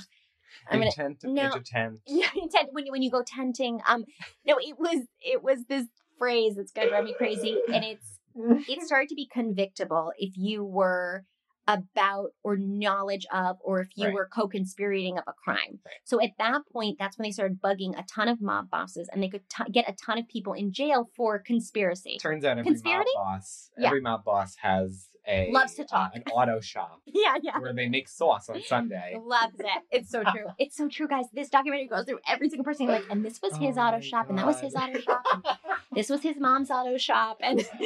I'm 0.70 0.78
gonna, 0.78 0.86
Intent 0.86 1.20
to 1.20 1.30
no. 1.30 1.50
tent. 1.64 2.00
yeah, 2.06 2.28
intent 2.34 2.70
when 2.72 2.86
you 2.86 2.92
when 2.92 3.02
you 3.02 3.10
go 3.10 3.22
tenting. 3.22 3.80
Um, 3.86 4.04
no, 4.46 4.56
it 4.58 4.78
was 4.78 5.06
it 5.20 5.42
was 5.42 5.64
this 5.68 5.86
phrase 6.18 6.56
that's 6.56 6.72
gonna 6.72 6.88
drive 6.88 7.04
me 7.04 7.14
crazy, 7.16 7.56
and 7.72 7.84
it's 7.84 8.19
it 8.34 8.82
started 8.82 9.08
to 9.10 9.14
be 9.14 9.28
convictable 9.32 10.12
if 10.18 10.34
you 10.36 10.64
were 10.64 11.24
about 11.68 12.30
or 12.42 12.56
knowledge 12.56 13.26
of 13.32 13.56
or 13.62 13.80
if 13.80 13.88
you 13.94 14.06
Right. 14.06 14.14
were 14.14 14.28
co-conspirating 14.34 15.18
of 15.18 15.24
a 15.28 15.32
crime. 15.44 15.78
Right. 15.84 15.94
So 16.04 16.20
at 16.20 16.30
that 16.38 16.62
point, 16.72 16.96
that's 16.98 17.16
when 17.16 17.24
they 17.24 17.30
started 17.30 17.60
bugging 17.60 17.96
a 17.96 18.02
ton 18.12 18.28
of 18.28 18.40
mob 18.40 18.70
bosses, 18.70 19.08
and 19.12 19.22
they 19.22 19.28
could 19.28 19.48
t- 19.48 19.70
get 19.70 19.88
a 19.88 19.92
ton 19.94 20.18
of 20.18 20.26
people 20.26 20.52
in 20.54 20.72
jail 20.72 21.10
for 21.16 21.38
conspiracy. 21.38 22.18
Turns 22.20 22.44
out 22.44 22.58
every 22.58 22.72
mob 22.82 23.04
boss, 23.14 23.70
Yeah. 23.78 23.86
every 23.88 24.00
mob 24.00 24.24
boss 24.24 24.56
has 24.62 25.09
a 25.26 25.50
Loves 25.52 25.74
to 25.74 25.84
talk. 25.84 26.12
uh, 26.14 26.16
an 26.16 26.22
auto 26.32 26.60
shop 26.60 27.00
Yeah, 27.06 27.36
yeah. 27.42 27.58
where 27.58 27.72
they 27.72 27.88
make 27.88 28.08
sauce 28.08 28.48
on 28.48 28.62
Sunday. 28.62 29.18
Loves 29.22 29.54
it. 29.58 29.82
It's 29.90 30.10
so 30.10 30.22
true. 30.22 30.46
It's 30.58 30.76
so 30.76 30.88
true, 30.88 31.08
guys. 31.08 31.26
This 31.32 31.48
documentary 31.48 31.88
goes 31.88 32.04
through 32.06 32.20
every 32.28 32.48
single 32.48 32.64
person. 32.64 32.86
Like, 32.86 33.04
and 33.10 33.24
this 33.24 33.40
was 33.42 33.56
his 33.56 33.76
Oh 33.76 33.82
auto 33.82 34.00
shop, 34.00 34.28
and 34.28 34.38
that 34.38 34.46
was 34.46 34.60
his 34.60 34.74
auto 34.74 34.98
shop. 35.00 35.22
And 35.32 35.44
this 35.92 36.08
was 36.08 36.22
his 36.22 36.36
mom's 36.38 36.70
auto 36.70 36.96
shop, 36.98 37.38
and 37.42 37.58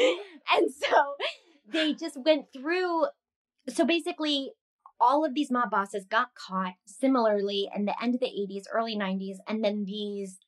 and 0.55 0.71
so 0.73 1.15
they 1.71 1.93
just 1.95 2.17
went 2.25 2.47
through. 2.53 3.07
So 3.69 3.85
basically, 3.85 4.53
all 5.01 5.25
of 5.25 5.35
these 5.35 5.51
mob 5.51 5.71
bosses 5.71 6.05
got 6.09 6.29
caught 6.35 6.75
similarly 6.87 7.69
in 7.75 7.85
the 7.85 7.95
end 8.03 8.15
of 8.15 8.21
the 8.21 8.27
80s, 8.27 8.65
early 8.73 8.97
90s, 8.97 9.37
and 9.49 9.65
then 9.65 9.85
these. 9.85 10.39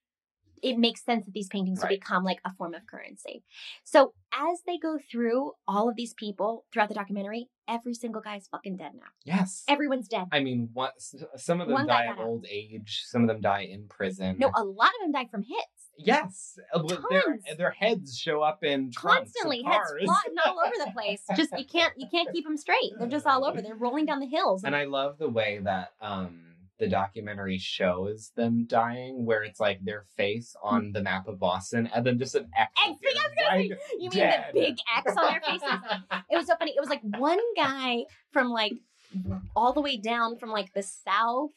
It 0.62 0.78
makes 0.78 1.04
sense 1.04 1.24
that 1.26 1.32
these 1.34 1.48
paintings 1.48 1.78
will 1.80 1.88
Right. 1.88 2.00
become 2.00 2.24
like 2.24 2.40
a 2.44 2.52
form 2.54 2.74
of 2.74 2.86
currency. 2.86 3.42
So 3.84 4.14
as 4.32 4.62
they 4.66 4.78
go 4.78 4.98
through 5.10 5.52
all 5.68 5.88
of 5.88 5.96
these 5.96 6.14
people 6.14 6.64
throughout 6.72 6.88
the 6.88 6.94
documentary, 6.94 7.48
every 7.68 7.94
single 7.94 8.20
guy 8.22 8.36
is 8.36 8.48
fucking 8.48 8.76
dead 8.76 8.92
now. 8.94 9.06
Yes. 9.24 9.64
Everyone's 9.68 10.08
dead. 10.08 10.26
I 10.32 10.40
mean, 10.40 10.70
what? 10.72 10.94
Some 11.36 11.60
of 11.60 11.66
them 11.68 11.74
One 11.74 11.86
die 11.86 12.04
of 12.04 12.16
got 12.16 12.22
out. 12.22 12.28
old 12.28 12.46
age. 12.48 13.02
Some 13.06 13.22
of 13.22 13.28
them 13.28 13.40
die 13.40 13.62
in 13.62 13.86
prison. 13.88 14.36
No, 14.38 14.50
a 14.54 14.64
lot 14.64 14.90
of 14.96 15.00
them 15.02 15.12
die 15.12 15.28
from 15.30 15.42
hits. 15.42 15.90
Yes, 15.98 16.58
uh, 16.74 16.82
but 16.82 17.00
their 17.08 17.22
Tons. 17.22 17.56
their 17.56 17.70
heads 17.70 18.18
show 18.18 18.42
up 18.42 18.62
in 18.62 18.92
Constantly, 18.92 19.62
heads 19.62 19.88
floating 19.90 20.38
all 20.44 20.60
over 20.60 20.74
the 20.84 20.90
place. 20.92 21.22
Just 21.34 21.56
you 21.58 21.64
can't 21.64 21.94
you 21.96 22.06
can't 22.10 22.30
keep 22.34 22.44
them 22.44 22.58
straight. 22.58 22.92
They're 22.98 23.08
just 23.08 23.26
all 23.26 23.46
over. 23.46 23.62
They're 23.62 23.74
rolling 23.74 24.04
down 24.04 24.20
the 24.20 24.26
hills. 24.26 24.62
And 24.64 24.76
I 24.76 24.84
love 24.84 25.16
the 25.16 25.30
way 25.30 25.58
that 25.62 25.92
um 26.02 26.42
the 26.78 26.88
documentary 26.88 27.58
shows 27.58 28.32
them 28.36 28.64
dying, 28.66 29.24
where 29.24 29.42
it's 29.42 29.60
like 29.60 29.82
their 29.84 30.04
face 30.16 30.54
on 30.62 30.92
the 30.92 31.02
map 31.02 31.26
of 31.28 31.38
Boston, 31.38 31.88
and 31.94 32.04
then 32.06 32.18
just 32.18 32.34
an 32.34 32.48
X. 32.56 32.70
X, 32.86 32.86
I 32.86 32.90
was 32.90 32.98
gonna 33.00 33.50
say, 33.50 33.76
you 33.94 34.00
mean 34.00 34.10
dead. 34.10 34.50
the 34.52 34.60
big 34.60 34.76
X 34.96 35.16
on 35.16 35.24
their 35.24 35.40
faces? 35.40 35.68
It 36.30 36.36
was 36.36 36.46
so 36.46 36.56
funny. 36.58 36.72
It 36.76 36.80
was 36.80 36.90
like 36.90 37.02
one 37.02 37.38
guy 37.56 38.04
from 38.32 38.50
like 38.50 38.72
all 39.54 39.72
the 39.72 39.80
way 39.80 39.96
down 39.96 40.36
from 40.36 40.50
like 40.50 40.72
the 40.74 40.82
south 40.82 41.50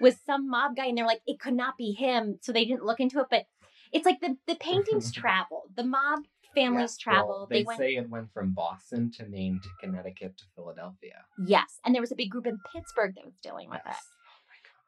was 0.00 0.16
some 0.26 0.48
mob 0.48 0.76
guy, 0.76 0.86
and 0.86 0.96
they're 0.98 1.06
like, 1.06 1.20
it 1.26 1.38
could 1.40 1.54
not 1.54 1.76
be 1.76 1.92
him, 1.92 2.38
so 2.42 2.52
they 2.52 2.64
didn't 2.64 2.84
look 2.84 3.00
into 3.00 3.20
it. 3.20 3.26
But 3.30 3.44
it's 3.92 4.04
like 4.06 4.20
the 4.20 4.36
the 4.46 4.56
paintings 4.56 5.12
traveled. 5.20 5.70
The 5.76 5.84
mob 5.84 6.20
families 6.54 6.80
Yes, 6.82 6.96
traveled. 6.98 7.28
well, 7.28 7.46
they 7.48 7.58
they 7.60 7.64
went. 7.64 7.78
say 7.78 7.94
it 7.96 8.10
went 8.10 8.32
from 8.32 8.52
Boston 8.52 9.10
to 9.12 9.24
Maine 9.26 9.60
to 9.62 9.68
Connecticut 9.80 10.36
to 10.38 10.44
Philadelphia. 10.56 11.22
Yes. 11.46 11.78
And 11.84 11.94
there 11.94 12.02
was 12.02 12.10
a 12.12 12.16
big 12.16 12.30
group 12.30 12.46
in 12.46 12.58
Pittsburgh 12.74 13.14
that 13.14 13.24
was 13.24 13.34
dealing 13.42 13.70
with 13.70 13.80
it. 13.86 13.94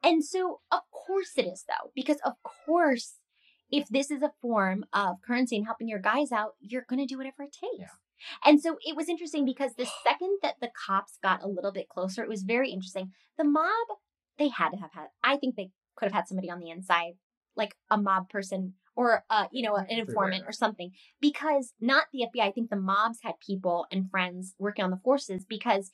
And 0.03 0.25
so, 0.25 0.61
of 0.71 0.81
course, 0.91 1.33
it 1.37 1.47
is, 1.47 1.65
though, 1.69 1.91
because 1.95 2.19
of 2.25 2.35
course, 2.43 3.15
if 3.71 3.89
this 3.89 4.11
is 4.11 4.23
a 4.23 4.33
form 4.41 4.85
of 4.93 5.17
currency 5.27 5.57
and 5.57 5.67
helping 5.67 5.89
your 5.89 5.99
guys 5.99 6.33
out, 6.33 6.53
you're 6.61 6.85
going 6.89 7.01
to 7.01 7.07
do 7.07 7.19
whatever 7.19 7.43
it 7.43 7.53
takes. 7.53 7.81
Yeah. 7.81 7.87
And 8.45 8.61
so 8.61 8.77
it 8.83 8.97
was 8.97 9.09
interesting 9.09 9.45
because 9.45 9.75
the 9.75 9.89
second 10.05 10.39
that 10.43 10.57
the 10.61 10.71
cops 10.87 11.19
got 11.23 11.43
a 11.43 11.49
little 11.49 11.73
bit 11.73 11.89
closer, 11.89 12.23
it 12.23 12.29
was 12.29 12.43
very 12.43 12.71
interesting. 12.71 13.13
The 13.39 13.45
mob, 13.45 13.99
they 14.39 14.49
had 14.49 14.71
to 14.71 14.77
have 14.77 14.93
had, 14.93 15.07
I 15.25 15.37
think 15.37 15.57
they 15.57 15.71
could 15.97 16.07
have 16.07 16.15
had 16.15 16.29
somebody 16.29 16.51
on 16.51 16.61
the 16.61 16.71
inside, 16.71 17.15
like 17.57 17.75
a 17.91 17.97
mob 17.97 18.29
person 18.29 18.75
or, 18.95 19.25
uh, 19.31 19.47
you 19.51 19.63
know, 19.67 19.75
an 19.75 19.87
informant 19.89 20.45
or 20.47 20.53
something, 20.53 20.91
because 21.21 21.73
not 21.81 22.05
the 22.13 22.27
FBI. 22.27 22.49
I 22.49 22.53
think 22.53 22.69
the 22.69 22.77
mobs 22.77 23.19
had 23.23 23.35
people 23.45 23.87
and 23.91 24.11
friends 24.11 24.55
working 24.59 24.85
on 24.85 24.91
the 24.91 25.01
forces 25.03 25.45
because 25.49 25.91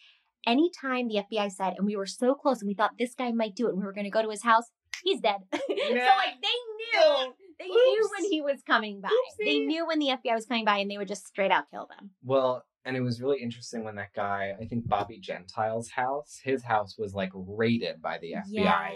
anytime 0.47 1.09
the 1.09 1.23
FBI 1.31 1.51
said, 1.51 1.75
and 1.77 1.87
we 1.87 1.97
were 1.97 2.07
so 2.07 2.35
close 2.35 2.61
and 2.61 2.69
we 2.69 2.75
thought 2.75 2.93
this 2.99 3.15
guy 3.15 3.31
might 3.33 3.55
do 3.55 3.67
it 3.67 3.71
and 3.71 3.79
we 3.79 3.85
were 3.85 3.93
going 3.93 4.05
to 4.05 4.11
go 4.11 4.23
to 4.23 4.31
his 4.31 4.43
house, 4.43 4.65
he's 5.05 5.21
dead. 5.21 5.37
so, 5.53 5.59
like, 5.59 6.35
they 6.43 6.99
knew. 6.99 7.35
They 7.59 7.67
knew 7.67 8.09
when 8.17 8.31
he 8.31 8.41
was 8.41 8.63
coming 8.67 9.01
by. 9.01 9.09
They 9.45 9.59
knew 9.59 9.87
when 9.87 9.99
the 9.99 10.07
FBI 10.09 10.35
was 10.35 10.47
coming 10.47 10.65
by 10.65 10.79
and 10.79 10.91
they 10.91 10.97
would 10.99 11.09
just 11.09 11.27
straight 11.27 11.51
out 11.51 11.65
kill 11.73 11.89
them. 11.89 12.11
Well, 12.23 12.65
and 12.85 12.97
it 12.97 13.01
was 13.01 13.21
really 13.21 13.43
interesting 13.43 13.83
when 13.85 13.97
that 13.97 14.15
guy, 14.15 14.55
I 14.59 14.65
think 14.65 14.89
Bobby 14.89 15.19
Gentile's 15.19 15.91
house, 15.91 16.39
his 16.43 16.63
house 16.63 16.97
was 16.97 17.15
like 17.15 17.31
raided 17.35 18.01
by 18.01 18.19
the 18.19 18.35
FBI 18.35 18.45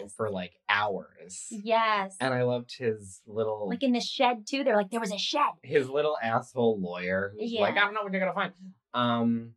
Yes. 0.01 0.15
for 0.17 0.31
like 0.31 0.53
hours. 0.69 1.49
Yes. 1.51 2.17
And 2.21 2.33
I 2.33 2.45
loved 2.45 2.75
his 2.79 3.21
little 3.27 3.69
like 3.69 3.83
in 3.83 3.93
the 3.93 4.01
shed, 4.01 4.47
too. 4.49 4.63
They're 4.65 4.77
like, 4.77 4.91
there 4.91 5.01
was 5.01 5.13
a 5.13 5.19
shed. 5.19 5.43
his 5.65 5.89
little 5.91 6.17
asshole 6.23 6.81
lawyer 6.81 7.33
who's 7.39 7.53
like, 7.59 7.77
I 7.77 7.81
don't 7.81 7.95
know 7.95 8.03
what 8.03 8.13
you're 8.13 8.21
gonna 8.21 8.33
find. 8.33 8.53
Um 8.95 9.55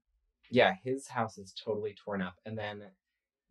yeah, 0.52 0.74
his 0.84 1.08
house 1.08 1.38
is 1.38 1.54
totally 1.54 1.96
torn 2.04 2.22
up. 2.22 2.36
And 2.46 2.58
then 2.58 2.84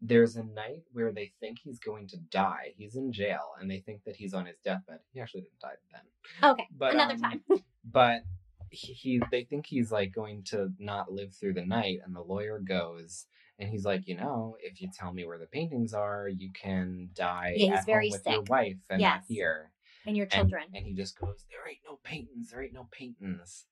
there's 0.01 0.37
a 0.37 0.45
night 0.45 0.83
where 0.93 1.13
they 1.13 1.33
think 1.41 1.59
he's 1.63 1.79
going 1.79 2.07
to 2.09 2.17
die. 2.31 2.75
He's 2.77 2.97
in 2.97 3.13
jail 3.13 3.53
and 3.61 3.71
they 3.71 3.81
think 3.81 4.05
that 4.05 4.17
he's 4.17 4.35
on 4.35 4.47
his 4.47 4.59
deathbed. 4.65 4.99
He 5.13 5.21
actually 5.21 5.43
didn't 5.43 5.61
die 5.61 5.75
then. 5.93 6.51
Okay. 6.51 6.69
But 6.77 6.95
Another 6.95 7.15
um, 7.15 7.21
time. 7.21 7.41
but 7.91 8.23
he, 8.71 8.93
he 8.93 9.23
they 9.31 9.45
think 9.45 9.67
he's 9.67 9.93
like 9.93 10.13
going 10.13 10.43
to 10.43 10.73
not 10.79 11.13
live 11.13 11.33
through 11.33 11.55
the 11.55 11.65
night 11.65 12.01
and 12.05 12.15
the 12.15 12.21
lawyer 12.21 12.59
goes 12.59 13.27
and 13.59 13.69
he's 13.69 13.85
like 13.85 14.09
you 14.09 14.17
know 14.17 14.57
if 14.61 14.81
you 14.81 14.89
tell 14.93 15.13
me 15.13 15.25
where 15.25 15.39
the 15.39 15.47
paintings 15.47 15.95
are 15.95 16.29
you 16.29 16.51
can 16.53 17.09
die 17.15 17.55
Yeah, 17.57 17.71
he's 17.71 17.79
at 17.81 17.87
very 17.87 18.09
home 18.09 18.19
with 18.19 18.27
your 18.27 18.43
sick. 18.43 18.51
wife 18.51 18.77
and 18.91 19.01
not 19.01 19.23
here 19.29 19.71
And 20.07 20.17
your 20.17 20.25
and, 20.25 20.33
children. 20.33 20.65
and 20.75 20.85
he 20.85 20.93
just 20.93 21.17
goes 21.19 21.45
there 21.51 21.69
ain't 21.71 21.81
no 21.87 22.01
paintings 22.03 22.51
there 22.51 22.63
ain't 22.63 22.73
no 22.73 22.89
paintings 22.91 23.65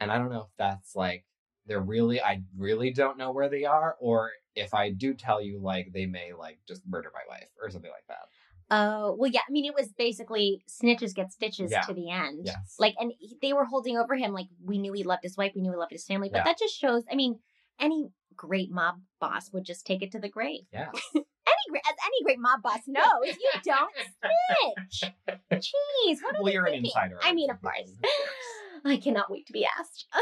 and 0.00 0.10
i 0.10 0.16
don't 0.16 0.30
know 0.30 0.42
if 0.42 0.56
that's 0.56 0.96
like 0.96 1.24
they're 1.68 1.80
really 1.80 2.20
i 2.20 2.42
really 2.56 2.90
don't 2.92 3.16
know 3.18 3.30
where 3.30 3.48
they 3.48 3.64
are 3.64 3.96
or 4.00 4.30
if 4.56 4.74
i 4.74 4.90
do 4.90 5.14
tell 5.14 5.40
you 5.40 5.60
like 5.60 5.92
they 5.92 6.06
may 6.06 6.32
like 6.32 6.58
just 6.66 6.82
murder 6.88 7.10
my 7.14 7.20
wife 7.28 7.48
or 7.62 7.70
something 7.70 7.90
like 7.90 8.06
that 8.08 8.26
Oh, 8.70 9.16
well, 9.18 9.30
yeah. 9.30 9.40
I 9.48 9.50
mean, 9.50 9.64
it 9.64 9.72
was 9.74 9.88
basically 9.96 10.62
snitches 10.68 11.14
get 11.14 11.32
stitches 11.32 11.70
Yeah. 11.72 11.80
to 11.88 11.94
the 11.94 12.10
end. 12.10 12.40
Yes. 12.44 12.74
Like, 12.78 12.96
and 13.00 13.14
he- 13.18 13.38
they 13.40 13.54
were 13.54 13.64
holding 13.64 13.96
over 13.96 14.14
him. 14.14 14.34
Like, 14.34 14.48
we 14.62 14.76
knew 14.76 14.92
he 14.92 15.04
loved 15.04 15.22
his 15.22 15.38
wife. 15.38 15.52
We 15.54 15.62
knew 15.62 15.70
he 15.70 15.78
loved 15.78 15.90
his 15.92 16.04
family. 16.04 16.28
But 16.30 16.40
Yeah. 16.40 16.44
that 16.44 16.58
just 16.58 16.76
shows, 16.78 17.02
I 17.10 17.14
mean, 17.14 17.38
any 17.80 18.10
great 18.36 18.70
mob 18.70 18.96
boss 19.20 19.50
would 19.54 19.64
just 19.64 19.86
take 19.86 20.02
it 20.02 20.12
to 20.12 20.18
the 20.18 20.28
grave. 20.28 20.64
yeah 20.70 20.90
Any 21.14 21.80
as 21.88 21.96
any 22.04 22.22
great 22.24 22.38
mob 22.40 22.60
boss 22.62 22.80
knows, 22.86 23.24
you 23.24 23.50
don't 23.64 23.90
snitch. 23.96 25.14
Jeez, 25.50 26.18
what 26.22 26.36
are 26.36 26.42
well 26.42 26.52
you're 26.52 26.66
an 26.66 26.74
insider 26.74 27.18
I 27.22 27.32
mean, 27.32 27.50
of 27.50 27.62
course. 27.62 27.90
I 28.84 28.98
cannot 28.98 29.30
wait 29.30 29.46
to 29.46 29.52
be 29.54 29.64
asked. 29.78 30.06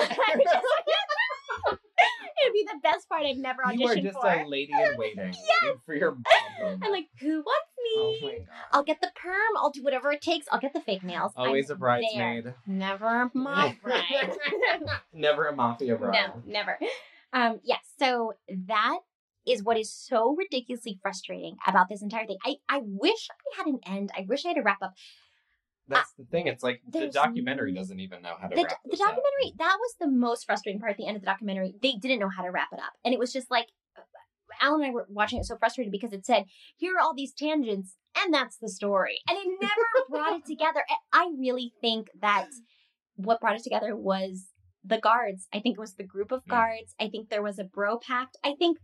I 2.47 2.49
would 2.49 2.53
be 2.53 2.67
the 2.73 2.81
best 2.83 3.09
part 3.09 3.25
I've 3.25 3.37
never 3.37 3.63
auditioned 3.63 3.77
for. 3.77 3.81
you 3.81 3.89
are 3.89 3.97
just 3.97 4.21
for. 4.21 4.29
a 4.29 4.49
lady 4.49 4.73
in 4.73 4.97
waiting 4.99 5.19
waiting 5.63 5.81
for 5.85 5.95
your 5.95 6.13
mom 6.63 6.81
I'm 6.83 6.91
like, 6.93 7.07
who 7.21 7.39
wants 7.41 7.71
me? 7.83 7.93
oh 7.97 8.17
my 8.23 8.31
god 8.39 8.47
I'll 8.73 8.83
get 8.85 9.01
the 9.01 9.11
perm. 9.21 9.33
I'll 9.59 9.71
do 9.71 9.83
whatever 9.83 10.13
it 10.13 10.21
takes. 10.21 10.47
I'll 10.53 10.61
get 10.61 10.73
the 10.73 10.81
fake 10.81 11.03
nails. 11.03 11.33
I'm 11.37 11.47
Always 11.49 11.67
a 11.67 11.69
there. 11.69 11.77
bridesmaid. 11.77 12.55
Never 12.67 13.23
a 13.23 13.29
bride. 13.29 13.77
Never 15.13 15.47
a 15.47 15.55
mafia 15.55 15.97
bride. 15.97 16.13
no, 16.13 16.43
never. 16.47 16.79
Um, 17.33 17.61
yes. 17.65 17.81
so 17.99 18.33
that 18.49 18.99
is 19.47 19.63
what 19.63 19.79
is 19.79 19.93
so 19.93 20.35
ridiculously 20.37 20.99
frustrating 21.01 21.57
about 21.67 21.89
this 21.89 22.03
entire 22.03 22.27
thing. 22.27 22.39
I, 22.45 22.57
I 22.69 22.81
wish 22.83 23.29
I 23.31 23.59
had 23.59 23.67
an 23.69 23.79
end. 23.87 24.11
I 24.17 24.25
wish 24.29 24.45
I 24.45 24.49
had 24.49 24.59
a 24.59 24.63
wrap 24.63 24.83
up. 24.83 24.95
That's 25.89 26.13
the 26.19 26.25
thing. 26.25 26.47
It's 26.49 26.63
like 26.65 26.83
the 26.91 27.01
there's 27.01 27.15
documentary 27.15 27.73
doesn't 27.73 28.01
even 28.01 28.23
know 28.23 28.35
how 28.41 28.49
to 28.49 28.57
The, 28.57 28.63
wrap 28.65 28.79
the 28.85 28.91
this 28.91 29.01
up. 29.01 29.09
documentary, 29.09 29.55
that 29.59 29.77
was 29.81 29.95
the 30.01 30.09
most 30.09 30.45
frustrating 30.47 30.81
part 30.81 30.93
at 30.93 30.97
the 30.99 31.07
end 31.07 31.17
of 31.17 31.23
the 31.23 31.27
documentary. 31.27 31.75
They 31.83 31.93
didn't 32.01 32.19
know 32.19 32.29
how 32.29 32.43
to 32.43 32.51
wrap 32.51 32.69
it 32.73 32.79
up. 32.81 32.93
And 33.05 33.13
it 33.15 33.21
was 33.21 33.33
just 33.33 33.51
like, 33.51 33.67
Alan 34.61 34.81
and 34.83 34.91
I 34.91 34.95
were 34.95 35.07
watching 35.11 35.39
it 35.39 35.45
so 35.45 35.57
frustrated 35.59 35.93
because 35.93 36.13
it 36.13 36.25
said, 36.25 36.45
here 36.77 36.95
are 36.97 37.01
all 37.01 37.15
these 37.15 37.33
tangents, 37.33 37.95
and 38.17 38.33
that's 38.33 38.57
the 38.57 38.69
story. 38.69 39.19
And 39.29 39.37
it 39.39 39.47
never 39.61 39.73
brought 40.09 40.37
it 40.37 40.47
together. 40.47 40.83
I 41.13 41.31
really 41.39 41.73
think 41.81 42.09
that 42.21 42.47
what 43.17 43.41
brought 43.41 43.57
it 43.57 43.63
together 43.63 43.95
was 43.95 44.47
the 44.85 44.99
guards. 44.99 45.47
I 45.53 45.61
think 45.61 45.77
it 45.77 45.81
was 45.81 45.95
the 45.97 46.05
group 46.05 46.33
of 46.33 46.43
Mm. 46.45 46.51
guards. 46.51 46.95
I 47.01 47.09
think 47.09 47.29
there 47.29 47.43
was 47.43 47.59
a 47.59 47.65
bro 47.65 47.99
pact. 47.99 48.37
I 48.45 48.55
think, 48.59 48.79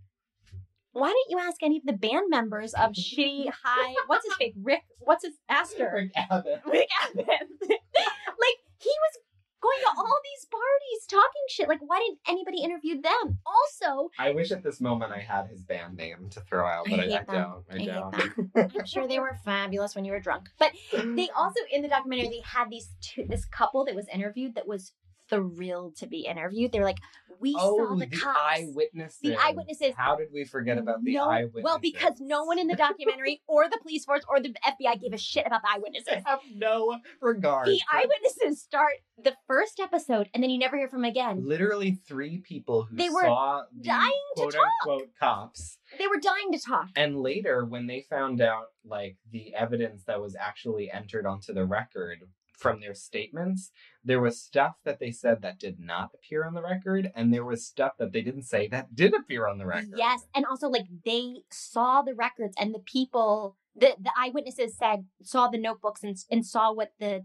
why 0.93 1.09
didn't 1.09 1.31
you 1.31 1.39
ask 1.39 1.63
any 1.63 1.79
of 1.79 1.85
the 1.85 1.93
band 1.93 2.27
members 2.29 2.75
of 2.75 2.93
Shitty 2.93 3.51
High? 3.65 3.95
What's 4.07 4.25
his 4.27 4.35
fake? 4.35 4.55
Rick? 4.63 4.83
What's 4.99 5.25
his 5.25 5.35
Aster? 5.49 5.91
Rick 5.95 6.13
Abath. 6.17 6.65
Rick 6.67 6.89
Abath. 7.11 7.27
like 7.69 8.59
he 8.79 8.91
was 8.91 9.19
going 9.63 9.79
to 9.81 9.97
all 9.97 10.19
these 10.25 10.47
parties 10.51 11.07
talking 11.09 11.43
shit. 11.49 11.69
Like 11.69 11.81
why 11.81 11.99
didn't 12.01 12.19
anybody 12.29 12.63
interview 12.63 13.01
them? 13.01 13.39
Also, 13.47 14.11
I 14.19 14.33
wish 14.33 14.51
at 14.51 14.63
this 14.63 14.81
moment 14.81 15.13
I 15.13 15.21
had 15.21 15.47
his 15.47 15.63
band 15.63 15.97
name 15.97 16.29
to 16.31 16.41
throw 16.41 16.67
out, 16.67 16.87
but 16.91 17.01
I, 17.01 17.05
I, 17.05 17.07
hate 17.07 17.27
them. 17.27 17.27
don't. 17.27 17.65
I, 17.71 17.75
I 17.75 17.79
hate 17.79 18.55
don't. 18.55 18.79
I'm 18.79 18.87
sure 18.87 19.09
they 19.09 19.19
were 19.19 19.39
fabulous 19.45 19.95
when 19.95 20.05
you 20.05 20.13
were 20.13 20.21
drunk. 20.21 20.49
But 20.59 20.73
they 20.93 21.31
also 21.37 21.61
in 21.73 21.83
the 21.83 21.89
documentary 21.89 22.29
they 22.29 22.43
had 22.45 22.69
these 22.71 22.91
two 23.01 23.25
this 23.29 23.45
couple 23.47 23.85
that 23.87 23.95
was 23.95 24.09
interviewed 24.13 24.57
that 24.57 24.67
was 24.67 24.93
thrilled 25.29 25.97
to 25.97 26.07
be 26.07 26.27
interviewed. 26.27 26.73
They 26.73 26.79
were 26.79 26.85
like, 26.85 26.99
We 27.41 27.55
oh, 27.59 27.79
saw 27.89 27.95
the, 27.95 28.07
the 28.07 28.17
cops. 28.17 28.39
eyewitnesses. 28.41 29.21
The 29.23 29.37
eyewitnesses. 29.37 29.95
How 29.97 30.17
did 30.17 30.29
we 30.33 30.45
forget 30.45 30.79
about 30.79 31.03
the 31.03 31.15
no, 31.15 31.25
eyewitnesses? 31.29 31.65
Well, 31.65 31.79
because 31.79 32.15
no 32.21 32.45
one 32.45 32.59
in 32.59 32.67
the 32.67 32.77
documentary 32.77 33.43
or 33.49 33.69
the 33.69 33.79
police 33.83 34.05
force 34.05 34.23
or 34.29 34.41
the 34.41 34.55
FBI 34.67 35.01
gave 35.01 35.13
a 35.13 35.19
shit 35.19 35.47
about 35.47 35.63
the 35.63 35.69
eyewitnesses. 35.75 36.09
They 36.09 36.23
have 36.27 36.41
no 36.55 36.99
regard. 37.21 37.69
The 37.69 37.81
for 37.91 37.97
eyewitnesses 37.97 38.63
start 38.63 38.93
the 39.23 39.35
first 39.47 39.81
episode 39.81 40.29
and 40.35 40.43
then 40.43 40.51
you 40.51 40.59
never 40.59 40.77
hear 40.77 40.89
from 40.89 41.03
them 41.03 41.11
again. 41.11 41.43
Literally 41.47 41.93
three 42.07 42.39
people 42.39 42.85
who 42.85 42.97
They 42.97 43.09
were 43.09 43.23
saw 43.23 43.63
the 43.77 43.85
dying 43.85 44.11
to 44.37 44.43
quote 44.43 44.53
talk. 44.55 44.63
unquote 44.83 45.09
cops. 45.19 45.79
They 45.99 46.07
were 46.07 46.19
dying 46.21 46.53
to 46.53 46.59
talk. 46.59 46.89
And 46.97 47.21
later, 47.21 47.65
when 47.65 47.87
they 47.87 48.01
found 48.09 48.41
out 48.41 48.67
like 48.85 49.17
the 49.31 49.55
evidence 49.55 50.05
that 50.05 50.21
was 50.21 50.37
actually 50.39 50.91
entered 50.91 51.27
onto 51.27 51.53
the 51.53 51.65
record 51.65 52.23
from 52.53 52.81
their 52.81 52.95
statements, 52.95 53.71
there 54.05 54.21
was 54.21 54.41
stuff 54.41 54.77
that 54.85 55.01
they 55.01 55.11
said 55.11 55.43
that 55.43 55.59
did 55.59 55.79
not 55.81 56.11
appear 56.15 56.45
on 56.45 56.55
the 56.55 56.63
record, 56.63 57.11
and 57.15 57.33
there 57.33 57.45
was 57.45 57.67
stuff 57.67 57.93
that 57.99 58.13
they 58.13 58.23
didn't 58.23 58.45
say 58.45 58.69
that 58.69 58.95
did 58.95 59.15
appear 59.15 59.47
on 59.47 59.59
the 59.59 59.67
record. 59.67 59.95
Yes, 59.97 60.27
and 60.35 60.45
also 60.47 60.69
like 60.69 60.87
they 61.05 61.43
saw 61.51 62.03
the 62.03 62.15
records 62.15 62.55
and 62.59 62.75
the 62.75 62.81
people, 62.81 63.57
the 63.75 63.95
the 64.01 64.13
eyewitnesses 64.17 64.77
said 64.77 65.07
saw 65.23 65.49
the 65.49 65.59
notebooks 65.59 66.03
and 66.03 66.17
and 66.31 66.47
saw 66.47 66.73
what 66.73 66.93
the 67.01 67.25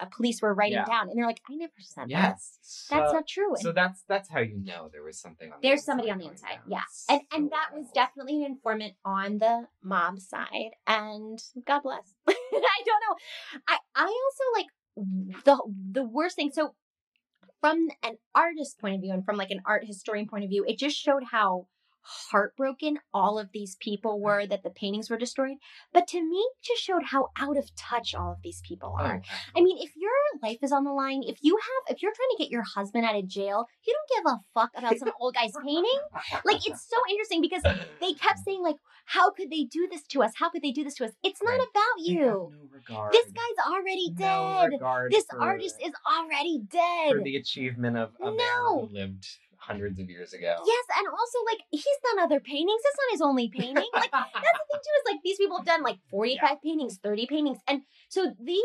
uh, 0.00 0.06
police 0.06 0.42
were 0.42 0.52
writing 0.52 0.78
Yeah. 0.78 0.84
down, 0.86 1.08
and 1.08 1.16
they're 1.18 1.26
like, 1.26 1.40
I 1.48 1.54
never 1.54 1.72
said 1.80 2.10
Yes. 2.10 2.58
that. 2.90 2.96
That's 2.96 3.10
So- 3.10 3.14
not 3.14 3.26
true. 3.28 3.54
So 3.56 3.72
that's 3.72 4.02
that's 4.08 4.28
how 4.28 4.40
you 4.40 4.58
know 4.58 4.88
there 4.92 5.02
was 5.02 5.18
something 5.20 5.52
on. 5.52 5.58
there's 5.62 5.80
inside 5.80 5.84
somebody 5.86 6.10
on 6.10 6.18
the 6.18 6.26
inside, 6.26 6.48
down. 6.56 6.62
yeah, 6.68 6.82
and 7.08 7.20
and 7.32 7.50
that 7.50 7.70
was 7.72 7.90
definitely 7.94 8.44
an 8.44 8.52
informant 8.52 8.94
on 9.04 9.38
the 9.38 9.68
mob 9.82 10.18
side, 10.20 10.72
and 10.86 11.38
God 11.66 11.80
bless. 11.82 12.14
I 12.28 12.82
don't 12.84 13.02
know. 13.08 13.16
I 13.68 13.78
I 13.94 14.04
also 14.04 14.44
like 14.58 14.66
the 15.44 15.56
the 15.92 16.04
worst 16.04 16.36
thing. 16.36 16.50
So 16.52 16.74
from 17.60 17.88
an 18.02 18.18
artist 18.34 18.78
point 18.78 18.94
of 18.96 19.00
view 19.00 19.12
and 19.12 19.24
from 19.24 19.36
like 19.36 19.50
an 19.50 19.62
art 19.64 19.84
historian 19.86 20.28
point 20.28 20.44
of 20.44 20.50
view, 20.50 20.64
it 20.68 20.78
just 20.78 20.96
showed 20.96 21.22
how 21.30 21.66
heartbroken 22.04 22.98
all 23.12 23.38
of 23.38 23.50
these 23.52 23.76
people 23.80 24.20
were 24.20 24.46
that 24.46 24.62
the 24.62 24.70
paintings 24.70 25.10
were 25.10 25.16
destroyed. 25.16 25.56
But 25.92 26.06
to 26.08 26.20
me, 26.22 26.36
it 26.36 26.52
just 26.62 26.82
showed 26.82 27.04
how 27.04 27.28
out 27.38 27.56
of 27.56 27.74
touch 27.76 28.14
all 28.14 28.32
of 28.32 28.38
these 28.42 28.60
people 28.66 28.94
Oh, 28.98 29.02
are. 29.02 29.22
I 29.56 29.60
mean, 29.60 29.78
if 29.80 29.96
your 29.96 30.10
life 30.42 30.58
is 30.62 30.72
on 30.72 30.84
the 30.84 30.92
line, 30.92 31.22
if 31.26 31.38
you 31.42 31.56
have, 31.56 31.96
if 31.96 32.02
you're 32.02 32.12
trying 32.14 32.36
to 32.36 32.42
get 32.44 32.50
your 32.50 32.62
husband 32.62 33.04
out 33.04 33.16
of 33.16 33.26
jail, 33.26 33.66
you 33.86 33.94
don't 33.94 34.24
give 34.24 34.32
a 34.32 34.38
fuck 34.54 34.70
about 34.76 34.98
some 34.98 35.10
old 35.20 35.34
guy's 35.34 35.52
painting. 35.64 35.98
Like, 36.44 36.66
it's 36.66 36.88
so 36.88 36.96
interesting 37.10 37.40
because 37.40 37.62
they 38.00 38.12
kept 38.14 38.40
saying, 38.44 38.62
like, 38.62 38.76
how 39.06 39.30
could 39.30 39.50
they 39.50 39.64
do 39.64 39.88
this 39.90 40.02
to 40.08 40.22
us? 40.22 40.32
How 40.38 40.50
could 40.50 40.62
they 40.62 40.70
do 40.72 40.84
this 40.84 40.94
to 40.96 41.04
us? 41.04 41.12
It's 41.22 41.42
not 41.42 41.54
about 41.56 41.98
you. 41.98 42.52
regard. 42.72 43.12
This 43.12 43.26
guy's 43.26 43.72
already 43.72 44.10
No 44.18 44.58
dead. 44.62 44.70
regard 44.72 45.12
This 45.12 45.26
artist 45.38 45.76
is 45.82 45.92
already 46.10 46.60
dead. 46.70 47.12
for 47.12 47.22
the 47.22 47.36
achievement 47.36 47.96
of 47.96 48.10
a 48.20 48.26
man 48.26 48.36
No. 48.36 48.86
who 48.88 48.94
lived 48.94 49.26
hundreds 49.66 49.98
of 49.98 50.08
years 50.08 50.32
ago. 50.32 50.56
Yes, 50.66 50.84
and 50.98 51.08
also 51.08 51.38
like 51.46 51.60
he's 51.70 51.84
done 52.02 52.24
other 52.24 52.40
paintings. 52.40 52.80
That's 52.84 52.96
not 52.96 53.12
his 53.12 53.20
only 53.20 53.48
painting. 53.48 53.90
Like 53.94 54.10
that's 54.10 54.32
the 54.32 54.40
thing 54.40 54.80
too 54.82 54.96
is 54.98 55.12
like 55.12 55.20
these 55.24 55.38
people 55.38 55.56
have 55.58 55.66
done 55.66 55.82
like 55.82 55.98
forty 56.10 56.38
five 56.40 56.62
paintings, 56.62 56.98
thirty 57.02 57.26
paintings, 57.26 57.58
and 57.68 57.82
so 58.08 58.32
these 58.42 58.62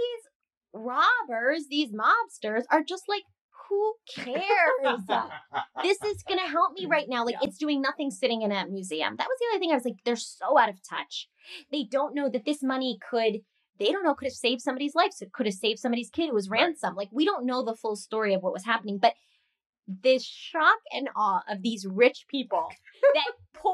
robbers, 0.74 1.66
these 1.70 1.92
mobsters, 1.92 2.64
are 2.72 2.84
just 2.84 3.04
like, 3.08 3.24
who 3.70 3.94
cares? 4.14 5.02
this 5.84 6.02
is 6.04 6.24
gonna 6.28 6.48
help 6.48 6.74
me 6.74 6.86
right 6.86 7.08
now. 7.08 7.26
Like 7.26 7.36
it's 7.42 7.58
doing 7.58 7.82
nothing 7.82 8.12
sitting 8.12 8.42
in 8.42 8.52
a 8.52 8.68
museum. 8.68 9.16
That 9.18 9.28
was 9.28 9.38
the 9.40 9.46
other 9.52 9.60
thing. 9.60 9.72
I 9.72 9.76
was 9.76 9.86
like, 9.86 10.00
they're 10.06 10.16
so 10.16 10.58
out 10.58 10.70
of 10.70 10.78
touch. 10.88 11.30
They 11.72 11.84
don't 11.84 12.16
know 12.16 12.30
that 12.30 12.46
this 12.46 12.64
money 12.64 12.98
could. 13.10 13.40
They 13.78 13.94
don't 13.94 14.04
know 14.04 14.14
could 14.14 14.28
have 14.28 14.34
saved 14.34 14.62
somebody's 14.62 14.94
life. 14.94 15.12
So 15.14 15.24
it 15.26 15.32
could 15.32 15.46
have 15.46 15.56
saved 15.56 15.80
somebody's 15.80 16.10
kid 16.10 16.28
who 16.30 16.36
was 16.36 16.50
ransomed. 16.50 16.98
Like 16.98 17.10
we 17.14 17.26
don't 17.26 17.46
know 17.46 17.64
the 17.64 17.76
full 17.76 17.96
story 17.96 18.34
of 18.34 18.44
what 18.44 18.54
was 18.54 18.66
happening, 18.66 18.98
but 18.98 19.14
this 20.04 20.24
shock 20.24 20.80
and 20.94 21.10
awe 21.16 21.42
of 21.50 21.62
these 21.62 21.86
rich 21.86 22.26
people 22.28 22.68
that 23.14 23.32
poor 23.54 23.74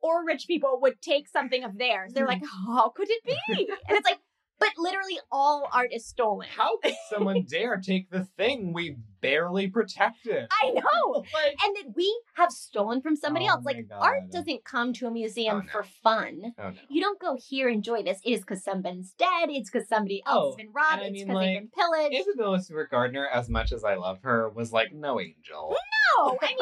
or 0.00 0.24
rich 0.24 0.46
people 0.46 0.80
would 0.82 1.00
take 1.00 1.28
something 1.28 1.62
of 1.64 1.78
theirs. 1.78 2.12
They're 2.12 2.24
hmm. 2.24 2.30
like, 2.30 2.42
how 2.66 2.90
could 2.90 3.08
it 3.10 3.22
be? 3.24 3.68
And 3.88 3.96
it's 3.96 4.08
like, 4.08 4.18
but 4.62 4.82
literally 4.82 5.18
all 5.30 5.68
art 5.72 5.92
is 5.92 6.06
stolen. 6.06 6.46
How 6.48 6.78
could 6.78 6.94
someone 7.10 7.44
dare 7.48 7.78
take 7.78 8.10
the 8.10 8.24
thing 8.36 8.72
we 8.72 8.96
barely 9.20 9.68
protected? 9.68 10.46
I 10.50 10.70
know. 10.70 11.24
and 11.64 11.76
that 11.76 11.94
we 11.94 12.20
have 12.34 12.50
stolen 12.50 13.00
from 13.00 13.16
somebody 13.16 13.46
Oh 13.46 13.52
else. 13.54 13.64
Like 13.64 13.86
my 13.88 13.96
art 13.96 14.30
doesn't 14.30 14.64
come 14.64 14.92
to 14.94 15.06
a 15.06 15.10
museum 15.10 15.62
oh, 15.66 15.70
for 15.70 15.84
fun. 16.02 16.54
Oh 16.58 16.70
no. 16.70 16.76
You 16.88 17.00
don't 17.00 17.20
go 17.20 17.36
here 17.48 17.68
enjoy 17.68 18.02
this. 18.02 18.20
It 18.24 18.32
is 18.32 18.40
because 18.40 18.62
someone's 18.64 19.12
dead. 19.12 19.48
It's 19.48 19.70
because 19.70 19.88
somebody 19.88 20.22
else 20.26 20.42
Oh, 20.42 20.50
has 20.50 20.56
been 20.56 20.72
robbed. 20.72 21.02
I 21.02 21.06
it's 21.06 21.12
mean, 21.12 21.26
because 21.26 21.40
they've 21.40 21.54
like, 21.54 21.58
been 21.58 21.70
pillaged. 21.76 22.28
Isabella 22.28 22.60
Stewart 22.60 22.90
Gardner, 22.90 23.28
as 23.28 23.48
much 23.48 23.72
as 23.72 23.84
I 23.84 23.94
love 23.94 24.18
her, 24.22 24.48
was 24.50 24.72
like 24.72 24.92
no 24.92 25.20
angel. 25.20 25.76
No, 26.18 26.38
I 26.40 26.54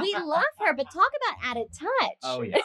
mean 0.00 0.02
we 0.02 0.14
love 0.24 0.42
her, 0.60 0.74
but 0.74 0.86
talk 0.92 1.10
about 1.22 1.50
out 1.50 1.56
of 1.56 1.66
touch. 1.78 2.18
Oh 2.22 2.42
yeah. 2.42 2.58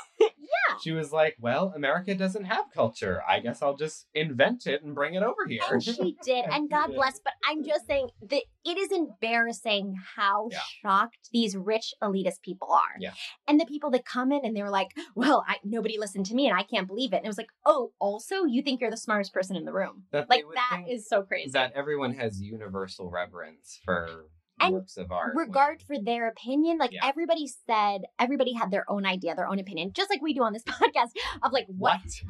Yeah. 0.69 0.75
She 0.83 0.91
was 0.91 1.11
like, 1.11 1.35
"Well, 1.39 1.73
America 1.75 2.13
doesn't 2.15 2.45
have 2.45 2.65
culture. 2.73 3.21
I 3.27 3.39
guess 3.39 3.61
I'll 3.61 3.75
just 3.75 4.07
invent 4.13 4.67
it 4.67 4.83
and 4.83 4.93
bring 4.95 5.15
it 5.15 5.23
over 5.23 5.45
here." 5.47 5.61
And 5.69 5.83
she 5.83 6.17
did, 6.23 6.45
and 6.45 6.69
God 6.69 6.87
did. 6.87 6.95
bless. 6.95 7.19
But 7.23 7.33
I'm 7.47 7.63
just 7.63 7.85
saying 7.87 8.09
that 8.29 8.43
it 8.65 8.77
is 8.77 8.91
embarrassing 8.91 9.95
how 10.15 10.49
Yeah. 10.51 10.59
shocked 10.81 11.29
these 11.31 11.55
rich 11.55 11.93
elitist 12.01 12.41
people 12.41 12.71
are. 12.71 12.95
Yeah. 12.99 13.13
And 13.47 13.59
the 13.59 13.65
people 13.65 13.89
that 13.91 14.05
come 14.05 14.31
in 14.31 14.45
and 14.45 14.55
they 14.55 14.63
were 14.63 14.69
like, 14.69 14.91
"Well, 15.15 15.43
I, 15.47 15.57
nobody 15.63 15.97
listened 15.97 16.25
to 16.27 16.35
me, 16.35 16.47
and 16.47 16.57
I 16.57 16.63
can't 16.63 16.87
believe 16.87 17.13
it." 17.13 17.17
And 17.17 17.25
it 17.25 17.29
was 17.29 17.37
like, 17.37 17.51
"Oh, 17.65 17.91
also, 17.99 18.43
you 18.45 18.61
think 18.61 18.81
you're 18.81 18.91
the 18.91 18.97
smartest 18.97 19.33
person 19.33 19.55
in 19.55 19.65
the 19.65 19.73
room? 19.73 20.03
That 20.11 20.29
like 20.29 20.43
that 20.53 20.83
is 20.89 21.07
so 21.07 21.23
crazy." 21.23 21.51
that 21.51 21.73
everyone 21.75 22.13
has 22.13 22.41
universal 22.41 23.09
reverence 23.09 23.79
for 23.83 24.25
And 24.61 24.73
works 24.73 24.97
of 24.97 25.11
art. 25.11 25.33
regard 25.35 25.81
for 25.81 25.97
their 25.99 26.27
opinion 26.29 26.77
like 26.77 26.91
Yeah. 26.91 27.05
everybody 27.05 27.47
said 27.47 28.01
everybody 28.19 28.53
had 28.53 28.71
their 28.71 28.89
own 28.89 29.05
idea 29.05 29.35
their 29.35 29.47
own 29.47 29.59
opinion 29.59 29.91
just 29.93 30.09
like 30.09 30.21
we 30.21 30.33
do 30.33 30.43
on 30.43 30.53
this 30.53 30.63
podcast 30.67 31.09
of 31.43 31.51
like 31.51 31.67
what, 31.67 31.99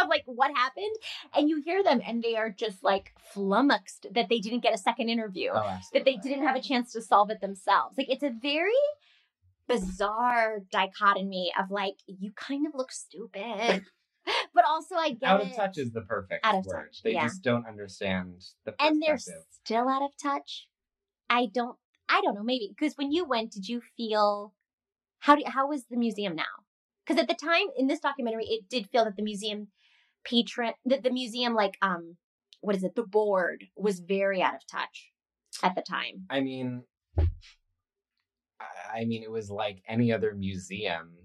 of 0.00 0.08
like 0.08 0.22
what 0.26 0.50
happened 0.56 0.96
and 1.34 1.48
you 1.48 1.62
hear 1.64 1.82
them 1.82 2.00
and 2.06 2.22
they 2.22 2.36
are 2.36 2.50
just 2.50 2.82
like 2.82 3.12
flummoxed 3.32 4.06
that 4.12 4.28
they 4.28 4.38
didn't 4.40 4.60
get 4.62 4.74
a 4.74 4.78
second 4.78 5.08
interview 5.08 5.50
Oh, 5.54 5.78
that 5.92 6.04
they 6.04 6.16
didn't 6.16 6.44
have 6.46 6.56
a 6.56 6.60
chance 6.62 6.92
to 6.92 7.02
solve 7.02 7.30
it 7.30 7.40
themselves 7.40 7.96
like 7.98 8.10
it's 8.10 8.22
a 8.22 8.30
very 8.42 8.72
bizarre 9.66 10.58
dichotomy 10.70 11.52
of 11.58 11.70
like 11.70 11.96
you 12.06 12.32
kind 12.36 12.66
of 12.66 12.74
look 12.74 12.92
stupid 12.92 13.82
but 14.54 14.64
also 14.68 14.94
i 14.96 15.10
get 15.10 15.28
out 15.28 15.40
of 15.40 15.48
it. 15.48 15.54
touch 15.56 15.78
is 15.78 15.92
the 15.92 16.02
perfect 16.02 16.44
Out 16.44 16.56
of 16.56 16.66
word. 16.66 16.86
touch, 16.90 17.02
They 17.02 17.12
yeah. 17.12 17.24
just 17.24 17.42
don't 17.42 17.66
understand 17.66 18.42
the 18.64 18.74
and 18.80 19.02
they're 19.02 19.18
still 19.18 19.88
out 19.88 20.02
of 20.02 20.10
touch. 20.22 20.66
I 21.30 21.46
don't. 21.52 21.76
I 22.08 22.20
don't 22.22 22.34
know. 22.34 22.42
Maybe 22.42 22.68
because 22.76 22.94
when 22.96 23.12
you 23.12 23.24
went, 23.24 23.52
did 23.52 23.68
you 23.68 23.80
feel 23.96 24.54
how 25.20 25.36
do 25.36 25.42
how 25.46 25.68
was 25.68 25.84
the 25.86 25.96
museum 25.96 26.34
now? 26.36 26.44
Because 27.06 27.20
at 27.20 27.28
the 27.28 27.34
time 27.34 27.66
in 27.76 27.86
this 27.86 28.00
documentary, 28.00 28.46
it 28.46 28.68
did 28.68 28.88
feel 28.90 29.04
that 29.04 29.16
the 29.16 29.22
museum 29.22 29.68
patron 30.24 30.72
that 30.86 31.02
the 31.02 31.10
museum 31.10 31.54
like 31.54 31.76
um 31.82 32.16
what 32.62 32.74
is 32.74 32.82
it 32.82 32.94
the 32.94 33.02
board 33.02 33.64
was 33.76 34.00
very 34.00 34.40
out 34.40 34.54
of 34.54 34.66
touch 34.66 35.10
at 35.62 35.74
the 35.74 35.82
time. 35.82 36.24
I 36.30 36.40
mean, 36.40 36.82
I- 37.18 39.00
I 39.00 39.04
mean, 39.04 39.22
it 39.22 39.30
was 39.30 39.50
like 39.50 39.82
any 39.88 40.12
other 40.12 40.34
museum. 40.34 41.16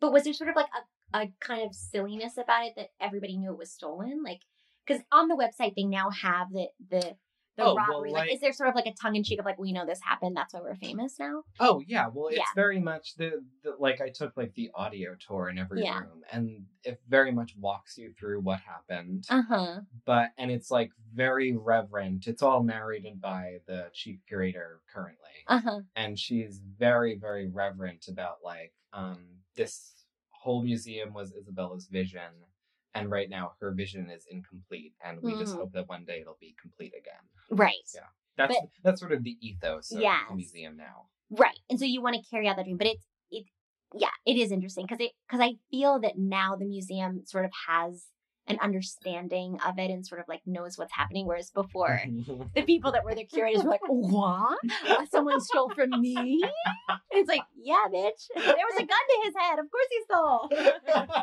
But 0.00 0.12
was 0.12 0.24
there 0.24 0.32
sort 0.34 0.50
of 0.50 0.56
like 0.56 0.66
a, 1.14 1.18
a 1.18 1.32
kind 1.40 1.62
of 1.62 1.74
silliness 1.74 2.36
about 2.36 2.66
it 2.66 2.74
that 2.76 2.90
everybody 3.00 3.36
knew 3.38 3.52
it 3.52 3.58
was 3.58 3.72
stolen? 3.72 4.22
Like, 4.22 4.40
because 4.86 5.02
on 5.12 5.28
the 5.28 5.36
website 5.36 5.74
they 5.76 5.84
now 5.84 6.10
have 6.10 6.50
the 6.52 6.66
the 6.90 7.16
the 7.56 7.64
Oh, 7.64 7.74
well, 7.74 7.86
robbery. 7.88 8.10
like, 8.12 8.20
like- 8.26 8.34
is 8.34 8.40
there 8.40 8.52
sort 8.52 8.68
of 8.68 8.74
like 8.74 8.86
a 8.86 8.92
tongue 8.94 9.16
in 9.16 9.22
cheek 9.24 9.38
of 9.38 9.44
like 9.46 9.58
we 9.58 9.72
know 9.72 9.86
this 9.86 10.00
happened, 10.02 10.36
that's 10.36 10.54
why 10.54 10.60
we're 10.60 10.74
famous 10.74 11.18
now? 11.18 11.42
Oh 11.60 11.82
yeah, 11.86 12.08
well, 12.12 12.28
it's 12.28 12.38
Yeah. 12.38 12.44
very 12.54 12.80
much 12.80 13.14
the, 13.16 13.44
the 13.62 13.76
like 13.78 14.00
I 14.00 14.10
took 14.10 14.36
like 14.36 14.54
the 14.54 14.70
audio 14.74 15.14
tour 15.26 15.48
in 15.48 15.58
every 15.58 15.82
Yeah. 15.82 16.00
room, 16.00 16.22
and 16.32 16.66
it 16.84 17.00
very 17.08 17.30
much 17.32 17.54
walks 17.58 17.96
you 17.96 18.12
through 18.18 18.40
what 18.40 18.60
happened. 18.60 19.24
Uh 19.30 19.42
huh. 19.42 19.80
But 20.04 20.30
and 20.38 20.50
it's 20.50 20.70
like 20.70 20.90
very 21.14 21.56
reverent. 21.56 22.26
It's 22.26 22.42
all 22.42 22.62
narrated 22.62 23.20
by 23.20 23.58
the 23.66 23.90
chief 23.92 24.20
curator 24.26 24.80
currently. 24.92 25.20
Uh 25.46 25.60
huh. 25.60 25.80
and 25.96 26.18
she's 26.18 26.60
very 26.78 27.16
very 27.16 27.48
reverent 27.48 28.08
about 28.08 28.38
like 28.42 28.72
um 28.92 29.18
this 29.56 30.04
whole 30.30 30.62
museum 30.62 31.12
was 31.12 31.32
isabella's 31.32 31.86
vision 31.86 32.32
and 32.94 33.10
right 33.10 33.28
now 33.30 33.52
her 33.60 33.72
vision 33.72 34.08
is 34.10 34.26
incomplete 34.30 34.94
and 35.04 35.20
we 35.22 35.36
just 35.36 35.54
Mm. 35.54 35.58
hope 35.58 35.72
that 35.72 35.88
one 35.88 36.04
day 36.04 36.20
it'll 36.20 36.36
be 36.40 36.54
complete 36.60 36.92
again 36.98 37.24
Right. 37.50 37.74
yeah 37.94 38.00
that's 38.36 38.54
But- 38.54 38.68
that's 38.82 39.00
sort 39.00 39.12
of 39.12 39.22
the 39.24 39.36
ethos 39.40 39.92
of 39.92 40.00
Yes. 40.00 40.20
the 40.28 40.34
museum 40.36 40.76
now 40.76 41.06
Right. 41.30 41.58
And 41.70 41.78
so 41.80 41.84
you 41.86 42.02
want 42.02 42.16
to 42.16 42.30
carry 42.30 42.46
out 42.46 42.56
that 42.56 42.64
dream, 42.64 42.76
but 42.76 42.86
it's 42.86 43.04
it 43.30 43.46
yeah, 43.96 44.10
it 44.26 44.36
is 44.36 44.52
interesting 44.52 44.84
because 44.86 45.04
it 45.04 45.12
because 45.26 45.40
I 45.40 45.54
feel 45.70 45.98
that 46.00 46.18
now 46.18 46.54
the 46.54 46.66
museum 46.66 47.22
sort 47.26 47.44
of 47.46 47.50
has 47.66 48.06
an 48.46 48.58
understanding 48.60 49.58
of 49.66 49.78
it 49.78 49.90
and 49.90 50.06
sort 50.06 50.20
of 50.20 50.28
like 50.28 50.42
knows 50.46 50.76
what's 50.76 50.92
happening, 50.92 51.26
whereas 51.26 51.50
before 51.50 52.00
the 52.54 52.62
people 52.62 52.92
that 52.92 53.04
were 53.04 53.14
the 53.14 53.24
curators 53.24 53.62
were 53.64 53.70
like, 53.70 53.80
"What? 53.88 54.58
Someone 55.10 55.40
stole 55.40 55.70
from 55.70 56.00
me?" 56.00 56.42
And 56.42 57.00
it's 57.12 57.28
like, 57.28 57.42
"Yeah, 57.56 57.84
bitch. 57.92 58.28
There 58.34 58.44
was 58.44 58.76
a 58.76 58.80
gun 58.80 58.88
to 58.88 59.20
his 59.24 59.34
head. 59.38 59.58
Of 59.58 59.66
course 59.70 59.86
he 59.90 60.02
stole. 60.04 60.48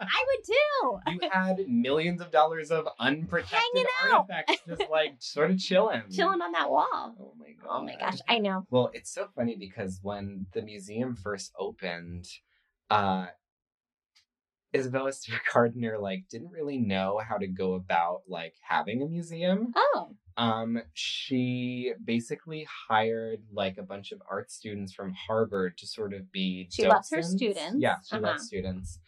I 0.00 0.24
would 0.26 0.44
too." 0.44 1.24
you 1.24 1.30
had 1.30 1.68
millions 1.68 2.20
of 2.20 2.30
dollars 2.30 2.70
of 2.70 2.86
unprotected 2.98 3.58
Hanging 3.74 3.86
out. 4.04 4.12
artifacts 4.30 4.62
just 4.66 4.90
like 4.90 5.14
sort 5.18 5.50
of 5.50 5.58
chilling 5.58 6.02
Chilling 6.10 6.40
on 6.42 6.52
that 6.52 6.70
wall. 6.70 7.14
oh 7.20 7.32
my 7.38 7.46
god 7.62 7.68
Oh 7.70 7.82
my 7.84 7.96
gosh, 7.96 8.18
I 8.28 8.38
know. 8.38 8.64
Well, 8.70 8.90
it's 8.94 9.12
so 9.12 9.28
funny 9.34 9.56
because 9.56 10.00
when 10.02 10.46
the 10.52 10.62
museum 10.62 11.14
first 11.16 11.52
opened, 11.58 12.26
uh 12.90 13.26
Isabella 14.74 15.12
Stewart 15.12 15.40
Gardner 15.52 15.98
like 15.98 16.24
didn't 16.30 16.50
really 16.50 16.78
know 16.78 17.20
how 17.26 17.36
to 17.38 17.46
go 17.46 17.74
about 17.74 18.22
like 18.28 18.54
having 18.62 19.02
a 19.02 19.06
museum. 19.06 19.72
Oh. 19.76 20.10
Um 20.36 20.80
she 20.94 21.92
basically 22.04 22.66
hired 22.88 23.40
like 23.52 23.78
a 23.78 23.82
bunch 23.82 24.12
of 24.12 24.22
art 24.30 24.50
students 24.52 24.92
from 24.92 25.12
Harvard 25.14 25.76
to 25.78 25.86
sort 25.86 26.12
of 26.14 26.30
be 26.30 26.68
She 26.70 26.86
loves 26.86 27.10
her 27.10 27.22
students. 27.22 27.76
Yeah, 27.78 27.96
she 28.08 28.16
Uh-huh. 28.16 28.26
loves 28.26 28.46
students. 28.46 29.00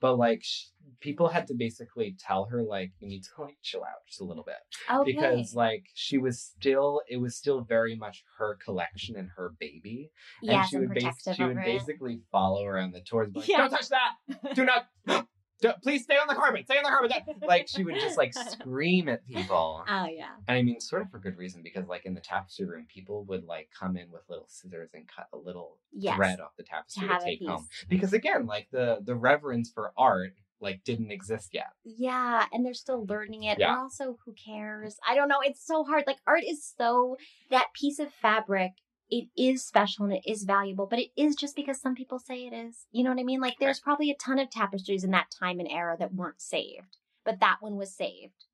But 0.00 0.16
like 0.16 0.42
sh- 0.42 0.66
people 1.00 1.28
had 1.28 1.46
to 1.48 1.54
basically 1.54 2.16
tell 2.18 2.44
her 2.46 2.62
like 2.62 2.92
you 3.00 3.08
need 3.08 3.22
to 3.22 3.42
like 3.42 3.56
chill 3.62 3.82
out 3.82 4.06
just 4.08 4.20
a 4.20 4.24
little 4.24 4.44
bit 4.44 4.56
Okay. 4.90 5.12
because 5.12 5.54
like 5.54 5.84
she 5.94 6.16
was 6.18 6.40
still 6.40 7.02
it 7.08 7.16
was 7.18 7.36
still 7.36 7.60
very 7.62 7.96
much 7.96 8.22
her 8.38 8.56
collection 8.64 9.16
and 9.16 9.28
her 9.36 9.52
baby 9.58 10.10
and 10.42 10.66
she 10.68 10.76
and 10.76 10.88
would 10.88 10.98
bas- 10.98 11.34
she 11.36 11.42
would 11.44 11.56
it. 11.58 11.64
basically 11.64 12.20
follow 12.30 12.64
around 12.64 12.92
the 12.92 13.00
tours 13.00 13.28
like 13.34 13.48
Yeah. 13.48 13.58
don't 13.58 13.70
touch 13.70 13.88
that 13.88 14.54
do 14.54 14.64
not 14.64 14.86
do, 15.60 15.72
please 15.82 16.02
stay 16.04 16.14
on 16.16 16.26
the 16.28 16.34
carpet 16.34 16.64
stay 16.66 16.76
on 16.78 16.82
the 16.84 16.90
carpet 16.90 17.12
like 17.46 17.66
she 17.68 17.82
would 17.84 17.94
just 17.96 18.16
like 18.16 18.32
scream 18.34 19.08
at 19.08 19.26
people 19.26 19.84
Oh 19.88 20.06
yeah. 20.06 20.34
and 20.48 20.58
I 20.58 20.62
mean, 20.62 20.80
sort 20.80 21.02
of 21.02 21.10
for 21.10 21.18
good 21.18 21.36
reason, 21.38 21.62
because 21.62 21.86
like 21.88 22.04
in 22.04 22.14
the 22.14 22.20
tapestry 22.20 22.66
room, 22.66 22.86
people 22.92 23.24
would 23.24 23.44
like 23.44 23.68
come 23.78 23.96
in 23.96 24.10
with 24.10 24.22
little 24.28 24.46
scissors 24.48 24.90
and 24.94 25.06
cut 25.08 25.26
a 25.32 25.36
little 25.38 25.78
Yes. 25.92 26.16
thread 26.16 26.40
off 26.40 26.56
the 26.56 26.62
tapestry 26.62 27.08
to, 27.08 27.16
a 27.16 27.20
take 27.20 27.46
home. 27.46 27.66
Because 27.88 28.12
again, 28.12 28.46
like 28.46 28.68
the 28.70 28.98
the 29.02 29.14
reverence 29.14 29.70
for 29.70 29.92
art 29.96 30.32
like 30.60 30.82
didn't 30.84 31.10
exist 31.10 31.50
yet. 31.52 31.68
Yeah, 31.84 32.44
and 32.52 32.64
they're 32.64 32.72
still 32.74 33.04
learning 33.06 33.44
it. 33.44 33.58
Yeah. 33.58 33.74
Or 33.74 33.78
also, 33.80 34.18
who 34.24 34.32
cares? 34.32 34.98
I 35.06 35.14
don't 35.14 35.28
know. 35.28 35.40
It's 35.42 35.64
so 35.64 35.84
hard. 35.84 36.04
Like 36.06 36.16
art 36.26 36.42
is 36.46 36.72
so 36.78 37.16
that 37.50 37.66
piece 37.74 37.98
of 37.98 38.12
fabric. 38.12 38.72
It 39.10 39.28
is 39.36 39.64
special 39.64 40.04
and 40.04 40.14
it 40.14 40.22
is 40.26 40.42
valuable, 40.44 40.86
but 40.86 40.98
it 40.98 41.10
is 41.16 41.36
just 41.36 41.54
because 41.54 41.80
some 41.80 41.94
people 41.94 42.18
say 42.18 42.46
it 42.46 42.52
is. 42.52 42.86
You 42.90 43.04
know 43.04 43.10
what 43.10 43.20
I 43.20 43.24
mean? 43.24 43.40
Like 43.40 43.58
there's 43.60 43.78
probably 43.80 44.10
a 44.10 44.16
ton 44.16 44.38
of 44.38 44.50
tapestries 44.50 45.04
in 45.04 45.12
that 45.12 45.30
time 45.30 45.60
and 45.60 45.70
era 45.70 45.96
that 45.98 46.14
weren't 46.14 46.40
saved, 46.40 46.96
but 47.24 47.38
that 47.40 47.58
one 47.60 47.76
was 47.76 47.94
saved, 47.94 48.44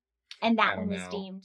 and 0.41 0.57
that 0.59 0.77
one 0.77 0.89
was 0.89 1.03
know. 1.03 1.09
deemed. 1.09 1.43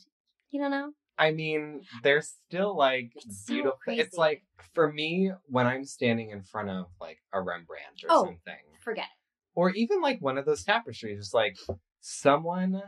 You 0.50 0.60
don't 0.60 0.70
know? 0.70 0.92
I 1.18 1.32
mean, 1.32 1.82
they're 2.02 2.22
still 2.22 2.76
like 2.76 3.12
It's 3.16 3.46
so 3.46 3.52
beautiful. 3.54 3.78
It's 3.88 4.16
like 4.16 4.44
for 4.74 4.92
me 4.92 5.32
when 5.46 5.66
I'm 5.66 5.84
standing 5.84 6.30
in 6.30 6.42
front 6.42 6.70
of 6.70 6.86
like 7.00 7.18
a 7.32 7.40
Rembrandt 7.40 8.04
or 8.04 8.08
Oh. 8.10 8.24
something, 8.24 8.62
Forget 8.78 9.04
it. 9.04 9.18
or 9.54 9.70
even 9.70 10.00
like 10.00 10.20
one 10.20 10.38
of 10.38 10.44
those 10.44 10.64
tapestries, 10.64 11.18
just 11.18 11.34
like 11.34 11.56
someone 12.00 12.80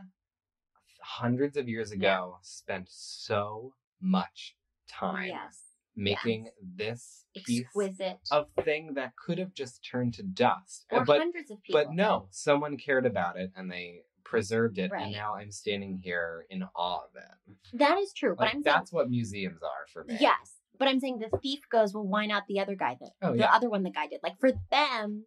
hundreds 1.01 1.57
of 1.57 1.67
years 1.67 1.91
ago 1.91 2.37
spent 2.41 2.87
so 2.89 3.73
much 3.99 4.55
time 4.87 5.27
Yes. 5.27 5.70
Making 5.95 6.49
this 6.61 7.25
piece 7.45 7.61
Exquisite. 7.61 8.19
of 8.31 8.47
thing 8.63 8.93
that 8.95 9.13
could 9.15 9.37
have 9.37 9.53
just 9.53 9.85
turned 9.89 10.13
to 10.15 10.23
dust. 10.23 10.85
Or 10.91 11.03
but 11.05 11.19
hundreds 11.19 11.51
of 11.51 11.61
people. 11.63 11.81
but 11.83 11.93
no, 11.93 12.27
someone 12.31 12.77
cared 12.77 13.05
about 13.05 13.37
it 13.37 13.51
and 13.55 13.69
they 13.71 14.01
preserved 14.23 14.77
it, 14.77 14.91
Right. 14.91 15.03
and 15.03 15.11
now 15.11 15.35
I'm 15.35 15.51
standing 15.51 15.99
here 16.01 16.45
in 16.49 16.63
awe 16.75 16.99
of 17.03 17.15
it. 17.15 17.57
That 17.77 17.97
is 17.99 18.13
true. 18.13 18.35
But 18.37 18.45
I'm 18.47 18.51
saying 18.53 18.63
that's 18.63 18.93
what 18.93 19.09
museums 19.09 19.61
are 19.61 19.87
for 19.91 20.03
me. 20.05 20.17
Yes. 20.19 20.55
But 20.79 20.87
I'm 20.87 20.99
saying 20.99 21.19
the 21.19 21.37
thief 21.39 21.59
goes, 21.69 21.93
well, 21.93 22.05
why 22.07 22.25
not 22.25 22.43
the 22.47 22.59
other 22.59 22.75
guy 22.75 22.97
that 22.99 23.11
Oh, 23.21 23.33
the 23.33 23.39
yeah. 23.39 23.53
other 23.53 23.69
one 23.69 23.83
the 23.83 23.91
guy 23.91 24.07
did? 24.07 24.21
Like 24.23 24.39
for 24.39 24.51
them, 24.71 25.25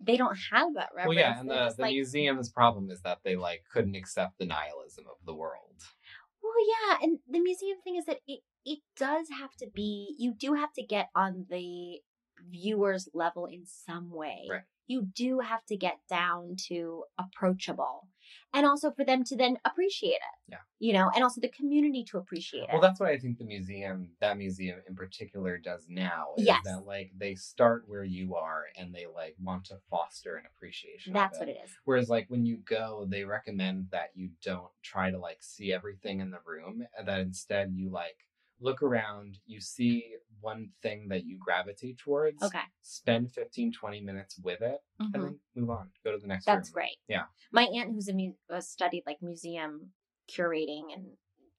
they 0.00 0.16
don't 0.16 0.36
have 0.50 0.74
that 0.74 0.88
reference. 0.96 1.08
Well, 1.16 1.18
yeah, 1.18 1.38
and 1.38 1.48
They're 1.50 1.68
the, 1.70 1.74
the 1.76 1.82
like, 1.82 1.92
museum's 1.92 2.48
problem 2.48 2.90
is 2.90 3.02
that 3.02 3.18
they 3.22 3.36
like 3.36 3.64
couldn't 3.72 3.94
accept 3.94 4.38
the 4.38 4.46
nihilism 4.46 5.04
of 5.08 5.24
the 5.26 5.34
world. 5.34 5.76
Well, 6.42 6.52
yeah, 6.88 6.96
and 7.02 7.18
the 7.30 7.38
museum 7.40 7.78
thing 7.84 7.96
is 7.96 8.06
that 8.06 8.18
it 8.26 8.40
it 8.64 8.80
does 8.96 9.28
have 9.38 9.54
to 9.56 9.66
be. 9.74 10.14
You 10.18 10.32
do 10.32 10.54
have 10.54 10.72
to 10.74 10.82
get 10.82 11.08
on 11.14 11.46
the 11.50 12.00
viewer's 12.50 13.08
level 13.14 13.46
in 13.46 13.64
some 13.66 14.10
way. 14.10 14.46
Right. 14.50 14.62
You 14.88 15.06
do 15.14 15.38
have 15.38 15.64
to 15.66 15.76
get 15.76 16.00
down 16.10 16.56
to 16.68 17.04
approachable, 17.16 18.08
and 18.52 18.66
also 18.66 18.90
for 18.90 19.04
them 19.04 19.22
to 19.24 19.36
then 19.36 19.56
appreciate 19.64 20.16
it. 20.16 20.38
Yeah. 20.48 20.56
You 20.80 20.92
know, 20.92 21.10
and 21.14 21.22
also 21.22 21.40
the 21.40 21.48
community 21.48 22.04
to 22.10 22.18
appreciate 22.18 22.64
it. 22.64 22.68
Well, 22.72 22.80
that's 22.80 22.98
what 22.98 23.08
I 23.08 23.16
think 23.16 23.38
the 23.38 23.44
museum, 23.44 24.10
that 24.20 24.36
museum 24.36 24.80
in 24.86 24.96
particular, 24.96 25.56
does 25.56 25.86
now. 25.88 26.34
Is 26.36 26.46
Yes. 26.46 26.60
that 26.64 26.84
like 26.84 27.12
they 27.16 27.36
start 27.36 27.84
where 27.86 28.04
you 28.04 28.34
are 28.34 28.64
and 28.76 28.92
they 28.92 29.06
like 29.06 29.36
want 29.40 29.64
to 29.66 29.78
foster 29.88 30.36
an 30.36 30.44
appreciation. 30.54 31.12
That's 31.12 31.38
what 31.38 31.48
it 31.48 31.58
is. 31.64 31.70
Whereas, 31.84 32.10
like 32.10 32.26
when 32.28 32.44
you 32.44 32.56
go, 32.56 33.06
they 33.08 33.24
recommend 33.24 33.86
that 33.92 34.10
you 34.14 34.30
don't 34.42 34.72
try 34.82 35.10
to 35.12 35.18
like 35.18 35.38
see 35.40 35.72
everything 35.72 36.20
in 36.20 36.30
the 36.30 36.40
room, 36.44 36.84
and 36.98 37.06
that 37.08 37.20
instead 37.20 37.72
you 37.72 37.88
like 37.88 38.16
look 38.62 38.82
around, 38.82 39.38
you 39.46 39.60
see 39.60 40.14
one 40.40 40.70
thing 40.82 41.08
that 41.08 41.24
you 41.24 41.38
gravitate 41.38 41.98
towards. 41.98 42.42
Okay. 42.42 42.60
Spend 42.82 43.30
15, 43.32 43.72
20 43.72 44.00
minutes 44.00 44.38
with 44.42 44.60
it, 44.62 44.80
Mhm. 45.00 45.14
and 45.14 45.24
then 45.24 45.40
move 45.54 45.70
on. 45.70 45.90
Go 46.04 46.12
to 46.12 46.18
the 46.18 46.26
next 46.26 46.46
one. 46.46 46.56
That's 46.56 46.68
room. 46.70 46.74
great. 46.74 46.96
Yeah. 47.08 47.24
My 47.52 47.64
aunt, 47.64 47.92
who's 47.92 48.08
a 48.08 48.12
mu- 48.14 48.34
uh, 48.50 48.60
studied 48.60 49.02
like 49.06 49.18
museum 49.22 49.92
curating 50.30 50.92
and 50.94 51.16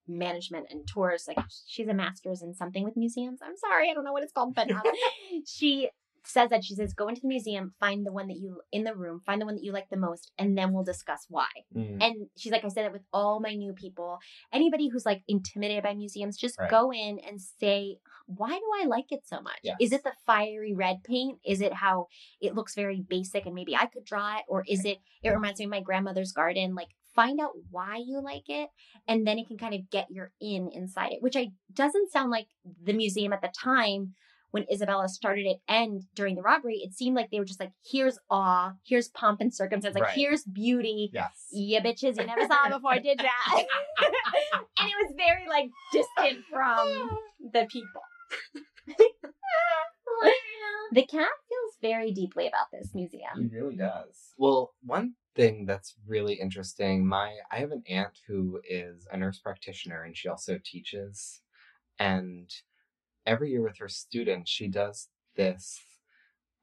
management 0.07 0.67
and 0.69 0.87
tours, 0.87 1.25
like 1.27 1.37
she's 1.65 1.87
a 1.87 1.93
master's 1.93 2.41
in 2.41 2.53
something 2.53 2.83
with 2.83 2.97
museums. 2.97 3.39
I'm 3.41 3.55
sorry, 3.57 3.89
I 3.89 3.93
don't 3.93 4.03
know 4.03 4.11
what 4.13 4.23
it's 4.23 4.33
called, 4.33 4.53
but 4.55 4.69
um, 4.71 4.81
she 5.45 5.89
says 6.25 6.49
that 6.49 6.63
she 6.63 6.75
says 6.75 6.93
go 6.93 7.07
into 7.07 7.21
the 7.21 7.27
museum, 7.27 7.73
find 7.79 8.05
the 8.05 8.11
one 8.11 8.27
that 8.27 8.37
you 8.37 8.61
in 8.71 8.83
the 8.83 8.95
room, 8.95 9.19
find 9.25 9.41
the 9.41 9.45
one 9.45 9.55
that 9.55 9.63
you 9.63 9.71
like 9.71 9.89
the 9.89 9.97
most, 9.97 10.31
and 10.37 10.57
then 10.57 10.73
we'll 10.73 10.83
discuss 10.83 11.25
why. 11.29 11.47
Mm. 11.75 12.01
And 12.01 12.27
she's 12.37 12.51
like, 12.51 12.63
I 12.63 12.69
said 12.69 12.85
it 12.85 12.91
with 12.91 13.03
all 13.11 13.39
my 13.39 13.53
new 13.53 13.73
people. 13.73 14.19
Anybody 14.51 14.89
who's 14.89 15.05
like 15.05 15.23
intimidated 15.27 15.83
by 15.83 15.93
museums, 15.93 16.37
just 16.37 16.57
Right. 16.59 16.69
go 16.69 16.91
in 16.91 17.19
and 17.27 17.41
say, 17.41 17.97
why 18.25 18.49
do 18.49 18.65
I 18.81 18.85
like 18.85 19.11
it 19.11 19.21
so 19.25 19.41
much? 19.41 19.59
Yes. 19.63 19.77
Is 19.79 19.91
it 19.91 20.03
the 20.03 20.13
fiery 20.25 20.73
red 20.73 21.03
paint? 21.03 21.39
Is 21.45 21.61
it 21.61 21.73
how 21.73 22.07
it 22.39 22.55
looks 22.55 22.75
very 22.75 23.01
basic 23.01 23.45
and 23.45 23.55
maybe 23.55 23.75
I 23.75 23.87
could 23.87 24.05
draw 24.05 24.37
it? 24.37 24.43
Or 24.47 24.63
is 24.67 24.85
it, 24.85 24.99
it 25.23 25.29
reminds 25.29 25.59
me 25.59 25.65
of 25.65 25.71
my 25.71 25.81
grandmother's 25.81 26.31
garden? 26.31 26.73
Like, 26.75 26.89
find 27.13 27.39
out 27.39 27.51
why 27.69 27.97
you 27.97 28.19
like 28.23 28.49
it, 28.49 28.69
and 29.07 29.27
then 29.27 29.37
it 29.37 29.47
can 29.47 29.57
kind 29.57 29.75
of 29.75 29.89
get 29.91 30.07
your 30.09 30.31
in 30.41 30.69
inside 30.73 31.11
it, 31.11 31.21
which 31.21 31.35
I 31.35 31.49
doesn't 31.71 32.11
sound 32.11 32.31
like 32.31 32.47
the 32.83 32.93
museum 32.93 33.33
at 33.33 33.41
the 33.41 33.51
time 33.55 34.13
when 34.53 34.65
Isabella 34.71 35.09
started 35.09 35.47
it 35.47 35.57
and 35.67 36.03
during 36.13 36.35
the 36.35 36.43
robbery, 36.43 36.75
it 36.75 36.93
seemed 36.93 37.15
like 37.15 37.31
they 37.31 37.39
were 37.39 37.45
just 37.45 37.59
like, 37.59 37.71
here's 37.83 38.19
awe, 38.29 38.73
here's 38.85 39.09
pomp 39.09 39.41
and 39.41 39.51
circumstance, 39.51 39.95
like 39.95 40.03
Right. 40.03 40.15
here's 40.15 40.43
beauty. 40.43 41.09
Yes. 41.11 41.47
Yeah, 41.51 41.79
bitches, 41.79 42.19
you 42.19 42.27
never 42.27 42.45
saw 42.45 42.67
it 42.67 42.71
before, 42.71 42.99
did 42.99 43.19
ya? 43.19 43.29
and 43.57 44.89
it 44.89 44.95
was 45.01 45.13
very 45.17 45.47
like 45.49 45.71
distant 45.91 46.45
from 46.51 47.09
the 47.51 47.65
people. 47.71 48.01
the 50.91 51.01
cat 51.07 51.29
feels 51.49 51.77
very 51.81 52.11
deeply 52.11 52.45
about 52.45 52.67
this 52.71 52.93
museum. 52.93 53.49
He 53.49 53.57
really 53.57 53.75
does. 53.75 54.33
Well, 54.37 54.75
one 54.83 55.15
thing 55.35 55.65
that's 55.65 55.95
really 56.05 56.35
interesting, 56.35 57.07
my 57.07 57.33
I 57.51 57.57
have 57.57 57.71
an 57.71 57.81
aunt 57.89 58.19
who 58.27 58.61
is 58.69 59.07
a 59.11 59.17
nurse 59.17 59.39
practitioner 59.39 60.03
and 60.03 60.15
she 60.15 60.27
also 60.27 60.59
teaches. 60.63 61.41
And 61.97 62.53
every 63.25 63.51
year 63.51 63.61
with 63.61 63.77
her 63.77 63.89
students, 63.89 64.49
she 64.51 64.67
does 64.67 65.09
this 65.35 65.79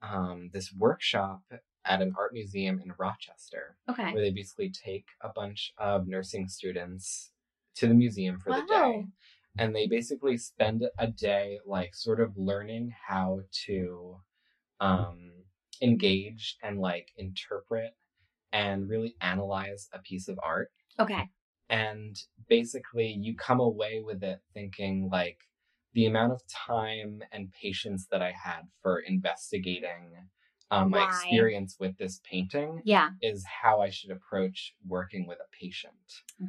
um, 0.01 0.49
this 0.53 0.73
workshop 0.73 1.41
at 1.85 2.01
an 2.01 2.13
art 2.17 2.33
museum 2.33 2.79
in 2.83 2.91
Rochester. 2.97 3.77
Okay. 3.89 4.11
Where 4.13 4.21
they 4.21 4.31
basically 4.31 4.71
take 4.71 5.05
a 5.21 5.29
bunch 5.29 5.73
of 5.77 6.07
nursing 6.07 6.47
students 6.47 7.31
to 7.75 7.87
the 7.87 7.93
museum 7.93 8.39
for 8.39 8.51
the 8.51 8.65
day 8.67 9.05
and 9.57 9.75
they 9.75 9.87
basically 9.87 10.37
spend 10.37 10.83
a 10.97 11.07
day 11.07 11.59
like 11.65 11.93
sort 11.95 12.19
of 12.19 12.35
learning 12.37 12.93
how 13.07 13.39
to 13.65 14.17
um 14.79 15.31
engage 15.81 16.57
and 16.63 16.79
like 16.79 17.09
interpret 17.17 17.95
and 18.53 18.89
really 18.89 19.15
analyze 19.21 19.87
a 19.93 19.99
piece 19.99 20.27
of 20.27 20.37
art 20.43 20.71
Okay. 20.99 21.29
and 21.69 22.21
basically 22.49 23.07
you 23.07 23.35
come 23.35 23.59
away 23.59 24.01
with 24.05 24.21
it 24.23 24.39
thinking 24.53 25.09
like 25.11 25.39
the 25.93 26.05
amount 26.05 26.31
of 26.31 26.41
time 26.47 27.21
and 27.31 27.51
patience 27.51 28.07
that 28.11 28.21
i 28.21 28.31
had 28.31 28.61
for 28.81 28.99
investigating 28.99 30.11
um, 30.73 30.89
my 30.91 31.03
experience 31.03 31.75
with 31.79 31.97
this 31.97 32.21
painting 32.23 32.81
Yeah. 32.85 33.09
is 33.21 33.43
how 33.61 33.81
i 33.81 33.89
should 33.89 34.11
approach 34.11 34.73
working 34.87 35.27
with 35.27 35.39
a 35.39 35.49
patient 35.59 35.93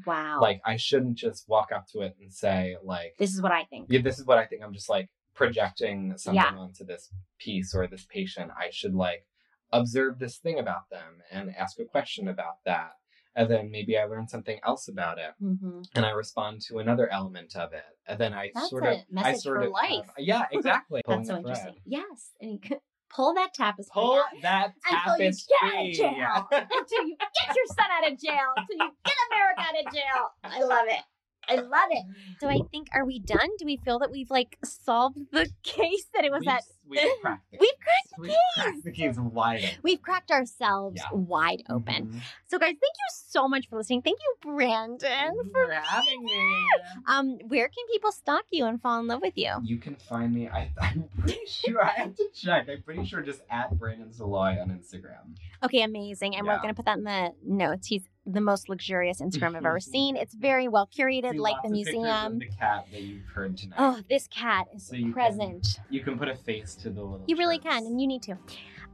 Wow. 0.06 0.40
like 0.40 0.60
I 0.64 0.76
shouldn't 0.76 1.16
just 1.16 1.48
walk 1.48 1.70
up 1.72 1.86
to 1.88 2.00
it 2.00 2.16
and 2.20 2.32
say 2.32 2.76
like 2.82 3.14
this 3.18 3.34
is 3.34 3.42
what 3.42 3.52
I 3.52 3.64
think. 3.64 3.88
yeah, 3.90 4.00
this 4.00 4.18
is 4.18 4.24
what 4.26 4.38
I 4.38 4.46
think. 4.46 4.62
I'm 4.62 4.72
just 4.72 4.88
like 4.88 5.08
projecting 5.34 6.16
something 6.16 6.42
Yeah. 6.42 6.56
onto 6.56 6.84
this 6.84 7.10
piece 7.38 7.74
or 7.74 7.86
this 7.86 8.06
patient. 8.08 8.50
I 8.58 8.70
should 8.70 8.94
like 8.94 9.26
observe 9.70 10.18
this 10.18 10.38
thing 10.38 10.58
about 10.58 10.88
them 10.90 11.20
and 11.30 11.54
ask 11.54 11.78
a 11.78 11.84
question 11.84 12.26
about 12.28 12.56
that. 12.64 12.92
And 13.34 13.50
then 13.50 13.70
maybe 13.70 13.96
I 13.96 14.04
learn 14.04 14.28
something 14.28 14.58
else 14.66 14.88
about 14.88 15.18
it 15.18 15.32
Mm-hmm. 15.42 15.80
and 15.94 16.04
I 16.04 16.10
respond 16.10 16.60
to 16.68 16.78
another 16.78 17.08
element 17.10 17.56
of 17.56 17.72
it. 17.72 17.84
And 18.06 18.18
then 18.18 18.34
I 18.34 18.50
That's 18.54 18.68
sort 18.70 18.84
of 18.84 18.98
I 19.16 19.34
sort 19.34 19.62
of 19.64 19.70
life. 19.72 20.06
have- 20.06 20.14
yeah, 20.18 20.42
exactly. 20.52 21.00
That's 21.06 21.28
so 21.28 21.34
thread. 21.34 21.38
interesting. 21.46 21.74
Yes. 21.86 22.30
And 22.40 22.50
you 22.64 22.76
pull 23.14 23.34
that 23.34 23.54
tapestry. 23.54 23.90
Pull 23.94 24.16
out 24.18 24.24
that 24.42 24.72
until 24.90 25.24
you 25.24 25.32
get 25.32 25.74
out 25.74 25.86
of 25.86 25.92
jail. 25.94 26.48
until 26.52 27.06
you 27.06 27.16
get 27.18 27.56
your 27.56 27.66
son 27.66 27.86
out 27.90 28.12
of 28.12 28.18
jail. 28.18 28.48
Until 28.56 28.76
you 28.86 28.90
get 29.04 29.14
America 29.32 29.60
out 29.60 29.86
of 29.86 29.92
jail. 29.92 30.30
I 30.44 30.62
love 30.62 30.86
it. 30.88 31.00
I 31.48 31.56
love 31.56 31.88
it. 31.90 32.04
So 32.40 32.48
I 32.48 32.60
think, 32.70 32.88
are 32.94 33.04
we 33.04 33.18
done? 33.18 33.48
Do 33.58 33.64
we 33.66 33.76
feel 33.76 33.98
that 33.98 34.10
we've 34.10 34.30
like 34.30 34.58
solved 34.64 35.18
the 35.32 35.50
case 35.62 36.06
that 36.14 36.24
it 36.24 36.30
was 36.30 36.40
We've, 36.40 36.46
that? 36.46 36.62
We've 36.88 37.00
cracked 37.22 37.50
the 37.50 37.58
We've 37.58 37.70
cracked 37.80 38.08
the 38.16 38.20
We've 38.22 38.30
case. 38.30 38.36
cracked 38.54 38.84
the 38.84 38.92
case 38.92 39.16
wide 39.18 39.58
open. 39.64 39.78
We've 39.82 40.02
cracked 40.02 40.30
ourselves 40.30 40.96
Yeah. 41.02 41.18
wide 41.18 41.62
open. 41.68 42.06
Mhm. 42.12 42.20
So, 42.46 42.58
guys, 42.58 42.68
thank 42.68 42.80
you 42.82 43.08
so 43.10 43.48
much 43.48 43.68
for 43.68 43.76
listening. 43.76 44.02
Thank 44.02 44.18
you, 44.20 44.34
Brandon, 44.52 44.98
Thank 45.00 45.52
for 45.52 45.66
for 45.66 45.72
having 45.72 46.24
me. 46.24 46.64
Um, 47.06 47.38
where 47.48 47.66
can 47.68 47.84
people 47.92 48.12
stalk 48.12 48.44
you 48.50 48.64
and 48.66 48.80
fall 48.80 49.00
in 49.00 49.06
love 49.08 49.20
with 49.22 49.36
you? 49.36 49.52
You 49.64 49.78
can 49.78 49.96
find 49.96 50.32
me. 50.32 50.48
I, 50.48 50.70
I'm 50.80 51.04
pretty 51.18 51.40
sure. 51.46 51.84
I 51.84 51.90
have 51.90 52.14
to 52.16 52.28
check. 52.34 52.68
I'm 52.68 52.82
pretty 52.82 53.04
sure 53.04 53.20
just 53.22 53.40
at 53.50 53.76
Brandon 53.78 54.10
Saloy 54.10 54.60
on 54.62 54.68
Instagram. 54.70 55.36
Okay, 55.64 55.82
amazing. 55.82 56.36
And 56.36 56.46
we're 56.46 56.58
gonna 56.60 56.74
put 56.74 56.84
that 56.84 56.98
in 56.98 57.04
the 57.04 57.32
notes. 57.44 57.88
He's 57.88 58.02
the 58.26 58.40
most 58.40 58.68
luxurious 58.68 59.20
Instagram 59.20 59.56
I've 59.56 59.66
ever 59.66 59.80
seen. 59.80 60.16
It's 60.16 60.34
very 60.34 60.68
well 60.68 60.86
curated, 60.86 61.32
See 61.32 61.38
like 61.38 61.56
the 61.64 61.70
museum. 61.70 62.38
The 62.38 62.46
cat 62.48 62.86
that 62.92 63.02
you've 63.02 63.26
heard 63.26 63.56
tonight. 63.56 63.76
Oh, 63.78 64.00
this 64.08 64.28
cat 64.28 64.66
is 64.74 64.86
So 64.86 64.96
you 64.96 65.04
can- 65.06 65.12
present. 65.12 65.80
You 65.90 66.00
can 66.00 66.18
put 66.18 66.28
a 66.28 66.36
face 66.36 66.74
to 66.76 66.90
the 66.90 67.02
little. 67.02 67.24
You 67.26 67.36
really 67.36 67.58
can, 67.58 67.84
and 67.86 68.00
you 68.00 68.06
need 68.06 68.22
to. 68.22 68.36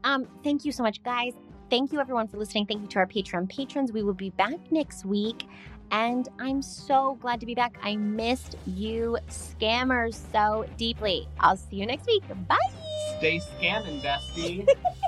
Um, 0.05 0.27
thank 0.43 0.65
you 0.65 0.73
so 0.73 0.83
much, 0.83 1.03
guys. 1.03 1.35
Thank 1.71 1.93
you 1.93 2.01
everyone 2.01 2.29
for 2.29 2.39
listening. 2.39 2.65
Thank 2.67 2.81
you 2.83 2.89
to 2.89 2.99
our 3.01 3.07
Patreon 3.07 3.49
patrons. 3.51 3.93
We 3.93 4.03
will 4.03 4.15
be 4.15 4.31
back 4.31 4.55
next 4.73 5.05
week. 5.05 5.45
And 5.91 6.29
I'm 6.39 6.61
so 6.63 7.17
glad 7.21 7.41
to 7.41 7.47
be 7.47 7.55
back. 7.55 7.79
I 7.83 7.97
missed 7.97 8.57
you 8.67 9.19
scammers 9.29 10.21
so 10.33 10.67
deeply. 10.77 11.27
I'll 11.41 11.57
see 11.57 11.77
you 11.77 11.87
next 11.87 12.07
week. 12.07 12.23
Bye. 12.47 12.57
Stay 13.19 13.41
scamming, 13.41 14.01
bestie. 14.03 14.67